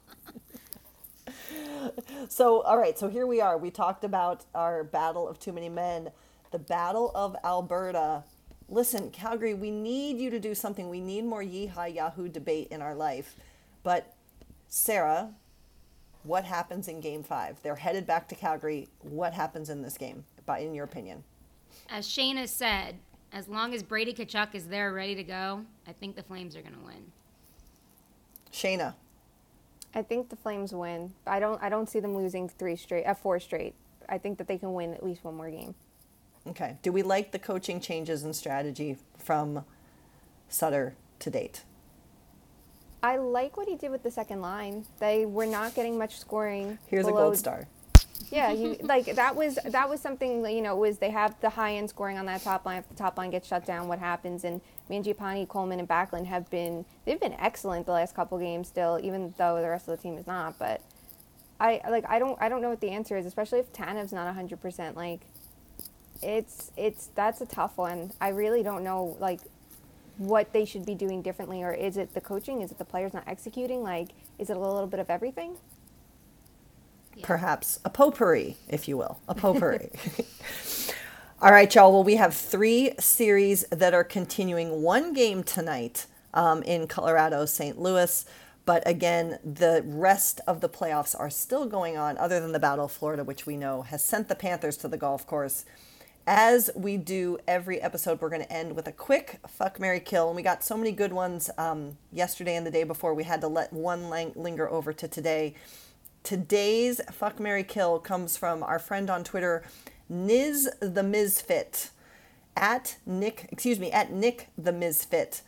So, 2.29 2.63
all 2.63 2.79
right, 2.79 2.99
so 2.99 3.09
here 3.09 3.27
we 3.27 3.41
are. 3.41 3.57
We 3.57 3.71
talked 3.71 4.05
about 4.05 4.45
our 4.55 4.85
battle 4.85 5.29
of 5.29 5.39
too 5.39 5.53
many 5.53 5.69
men, 5.69 6.11
the 6.51 6.59
battle 6.59 7.11
of 7.15 7.37
Alberta. 7.45 8.25
Listen, 8.69 9.11
Calgary, 9.11 9.55
we 9.55 9.71
need 9.71 10.19
you 10.19 10.31
to 10.31 10.39
do 10.41 10.55
something. 10.55 10.89
We 10.89 11.01
need 11.01 11.25
more 11.25 11.43
Yeehaw 11.43 11.95
Yahoo 11.95 12.29
debate 12.29 12.69
in 12.71 12.83
our 12.83 12.95
life. 12.95 13.35
But, 13.83 14.15
Sara, 14.69 15.31
what 16.29 16.45
happens 16.45 16.89
in 16.89 17.01
game 17.01 17.23
five? 17.23 17.57
They're 17.63 17.75
headed 17.75 18.07
back 18.07 18.29
to 18.29 18.35
Calgary. 18.35 18.89
What 19.01 19.33
happens 19.33 19.71
in 19.71 19.81
this 19.81 19.97
game, 19.97 20.25
by, 20.45 20.59
in 20.59 20.75
your 20.75 20.85
opinion? 20.85 21.25
As 21.89 22.07
Shayna 22.07 22.47
said, 22.47 22.97
as 23.33 23.49
long 23.49 23.75
as 23.75 23.83
Brady 23.83 24.13
Tkachuk 24.13 24.55
is 24.55 24.67
there 24.67 24.93
ready 24.93 25.15
to 25.15 25.25
go, 25.25 25.65
I 25.87 25.93
think 25.93 26.17
the 26.17 26.23
Flames 26.23 26.55
are 26.55 26.61
going 26.61 26.75
to 26.75 26.85
win. 26.85 27.13
Shayna. 28.53 28.95
I 29.95 30.03
think 30.03 30.29
the 30.29 30.37
Flames 30.37 30.75
win. 30.75 31.15
I 31.27 31.41
don't. 31.41 31.63
I 31.63 31.71
don't 31.71 31.89
see 31.89 31.99
them 31.99 32.15
losing 32.15 32.47
three 32.47 32.77
straight, 32.77 33.05
uh, 33.05 33.15
four 33.15 33.41
straight. 33.41 33.75
I 34.07 34.19
think 34.19 34.37
that 34.37 34.47
they 34.47 34.59
can 34.59 34.75
win 34.75 34.93
at 34.93 35.03
least 35.03 35.25
one 35.25 35.35
more 35.35 35.51
game. 35.51 35.75
Okay. 36.47 36.77
Do 36.83 36.93
we 36.93 37.03
like 37.03 37.33
the 37.33 37.39
coaching 37.39 37.81
changes 37.81 38.23
and 38.23 38.37
strategy 38.37 38.99
from 39.17 39.65
Sutter 40.51 40.95
to 41.21 41.31
date? 41.31 41.63
I 43.03 43.17
like 43.17 43.57
what 43.57 43.69
he 43.69 43.77
did 43.77 43.91
with 43.91 44.03
the 44.03 44.11
second 44.11 44.41
line. 44.41 44.85
They 44.99 45.25
were 45.27 45.47
not 45.47 45.75
getting 45.75 45.99
much 45.99 46.19
scoring. 46.19 46.79
Here's 46.89 47.07
a 47.07 47.13
gold 47.13 47.37
star. 47.37 47.67
Yeah, 48.31 48.51
you 48.51 48.77
like 48.83 49.15
that 49.15 49.37
was 49.37 49.59
that 49.65 49.89
was 49.89 50.01
something 50.01 50.45
you 50.45 50.61
know 50.61 50.75
was 50.77 50.99
they 50.99 51.11
have 51.11 51.41
the 51.41 51.49
high 51.49 51.75
end 51.75 51.89
scoring 51.89 52.19
on 52.19 52.27
that 52.27 52.43
top 52.43 52.67
line. 52.67 52.79
If 52.79 52.89
the 52.89 52.97
top 52.97 53.17
line 53.17 53.31
gets 53.31 53.47
shut 53.47 53.65
down, 53.65 53.89
what 53.89 54.01
happens? 54.01 54.45
And 54.45 54.61
Mangiapane, 54.91 55.47
Coleman, 55.49 55.79
and 55.79 55.89
Backlund 55.89 56.27
have 56.27 56.51
been 56.51 56.85
they've 57.05 57.21
been 57.21 57.35
excellent 57.35 57.87
the 57.87 57.93
last 57.93 58.15
couple 58.17 58.39
games 58.39 58.69
still, 58.69 58.99
even 59.03 59.35
though 59.39 59.63
the 59.63 59.69
rest 59.69 59.89
of 59.89 59.97
the 59.97 60.03
team 60.03 60.19
is 60.19 60.27
not. 60.27 60.59
But 60.59 60.83
I 61.61 61.81
like 61.89 62.05
I 62.09 62.19
don't 62.19 62.37
I 62.43 62.49
don't 62.49 62.61
know 62.61 62.71
what 62.71 62.81
the 62.81 62.91
answer 62.91 63.17
is, 63.17 63.25
especially 63.25 63.61
if 63.61 63.73
Tanev's 63.73 64.13
not 64.13 64.33
hundred 64.35 64.61
percent. 64.61 64.97
Like 64.97 65.21
it's 66.23 66.73
it's 66.77 67.07
that's 67.15 67.41
a 67.41 67.47
tough 67.47 67.79
one. 67.79 68.13
I 68.21 68.29
really 68.31 68.63
don't 68.63 68.83
know 68.83 69.17
like 69.21 69.41
what 70.19 70.53
they 70.53 70.65
should 70.65 70.85
be 70.85 70.95
doing 70.95 71.23
differently, 71.23 71.63
or 71.63 71.73
is 71.73 71.97
it 71.97 72.15
the 72.15 72.21
coaching? 72.21 72.61
Is 72.61 72.71
it 72.71 72.79
the 72.79 72.85
players 72.85 73.15
not 73.15 73.25
executing? 73.27 73.83
Like 73.83 74.11
is 74.39 74.51
it 74.51 74.57
a 74.57 74.61
little 74.61 74.87
bit 74.87 75.01
of 75.01 75.11
everything? 75.11 75.57
perhaps 77.23 77.81
a 77.85 77.91
potpourri, 77.91 78.57
if 78.69 78.89
you 78.89 78.97
will, 78.97 79.21
a 79.29 79.35
potpourri. 79.35 79.91
All 81.43 81.53
right, 81.53 81.73
y'all. 81.73 81.93
Well, 81.93 82.05
we 82.05 82.17
have 82.17 82.35
three 82.35 82.93
series 82.99 83.65
that 83.71 83.95
are 83.95 84.05
continuing. 84.05 84.83
One 84.83 85.13
game 85.13 85.43
tonight 85.43 86.07
um, 86.35 86.63
in 86.65 86.87
Colorado, 86.87 87.47
St. 87.47 87.79
Louis. 87.79 88.25
But 88.65 88.87
again, 88.87 89.39
the 89.45 89.83
rest 89.87 90.41
of 90.47 90.61
the 90.61 90.69
playoffs 90.69 91.19
are 91.19 91.31
still 91.31 91.65
going 91.67 91.97
on, 91.97 92.19
other 92.19 92.41
than 92.41 92.53
the 92.53 92.59
Battle 92.59 92.87
of 92.87 92.93
Florida, 92.93 93.25
which 93.25 93.47
we 93.47 93.57
know 93.57 93.83
has 93.83 94.05
sent 94.05 94.29
the 94.29 94.35
Panthers 94.35 94.77
to 94.79 94.89
the 94.89 94.97
golf 94.99 95.27
course. 95.27 95.65
As 96.31 96.69
we 96.77 96.99
do 96.99 97.39
every 97.49 97.81
episode, 97.81 98.21
we're 98.21 98.29
going 98.29 98.43
to 98.43 98.53
end 98.53 98.77
with 98.77 98.87
a 98.87 98.93
quick 98.93 99.41
fuck, 99.49 99.81
Mary 99.81 99.99
kill. 99.99 100.27
And 100.27 100.37
we 100.37 100.43
got 100.43 100.63
so 100.63 100.77
many 100.77 100.93
good 100.93 101.15
ones 101.15 101.49
um, 101.57 101.97
yesterday 102.13 102.55
and 102.55 102.67
the 102.67 102.71
day 102.71 102.85
before. 102.85 103.15
We 103.15 103.25
had 103.25 103.41
to 103.41 103.49
let 103.49 103.73
one 103.73 104.11
lang- 104.11 104.35
linger 104.37 104.69
over 104.69 104.93
to 104.93 105.09
today. 105.09 105.55
Today's 106.23 107.01
fuck, 107.11 107.41
Mary 107.41 107.65
kill 107.65 107.99
comes 107.99 108.37
from 108.37 108.63
our 108.63 108.79
friend 108.79 109.09
on 109.09 109.25
Twitter, 109.25 109.65
Niz 110.11 110.69
the 110.81 111.03
Misfit, 111.03 111.93
at 112.55 112.99
Nick, 113.07 113.49
excuse 113.51 113.81
me, 113.81 113.91
at 113.91 114.13
Nick 114.13 114.49
the 114.59 114.71
Misfit. 114.71 115.41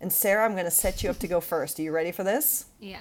And 0.00 0.10
Sara, 0.10 0.46
I'm 0.46 0.52
going 0.52 0.64
to 0.64 0.70
set 0.70 1.02
you 1.02 1.10
up 1.10 1.18
to 1.18 1.28
go 1.28 1.42
first. 1.42 1.78
Are 1.78 1.82
you 1.82 1.92
ready 1.92 2.10
for 2.10 2.24
this? 2.24 2.64
Yeah. 2.80 3.00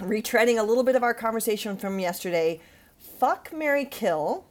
retreading 0.00 0.58
a 0.58 0.64
little 0.64 0.82
bit 0.82 0.96
of 0.96 1.04
our 1.04 1.14
conversation 1.14 1.76
from 1.76 2.00
yesterday. 2.00 2.60
Fuck 3.20 3.52
Mary 3.52 3.84
Kill, 3.84 4.46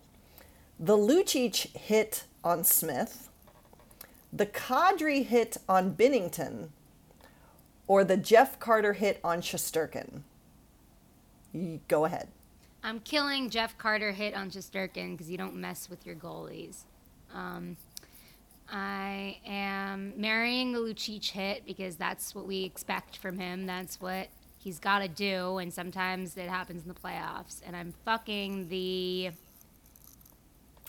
the 0.81 0.97
Lucic 0.97 1.75
hit 1.77 2.23
on 2.43 2.63
Smith, 2.63 3.29
the 4.33 4.47
Kadri 4.47 5.23
hit 5.23 5.57
on 5.69 5.93
Binnington, 5.93 6.69
or 7.87 8.03
the 8.03 8.17
Jeff 8.17 8.59
Carter 8.59 8.93
hit 8.93 9.19
on 9.23 9.41
Shesterkin. 9.41 10.21
You 11.53 11.81
Go 11.87 12.05
ahead. 12.05 12.29
I'm 12.83 12.99
killing 12.99 13.51
Jeff 13.51 13.77
Carter 13.77 14.11
hit 14.11 14.33
on 14.33 14.49
Shesterkin 14.49 15.11
because 15.11 15.29
you 15.29 15.37
don't 15.37 15.55
mess 15.55 15.87
with 15.87 16.03
your 16.03 16.15
goalies. 16.15 16.85
Um, 17.31 17.77
I 18.71 19.37
am 19.45 20.13
marrying 20.17 20.71
the 20.71 20.79
Lucic 20.79 21.29
hit 21.29 21.63
because 21.67 21.95
that's 21.95 22.33
what 22.33 22.47
we 22.47 22.63
expect 22.63 23.17
from 23.17 23.37
him. 23.37 23.67
That's 23.67 24.01
what 24.01 24.29
he's 24.57 24.79
got 24.79 24.99
to 24.99 25.07
do, 25.07 25.59
and 25.59 25.71
sometimes 25.71 26.37
it 26.37 26.49
happens 26.49 26.81
in 26.81 26.87
the 26.87 26.99
playoffs. 26.99 27.61
And 27.63 27.75
I'm 27.75 27.93
fucking 28.03 28.69
the. 28.69 29.31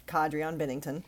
Kadri 0.06 0.46
on 0.46 0.58
Binnington. 0.58 1.02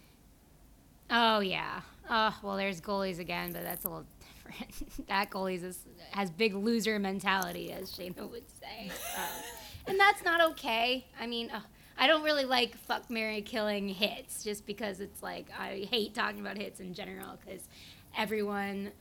Oh 1.10 1.40
yeah. 1.40 1.80
Oh 2.08 2.36
well, 2.42 2.56
there's 2.56 2.80
goalies 2.80 3.18
again, 3.18 3.52
but 3.52 3.62
that's 3.62 3.84
a 3.84 3.88
little 3.88 4.06
different. 4.20 5.06
that 5.08 5.30
goalies 5.30 5.62
is, 5.64 5.84
has 6.10 6.30
big 6.30 6.54
loser 6.54 6.98
mentality, 6.98 7.72
as 7.72 7.90
Shayna 7.90 8.30
would 8.30 8.48
say, 8.60 8.90
um, 9.16 9.44
and 9.86 10.00
that's 10.00 10.24
not 10.24 10.40
okay. 10.52 11.06
I 11.18 11.26
mean, 11.26 11.50
uh, 11.50 11.60
I 11.98 12.06
don't 12.06 12.22
really 12.22 12.44
like 12.44 12.76
fuck 12.76 13.08
Mary 13.10 13.42
killing 13.42 13.88
hits, 13.88 14.44
just 14.44 14.66
because 14.66 15.00
it's 15.00 15.22
like 15.22 15.46
I 15.58 15.86
hate 15.90 16.14
talking 16.14 16.40
about 16.40 16.58
hits 16.58 16.80
in 16.80 16.94
general 16.94 17.38
because 17.44 17.68
everyone 18.16 18.92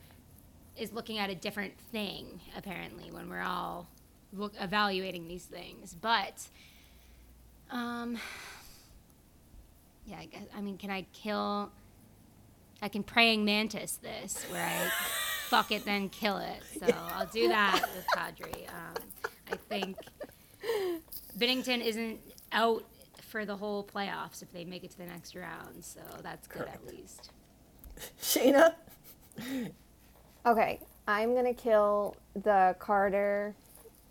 is 0.76 0.92
looking 0.92 1.18
at 1.18 1.30
a 1.30 1.34
different 1.34 1.78
thing 1.92 2.40
apparently 2.56 3.10
when 3.12 3.30
we're 3.30 3.42
all 3.42 3.86
look, 4.32 4.54
evaluating 4.60 5.28
these 5.28 5.44
things, 5.44 5.96
but. 6.00 6.48
Um, 7.70 8.18
yeah, 10.06 10.16
I 10.18 10.26
guess. 10.26 10.42
I 10.56 10.60
mean, 10.60 10.78
can 10.78 10.90
I 10.90 11.06
kill? 11.12 11.70
I 12.82 12.88
can 12.88 13.02
praying 13.02 13.44
mantis 13.44 13.96
this, 13.96 14.44
where 14.50 14.64
I 14.64 14.90
fuck 15.48 15.72
it 15.72 15.84
then 15.84 16.08
kill 16.08 16.38
it. 16.38 16.62
So 16.78 16.86
I'll 17.14 17.26
do 17.26 17.48
that 17.48 17.80
with 17.94 18.06
Kadri. 18.14 18.68
Um, 18.68 19.30
I 19.52 19.56
think 19.56 19.96
Binnington 21.38 21.84
isn't 21.84 22.20
out 22.52 22.84
for 23.22 23.44
the 23.44 23.56
whole 23.56 23.84
playoffs 23.84 24.42
if 24.42 24.52
they 24.52 24.64
make 24.64 24.84
it 24.84 24.90
to 24.92 24.98
the 24.98 25.06
next 25.06 25.34
round, 25.34 25.84
so 25.84 26.00
that's 26.22 26.46
good 26.46 26.68
at 26.68 26.86
least. 26.86 27.30
Shayna? 28.20 28.74
Okay, 30.46 30.80
I'm 31.08 31.34
gonna 31.34 31.54
kill 31.54 32.16
the 32.34 32.76
Carter 32.78 33.54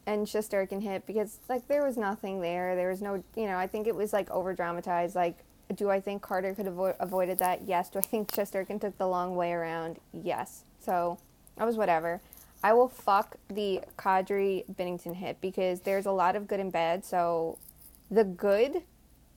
and 0.06 0.26
Shesterkin 0.26 0.82
hit 0.82 1.06
because 1.06 1.40
like 1.48 1.68
there 1.68 1.86
was 1.86 1.98
nothing 1.98 2.42
there. 2.42 2.76
There 2.76 2.90
was 2.90 3.02
no, 3.02 3.24
you 3.36 3.46
know, 3.46 3.58
I 3.58 3.68
think 3.68 3.88
it 3.88 3.96
was 3.96 4.14
like 4.14 4.30
over 4.32 4.54
dramatized. 4.54 5.16
Like, 5.16 5.38
do 5.76 5.90
I 5.90 6.00
think 6.00 6.22
Carter 6.22 6.54
could 6.54 6.66
have 6.66 6.76
avo- 6.76 6.96
avoided 7.00 7.40
that? 7.40 7.64
Yes. 7.68 7.90
Do 7.90 8.00
I 8.00 8.04
think 8.04 8.32
Shesterkin 8.32 8.80
took 8.80 8.98
the 8.98 9.08
long 9.08 9.36
way 9.36 9.54
around? 9.54 9.98
Yes. 10.12 10.64
So 10.80 11.18
that 11.58 11.66
was 11.66 11.78
whatever. 11.78 12.22
I 12.64 12.74
will 12.74 12.88
fuck 12.88 13.36
the 13.50 13.82
Kadri 13.98 14.64
Binnington 14.74 15.16
hit 15.16 15.42
because 15.42 15.82
there's 15.82 16.06
a 16.06 16.12
lot 16.12 16.36
of 16.36 16.48
good 16.48 16.60
and 16.60 16.72
bad. 16.72 17.04
So 17.04 17.58
the 18.10 18.24
good 18.24 18.84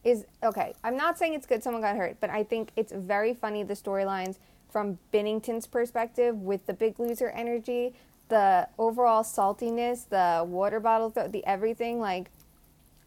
is 0.05 0.25
okay. 0.43 0.75
I'm 0.85 0.97
not 0.97 1.19
saying 1.19 1.35
it's 1.35 1.47
good 1.47 1.63
someone 1.63 1.83
got 1.83 1.97
hurt, 1.97 2.19
but 2.21 2.31
I 2.31 2.45
think 2.45 2.71
it's 2.77 2.93
very 2.93 3.35
funny 3.35 3.65
the 3.65 3.75
storylines 3.75 4.37
from 4.71 4.99
Binnington's 5.13 5.67
perspective 5.67 6.37
with 6.37 6.67
the 6.67 6.75
big 6.75 7.01
loser 7.01 7.31
energy, 7.31 7.95
the 8.29 8.69
overall 8.79 9.25
saltiness, 9.25 10.09
the 10.09 10.45
water 10.45 10.79
bottle, 10.79 11.11
th- 11.11 11.33
the 11.33 11.45
everything. 11.45 11.99
Like, 11.99 12.31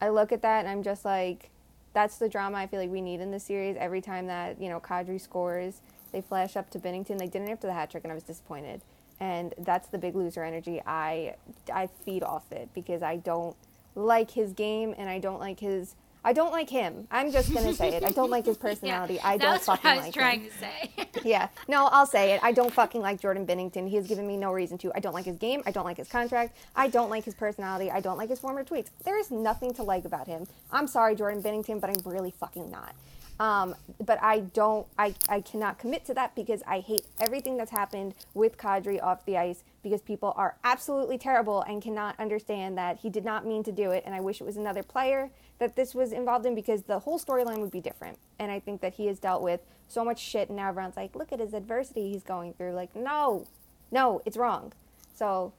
I 0.02 0.10
look 0.10 0.32
at 0.32 0.42
that 0.42 0.60
and 0.60 0.68
I'm 0.68 0.82
just 0.82 1.04
like, 1.04 1.48
that's 1.92 2.18
the 2.18 2.28
drama 2.28 2.58
I 2.58 2.66
feel 2.66 2.80
like 2.80 2.90
we 2.90 3.00
need 3.00 3.20
in 3.20 3.30
the 3.30 3.40
series. 3.40 3.76
Every 3.78 4.00
time 4.00 4.26
that 4.26 4.60
you 4.60 4.68
know 4.68 4.80
Kadri 4.80 5.20
scores, 5.20 5.80
they 6.12 6.20
flash 6.20 6.56
up 6.56 6.70
to 6.70 6.78
Binnington. 6.78 7.18
They 7.18 7.26
didn't 7.26 7.48
after 7.48 7.66
the 7.66 7.72
hat 7.72 7.90
trick, 7.90 8.04
and 8.04 8.12
I 8.12 8.14
was 8.14 8.24
disappointed. 8.24 8.82
And 9.18 9.54
that's 9.58 9.88
the 9.88 9.98
big 9.98 10.14
loser 10.14 10.44
energy. 10.44 10.80
I 10.86 11.34
I 11.72 11.88
feed 12.04 12.22
off 12.22 12.50
it 12.52 12.68
because 12.74 13.02
I 13.02 13.16
don't 13.16 13.56
like 13.94 14.30
his 14.30 14.52
game 14.52 14.94
and 14.96 15.08
I 15.08 15.18
don't 15.18 15.40
like 15.40 15.60
his 15.60 15.94
I 16.22 16.32
don't 16.32 16.52
like 16.52 16.68
him. 16.68 17.08
I'm 17.10 17.32
just 17.32 17.52
gonna 17.52 17.72
say 17.72 17.94
it. 17.94 18.04
I 18.04 18.10
don't 18.10 18.30
like 18.30 18.44
his 18.46 18.56
personality. 18.66 19.14
Yeah, 19.14 19.26
I 19.28 19.36
don't 19.38 19.52
that's 19.52 19.66
what 19.68 19.80
fucking 19.80 19.90
I 19.90 19.96
was 19.96 20.04
like 20.06 20.14
trying 20.14 20.40
him. 20.42 20.50
to 20.50 20.58
say. 20.58 20.90
Yeah. 21.24 21.48
No, 21.68 21.86
I'll 21.92 22.06
say 22.06 22.32
it. 22.32 22.40
I 22.42 22.52
don't 22.52 22.72
fucking 22.72 23.00
like 23.02 23.20
Jordan 23.20 23.46
Binnington. 23.46 23.88
He 23.88 23.96
has 23.96 24.06
given 24.06 24.26
me 24.26 24.36
no 24.36 24.52
reason 24.52 24.78
to. 24.78 24.92
I 24.94 25.00
don't 25.00 25.12
like 25.12 25.24
his 25.26 25.36
game. 25.36 25.62
I 25.66 25.70
don't 25.70 25.84
like 25.84 25.96
his 25.98 26.08
contract. 26.08 26.56
I 26.76 26.88
don't 26.88 27.10
like 27.10 27.24
his 27.24 27.34
personality. 27.34 27.90
I 27.90 28.00
don't 28.00 28.16
like 28.16 28.28
his 28.30 28.38
former 28.38 28.64
tweets. 28.64 28.88
There 29.04 29.18
is 29.18 29.30
nothing 29.30 29.74
to 29.74 29.82
like 29.82 30.04
about 30.04 30.26
him. 30.26 30.46
I'm 30.72 30.86
sorry, 30.86 31.14
Jordan 31.16 31.42
Binnington, 31.42 31.80
but 31.80 31.90
I'm 31.90 32.10
really 32.10 32.30
fucking 32.30 32.70
not. 32.70 32.94
Um, 33.40 33.74
but 34.04 34.22
I 34.22 34.40
don't, 34.40 34.86
I, 34.98 35.14
I 35.26 35.40
cannot 35.40 35.78
commit 35.78 36.04
to 36.04 36.14
that 36.14 36.34
because 36.34 36.62
I 36.66 36.80
hate 36.80 37.06
everything 37.18 37.56
that's 37.56 37.70
happened 37.70 38.14
with 38.34 38.58
Kadri 38.58 39.02
off 39.02 39.24
the 39.24 39.38
ice 39.38 39.64
because 39.82 40.02
people 40.02 40.34
are 40.36 40.56
absolutely 40.62 41.16
terrible 41.16 41.62
and 41.62 41.82
cannot 41.82 42.20
understand 42.20 42.76
that 42.76 42.98
he 42.98 43.08
did 43.08 43.24
not 43.24 43.46
mean 43.46 43.64
to 43.64 43.72
do 43.72 43.92
it. 43.92 44.02
And 44.04 44.14
I 44.14 44.20
wish 44.20 44.42
it 44.42 44.44
was 44.44 44.58
another 44.58 44.82
player 44.82 45.30
that 45.58 45.74
this 45.74 45.94
was 45.94 46.12
involved 46.12 46.44
in 46.44 46.54
because 46.54 46.82
the 46.82 46.98
whole 46.98 47.18
storyline 47.18 47.60
would 47.60 47.70
be 47.70 47.80
different. 47.80 48.18
And 48.38 48.52
I 48.52 48.60
think 48.60 48.82
that 48.82 48.92
he 48.92 49.06
has 49.06 49.18
dealt 49.18 49.42
with 49.42 49.60
so 49.88 50.04
much 50.04 50.20
shit 50.20 50.48
and 50.48 50.58
now 50.58 50.68
everyone's 50.68 50.98
like, 50.98 51.16
look 51.16 51.32
at 51.32 51.40
his 51.40 51.54
adversity 51.54 52.12
he's 52.12 52.22
going 52.22 52.52
through. 52.52 52.72
Like, 52.72 52.94
no, 52.94 53.46
no, 53.90 54.20
it's 54.26 54.36
wrong. 54.36 54.74
So, 55.14 55.54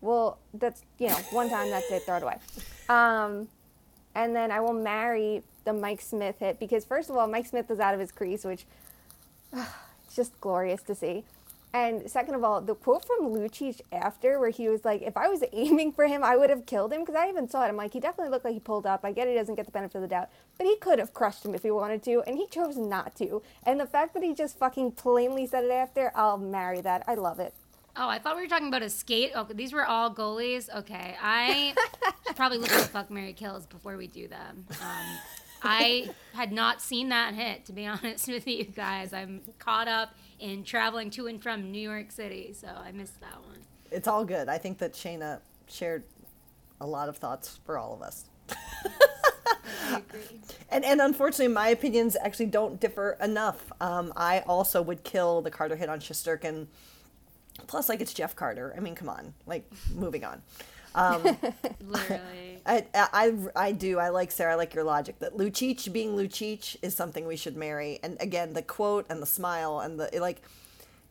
well, 0.00 0.38
that's, 0.54 0.82
you 1.00 1.08
know, 1.08 1.16
one 1.32 1.50
time, 1.50 1.68
that's 1.70 1.90
it, 1.90 2.04
throw 2.04 2.18
it 2.18 2.22
away. 2.22 2.36
Um, 2.88 3.48
and 4.14 4.36
then 4.36 4.52
I 4.52 4.60
will 4.60 4.72
marry 4.72 5.42
the 5.64 5.72
Mike 5.72 6.00
Smith 6.00 6.36
hit 6.38 6.58
because 6.58 6.84
first 6.84 7.10
of 7.10 7.16
all, 7.16 7.26
Mike 7.26 7.46
Smith 7.46 7.68
was 7.68 7.80
out 7.80 7.94
of 7.94 8.00
his 8.00 8.12
crease, 8.12 8.44
which 8.44 8.64
it's 9.52 10.16
just 10.16 10.40
glorious 10.40 10.82
to 10.82 10.94
see. 10.94 11.24
And 11.74 12.08
second 12.08 12.36
of 12.36 12.44
all, 12.44 12.60
the 12.60 12.76
quote 12.76 13.04
from 13.04 13.30
Lucic 13.30 13.80
after, 13.90 14.38
where 14.38 14.50
he 14.50 14.68
was 14.68 14.84
like, 14.84 15.02
"If 15.02 15.16
I 15.16 15.26
was 15.26 15.42
aiming 15.52 15.92
for 15.92 16.06
him, 16.06 16.22
I 16.22 16.36
would 16.36 16.48
have 16.48 16.66
killed 16.66 16.92
him," 16.92 17.00
because 17.00 17.16
I 17.16 17.28
even 17.28 17.48
saw 17.48 17.64
it. 17.64 17.68
I'm 17.68 17.76
like, 17.76 17.92
he 17.92 17.98
definitely 17.98 18.30
looked 18.30 18.44
like 18.44 18.54
he 18.54 18.60
pulled 18.60 18.86
up. 18.86 19.00
I 19.04 19.10
get 19.10 19.26
he 19.26 19.34
doesn't 19.34 19.56
get 19.56 19.66
the 19.66 19.72
benefit 19.72 19.96
of 19.96 20.02
the 20.02 20.08
doubt, 20.08 20.28
but 20.56 20.68
he 20.68 20.76
could 20.76 21.00
have 21.00 21.12
crushed 21.12 21.44
him 21.44 21.52
if 21.52 21.64
he 21.64 21.72
wanted 21.72 22.04
to, 22.04 22.22
and 22.28 22.36
he 22.38 22.46
chose 22.46 22.76
not 22.76 23.16
to. 23.16 23.42
And 23.64 23.80
the 23.80 23.86
fact 23.86 24.14
that 24.14 24.22
he 24.22 24.34
just 24.34 24.56
fucking 24.56 24.92
plainly 24.92 25.46
said 25.48 25.64
it 25.64 25.72
after, 25.72 26.12
I'll 26.14 26.38
marry 26.38 26.80
that. 26.80 27.02
I 27.08 27.16
love 27.16 27.40
it. 27.40 27.52
Oh, 27.96 28.08
I 28.08 28.18
thought 28.18 28.36
we 28.36 28.42
were 28.42 28.48
talking 28.48 28.68
about 28.68 28.82
a 28.82 28.90
skate. 28.90 29.32
Oh, 29.34 29.44
these 29.52 29.72
were 29.72 29.84
all 29.84 30.12
goalies. 30.12 30.68
Okay, 30.74 31.16
I 31.20 31.74
should 32.26 32.36
probably 32.36 32.58
look 32.58 32.70
at 32.72 32.86
fuck 32.86 33.10
Mary 33.10 33.32
kills 33.32 33.66
before 33.66 33.96
we 33.96 34.06
do 34.06 34.26
them. 34.26 34.64
Um, 34.80 35.18
I 35.68 36.10
had 36.34 36.52
not 36.52 36.80
seen 36.80 37.08
that 37.08 37.34
hit, 37.34 37.64
to 37.66 37.72
be 37.72 37.86
honest 37.86 38.28
with 38.28 38.46
you 38.46 38.64
guys. 38.64 39.12
I'm 39.12 39.40
caught 39.58 39.88
up 39.88 40.14
in 40.38 40.64
traveling 40.64 41.10
to 41.10 41.26
and 41.26 41.42
from 41.42 41.70
New 41.70 41.90
York 41.90 42.10
City, 42.10 42.52
so 42.52 42.68
I 42.68 42.92
missed 42.92 43.20
that 43.20 43.42
one. 43.44 43.58
It's 43.90 44.08
all 44.08 44.24
good. 44.24 44.48
I 44.48 44.58
think 44.58 44.78
that 44.78 44.92
Shayna 44.92 45.40
shared 45.66 46.04
a 46.80 46.86
lot 46.86 47.08
of 47.08 47.16
thoughts 47.16 47.60
for 47.64 47.78
all 47.78 47.94
of 47.94 48.02
us. 48.02 48.24
And, 50.70 50.84
and 50.84 51.00
unfortunately, 51.00 51.54
my 51.54 51.68
opinions 51.68 52.16
actually 52.20 52.46
don't 52.46 52.80
differ 52.80 53.16
enough. 53.22 53.72
Um, 53.80 54.12
I 54.16 54.40
also 54.40 54.82
would 54.82 55.04
kill 55.04 55.40
the 55.40 55.50
Carter 55.50 55.76
hit 55.76 55.88
on 55.88 56.00
Shesterkin. 56.00 56.66
Plus, 57.68 57.88
like, 57.88 58.00
it's 58.00 58.12
Jeff 58.12 58.34
Carter. 58.34 58.74
I 58.76 58.80
mean, 58.80 58.96
come 58.96 59.08
on. 59.08 59.34
Like, 59.46 59.70
moving 59.94 60.24
on. 60.24 60.42
Literally. 61.80 62.60
I, 62.66 62.86
I, 62.94 63.32
I 63.56 63.72
do. 63.72 63.98
I 63.98 64.08
like 64.10 64.30
Sara. 64.30 64.52
I 64.52 64.54
like 64.54 64.74
your 64.74 64.84
logic 64.84 65.18
that 65.18 65.36
Lucic 65.36 65.92
being 65.92 66.16
Lucic 66.16 66.76
is 66.82 66.94
something 66.94 67.26
we 67.26 67.36
should 67.36 67.56
marry. 67.56 67.98
And 68.02 68.16
again, 68.20 68.52
the 68.52 68.62
quote 68.62 69.06
and 69.10 69.20
the 69.20 69.26
smile 69.26 69.80
and 69.80 69.98
the 69.98 70.08
like, 70.20 70.42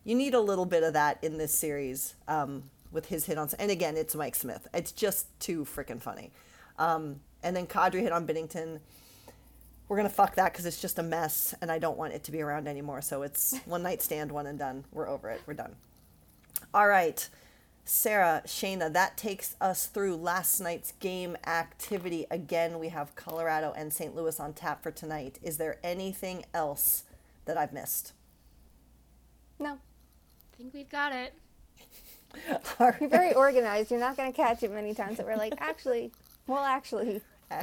you 0.04 0.14
need 0.14 0.34
a 0.34 0.40
little 0.40 0.66
bit 0.66 0.82
of 0.82 0.94
that 0.94 1.22
in 1.22 1.38
this 1.38 1.52
series 1.52 2.14
um, 2.28 2.64
with 2.92 3.06
his 3.06 3.26
hit 3.26 3.38
on. 3.38 3.48
And 3.58 3.70
again, 3.70 3.96
it's 3.96 4.14
Mike 4.14 4.34
Smith. 4.34 4.66
It's 4.74 4.92
just 4.92 5.26
too 5.38 5.64
freaking 5.64 6.00
funny. 6.00 6.32
Um, 6.78 7.20
and 7.42 7.54
then 7.54 7.66
Kadri 7.66 8.00
hit 8.00 8.12
on 8.12 8.26
Binnington. 8.26 8.80
We're 9.88 9.98
gonna 9.98 10.08
fuck 10.08 10.34
that 10.36 10.52
because 10.52 10.64
it's 10.64 10.80
just 10.80 10.98
a 10.98 11.02
mess, 11.02 11.54
and 11.60 11.70
I 11.70 11.78
don't 11.78 11.98
want 11.98 12.14
it 12.14 12.24
to 12.24 12.32
be 12.32 12.40
around 12.40 12.66
anymore. 12.66 13.02
So 13.02 13.22
it's 13.22 13.54
one 13.66 13.82
night 13.82 14.00
stand, 14.02 14.32
one 14.32 14.46
and 14.46 14.58
done. 14.58 14.84
We're 14.92 15.08
over 15.08 15.28
it. 15.30 15.42
We're 15.46 15.54
done. 15.54 15.76
All 16.72 16.88
right. 16.88 17.28
Sara, 17.84 18.42
Shayna, 18.46 18.92
that 18.92 19.16
takes 19.16 19.56
us 19.60 19.86
through 19.86 20.16
last 20.16 20.58
night's 20.60 20.92
game 21.00 21.36
activity. 21.46 22.26
Again, 22.30 22.78
we 22.78 22.88
have 22.88 23.14
Colorado 23.14 23.74
and 23.76 23.92
St. 23.92 24.16
Louis 24.16 24.40
on 24.40 24.54
tap 24.54 24.82
for 24.82 24.90
tonight. 24.90 25.38
Is 25.42 25.58
there 25.58 25.78
anything 25.84 26.46
else 26.54 27.04
that 27.44 27.58
I've 27.58 27.72
missed? 27.74 28.12
No, 29.58 29.72
I 29.72 30.56
think 30.56 30.72
we've 30.72 30.88
got 30.88 31.12
it. 31.12 31.34
All 32.80 32.92
you're 33.00 33.10
very 33.10 33.34
organized. 33.34 33.90
You're 33.90 34.00
not 34.00 34.16
gonna 34.16 34.32
catch 34.32 34.62
it 34.62 34.72
many 34.72 34.94
times 34.94 35.18
that 35.18 35.26
we're 35.26 35.36
like, 35.36 35.54
actually, 35.58 36.10
well, 36.46 36.64
actually. 36.64 37.20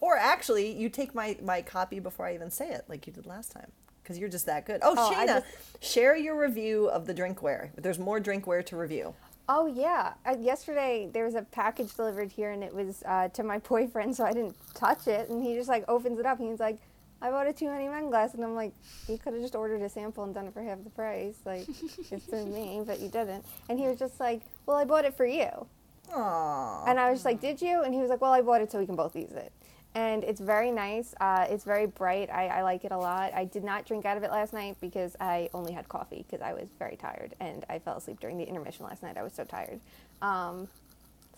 or 0.00 0.16
actually, 0.16 0.70
you 0.72 0.88
take 0.88 1.14
my, 1.14 1.36
my 1.42 1.62
copy 1.62 1.98
before 1.98 2.26
I 2.26 2.34
even 2.34 2.50
say 2.50 2.70
it, 2.70 2.84
like 2.88 3.06
you 3.06 3.12
did 3.12 3.26
last 3.26 3.52
time, 3.52 3.72
because 4.06 4.18
you're 4.20 4.28
just 4.28 4.46
that 4.46 4.64
good. 4.64 4.80
Oh, 4.84 4.94
Oh, 4.96 5.12
Shayna, 5.12 5.26
just- 5.42 5.84
share 5.84 6.14
your 6.16 6.38
review 6.40 6.88
of 6.88 7.06
the 7.06 7.14
drinkware. 7.14 7.70
There's 7.74 7.98
more 7.98 8.20
drinkware 8.20 8.64
to 8.66 8.76
review. 8.76 9.14
Oh 9.48 9.66
yeah. 9.66 10.14
Uh, 10.24 10.36
yesterday 10.40 11.08
there 11.12 11.24
was 11.24 11.34
a 11.34 11.42
package 11.42 11.94
delivered 11.94 12.30
here, 12.32 12.50
and 12.52 12.62
it 12.64 12.72
was 12.74 13.02
uh, 13.04 13.28
to 13.30 13.42
my 13.42 13.58
boyfriend, 13.70 14.14
so 14.16 14.24
I 14.24 14.32
didn't 14.32 14.56
touch 14.74 15.08
it. 15.08 15.28
And 15.28 15.42
he 15.42 15.54
just 15.54 15.68
like 15.68 15.84
opens 15.88 16.18
it 16.20 16.26
up, 16.26 16.38
and 16.40 16.48
he's 16.50 16.60
like, 16.60 16.78
"I 17.20 17.30
bought 17.30 17.46
a 17.48 17.52
too 17.52 17.68
many 17.68 17.88
men 17.88 18.10
glass," 18.10 18.34
and 18.34 18.44
I'm 18.44 18.54
like, 18.54 18.72
"You 19.08 19.18
could 19.18 19.32
have 19.34 19.42
just 19.42 19.54
ordered 19.56 19.82
a 19.82 19.88
sample 19.88 20.22
and 20.24 20.32
done 20.34 20.46
it 20.46 20.54
for 20.54 20.62
half 20.62 20.82
the 20.84 20.90
price. 20.90 21.36
Like, 21.44 21.66
it's 22.10 22.24
through 22.26 22.46
me, 22.46 22.82
but 22.86 23.00
you 23.00 23.08
didn't." 23.08 23.44
And 23.68 23.78
he 23.78 23.86
was 23.88 23.98
just 23.98 24.18
like, 24.20 24.42
"Well, 24.66 24.76
I 24.76 24.84
bought 24.84 25.04
it 25.04 25.16
for 25.16 25.26
you." 25.26 25.66
Aww. 26.12 26.88
And 26.88 26.98
I 27.00 27.10
was 27.10 27.18
just 27.18 27.24
like, 27.24 27.40
"Did 27.40 27.60
you?" 27.62 27.82
And 27.82 27.92
he 27.94 28.00
was 28.00 28.10
like, 28.10 28.20
"Well, 28.20 28.32
I 28.32 28.40
bought 28.42 28.60
it 28.62 28.70
so 28.72 28.78
we 28.78 28.86
can 28.86 28.96
both 28.96 29.14
use 29.16 29.32
it." 29.32 29.52
And 29.96 30.24
it's 30.24 30.42
very 30.42 30.70
nice. 30.70 31.14
Uh, 31.22 31.46
it's 31.48 31.64
very 31.64 31.86
bright. 31.86 32.28
I, 32.30 32.48
I 32.48 32.62
like 32.62 32.84
it 32.84 32.92
a 32.92 32.98
lot. 32.98 33.32
I 33.32 33.46
did 33.46 33.64
not 33.64 33.86
drink 33.86 34.04
out 34.04 34.18
of 34.18 34.22
it 34.24 34.30
last 34.30 34.52
night 34.52 34.76
because 34.78 35.16
I 35.20 35.48
only 35.54 35.72
had 35.72 35.88
coffee 35.88 36.26
because 36.28 36.42
I 36.42 36.52
was 36.52 36.68
very 36.78 36.96
tired 36.96 37.34
and 37.40 37.64
I 37.70 37.78
fell 37.78 37.96
asleep 37.96 38.20
during 38.20 38.36
the 38.36 38.44
intermission 38.44 38.84
last 38.84 39.02
night. 39.02 39.16
I 39.16 39.22
was 39.22 39.32
so 39.32 39.44
tired. 39.44 39.80
Um, 40.20 40.68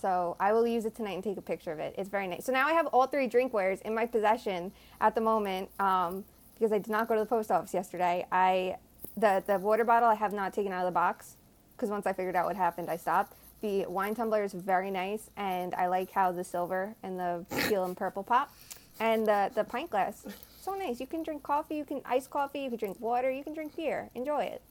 so 0.03 0.35
I 0.41 0.53
will 0.53 0.67
use 0.67 0.87
it 0.87 0.97
tonight 0.97 1.13
and 1.13 1.23
take 1.23 1.37
a 1.37 1.43
picture 1.43 1.71
of 1.71 1.79
it. 1.79 1.95
It's 1.97 2.09
very 2.09 2.27
nice. 2.27 2.47
So 2.47 2.53
now 2.53 2.67
I 2.67 2.73
have 2.73 2.87
all 2.87 3.07
three 3.07 3.29
drinkwares 3.29 3.81
in 3.83 3.95
my 3.95 4.07
possession 4.07 4.73
at 5.01 5.15
the 5.15 5.21
moment 5.21 5.71
um, 5.79 6.25
because 6.55 6.73
I 6.73 6.79
did 6.79 6.91
not 6.91 7.07
go 7.07 7.15
to 7.15 7.21
the 7.21 7.27
post 7.27 7.53
office 7.53 7.73
yesterday. 7.73 8.27
I 8.33 8.79
the 9.17 9.41
the 9.47 9.61
water 9.61 9.85
bottle 9.85 10.09
I 10.09 10.17
have 10.17 10.33
not 10.33 10.53
taken 10.53 10.73
out 10.73 10.81
of 10.81 10.87
the 10.87 10.99
box 10.99 11.37
because 11.77 11.91
once 11.91 12.07
I 12.07 12.13
figured 12.13 12.35
out 12.35 12.47
what 12.47 12.57
happened, 12.57 12.91
I 12.91 12.97
stopped. 12.97 13.35
The 13.61 13.87
wine 13.87 14.15
tumbler 14.15 14.45
is 14.45 14.53
very 14.53 14.91
nice, 14.91 15.31
and 15.37 15.75
I 15.75 15.89
like 15.89 16.13
how 16.13 16.31
the 16.33 16.45
silver 16.45 16.95
and 17.03 17.19
the 17.19 17.45
teal 17.69 17.85
and 17.85 17.97
purple 17.97 18.23
pop, 18.23 18.53
and 19.01 19.27
the 19.27 19.51
the 19.55 19.65
pint 19.65 19.91
glass 19.91 20.25
so 20.61 20.75
nice. 20.75 21.01
You 21.01 21.07
can 21.07 21.23
drink 21.23 21.43
coffee, 21.43 21.77
you 21.77 21.85
can 21.85 22.01
ice 22.05 22.27
coffee, 22.27 22.61
you 22.61 22.69
can 22.69 22.79
drink 22.79 23.01
water, 23.01 23.31
you 23.31 23.43
can 23.43 23.55
drink 23.55 23.75
beer. 23.77 24.11
Enjoy 24.15 24.43
it. 24.45 24.63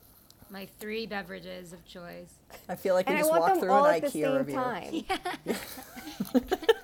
My 0.49 0.67
three 0.79 1.05
beverages 1.05 1.73
of 1.73 1.85
choice. 1.85 2.33
I 2.69 2.75
feel 2.75 2.93
like 2.93 3.07
we 3.07 3.11
And 3.11 3.17
I 3.17 3.21
just 3.21 3.31
want 3.31 3.41
walked 3.41 3.53
them 3.55 3.61
through 3.63 3.71
all 3.71 3.85
an 3.85 3.95
at 3.95 4.01
the 4.11 4.19
IKEA 4.19 4.23
same 4.23 4.37
review. 4.37 5.03
time. 5.03 5.55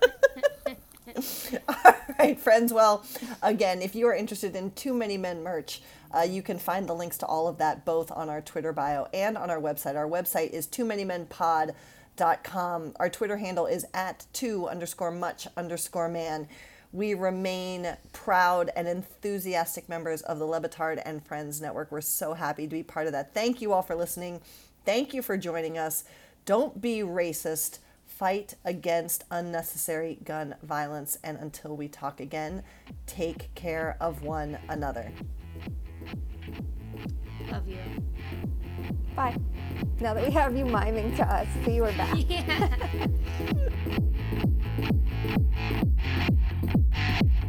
Right, 2.23 2.39
friends. 2.39 2.71
Well, 2.71 3.05
again, 3.41 3.81
if 3.81 3.95
you 3.95 4.07
are 4.07 4.15
interested 4.15 4.55
in 4.55 4.71
Too 4.71 4.93
Many 4.93 5.17
Men 5.17 5.43
merch, 5.43 5.81
uh, 6.15 6.21
you 6.21 6.41
can 6.41 6.57
find 6.57 6.87
the 6.87 6.95
links 6.95 7.17
to 7.17 7.25
all 7.25 7.49
of 7.49 7.57
that 7.57 7.83
both 7.83 8.13
on 8.13 8.29
our 8.29 8.39
Twitter 8.39 8.71
bio 8.71 9.07
and 9.13 9.37
on 9.37 9.49
our 9.49 9.59
website. 9.59 9.97
Our 9.97 10.07
website 10.07 10.51
is 10.51 10.65
too 10.65 10.85
many 10.85 11.03
men 11.03 11.25
pod.com. 11.25 12.93
Our 12.95 13.09
Twitter 13.09 13.35
handle 13.35 13.65
is 13.65 13.85
at 13.93 14.25
two 14.31 14.69
underscore 14.69 15.11
much 15.11 15.49
underscore 15.57 16.07
man. 16.07 16.47
We 16.93 17.13
remain 17.13 17.97
proud 18.13 18.71
and 18.73 18.87
enthusiastic 18.87 19.89
members 19.89 20.21
of 20.21 20.39
the 20.39 20.45
Le 20.45 20.61
Batard 20.61 21.01
and 21.03 21.25
Friends 21.25 21.59
Network. 21.59 21.91
We're 21.91 21.99
so 21.99 22.35
happy 22.35 22.67
to 22.67 22.73
be 22.73 22.83
part 22.83 23.05
of 23.05 23.11
that. 23.11 23.33
Thank 23.33 23.61
you 23.61 23.73
all 23.73 23.81
for 23.81 23.95
listening. 23.95 24.39
Thank 24.85 25.13
you 25.13 25.21
for 25.21 25.35
joining 25.35 25.77
us. 25.77 26.05
Don't 26.45 26.79
be 26.79 26.99
racist. 26.99 27.79
Fight 28.23 28.55
against 28.63 29.25
unnecessary 29.31 30.17
gun 30.23 30.55
violence. 30.63 31.17
And 31.25 31.37
until 31.37 31.75
we 31.75 31.89
talk 31.89 32.21
again, 32.21 32.63
take 33.05 33.53
care 33.53 33.97
of 33.99 34.21
one 34.21 34.57
another. 34.69 35.11
Love 37.51 37.67
you. 37.67 37.79
Bye. 39.13 39.35
Now 39.99 40.13
that 40.13 40.23
we 40.23 40.31
have 40.31 40.55
you 40.55 40.63
miming 40.63 41.17
to 41.17 41.23
us, 41.23 41.49
so 41.65 41.71
you 41.71 41.83
are 41.83 41.91
back. 41.91 42.17
Yeah. 42.29 42.77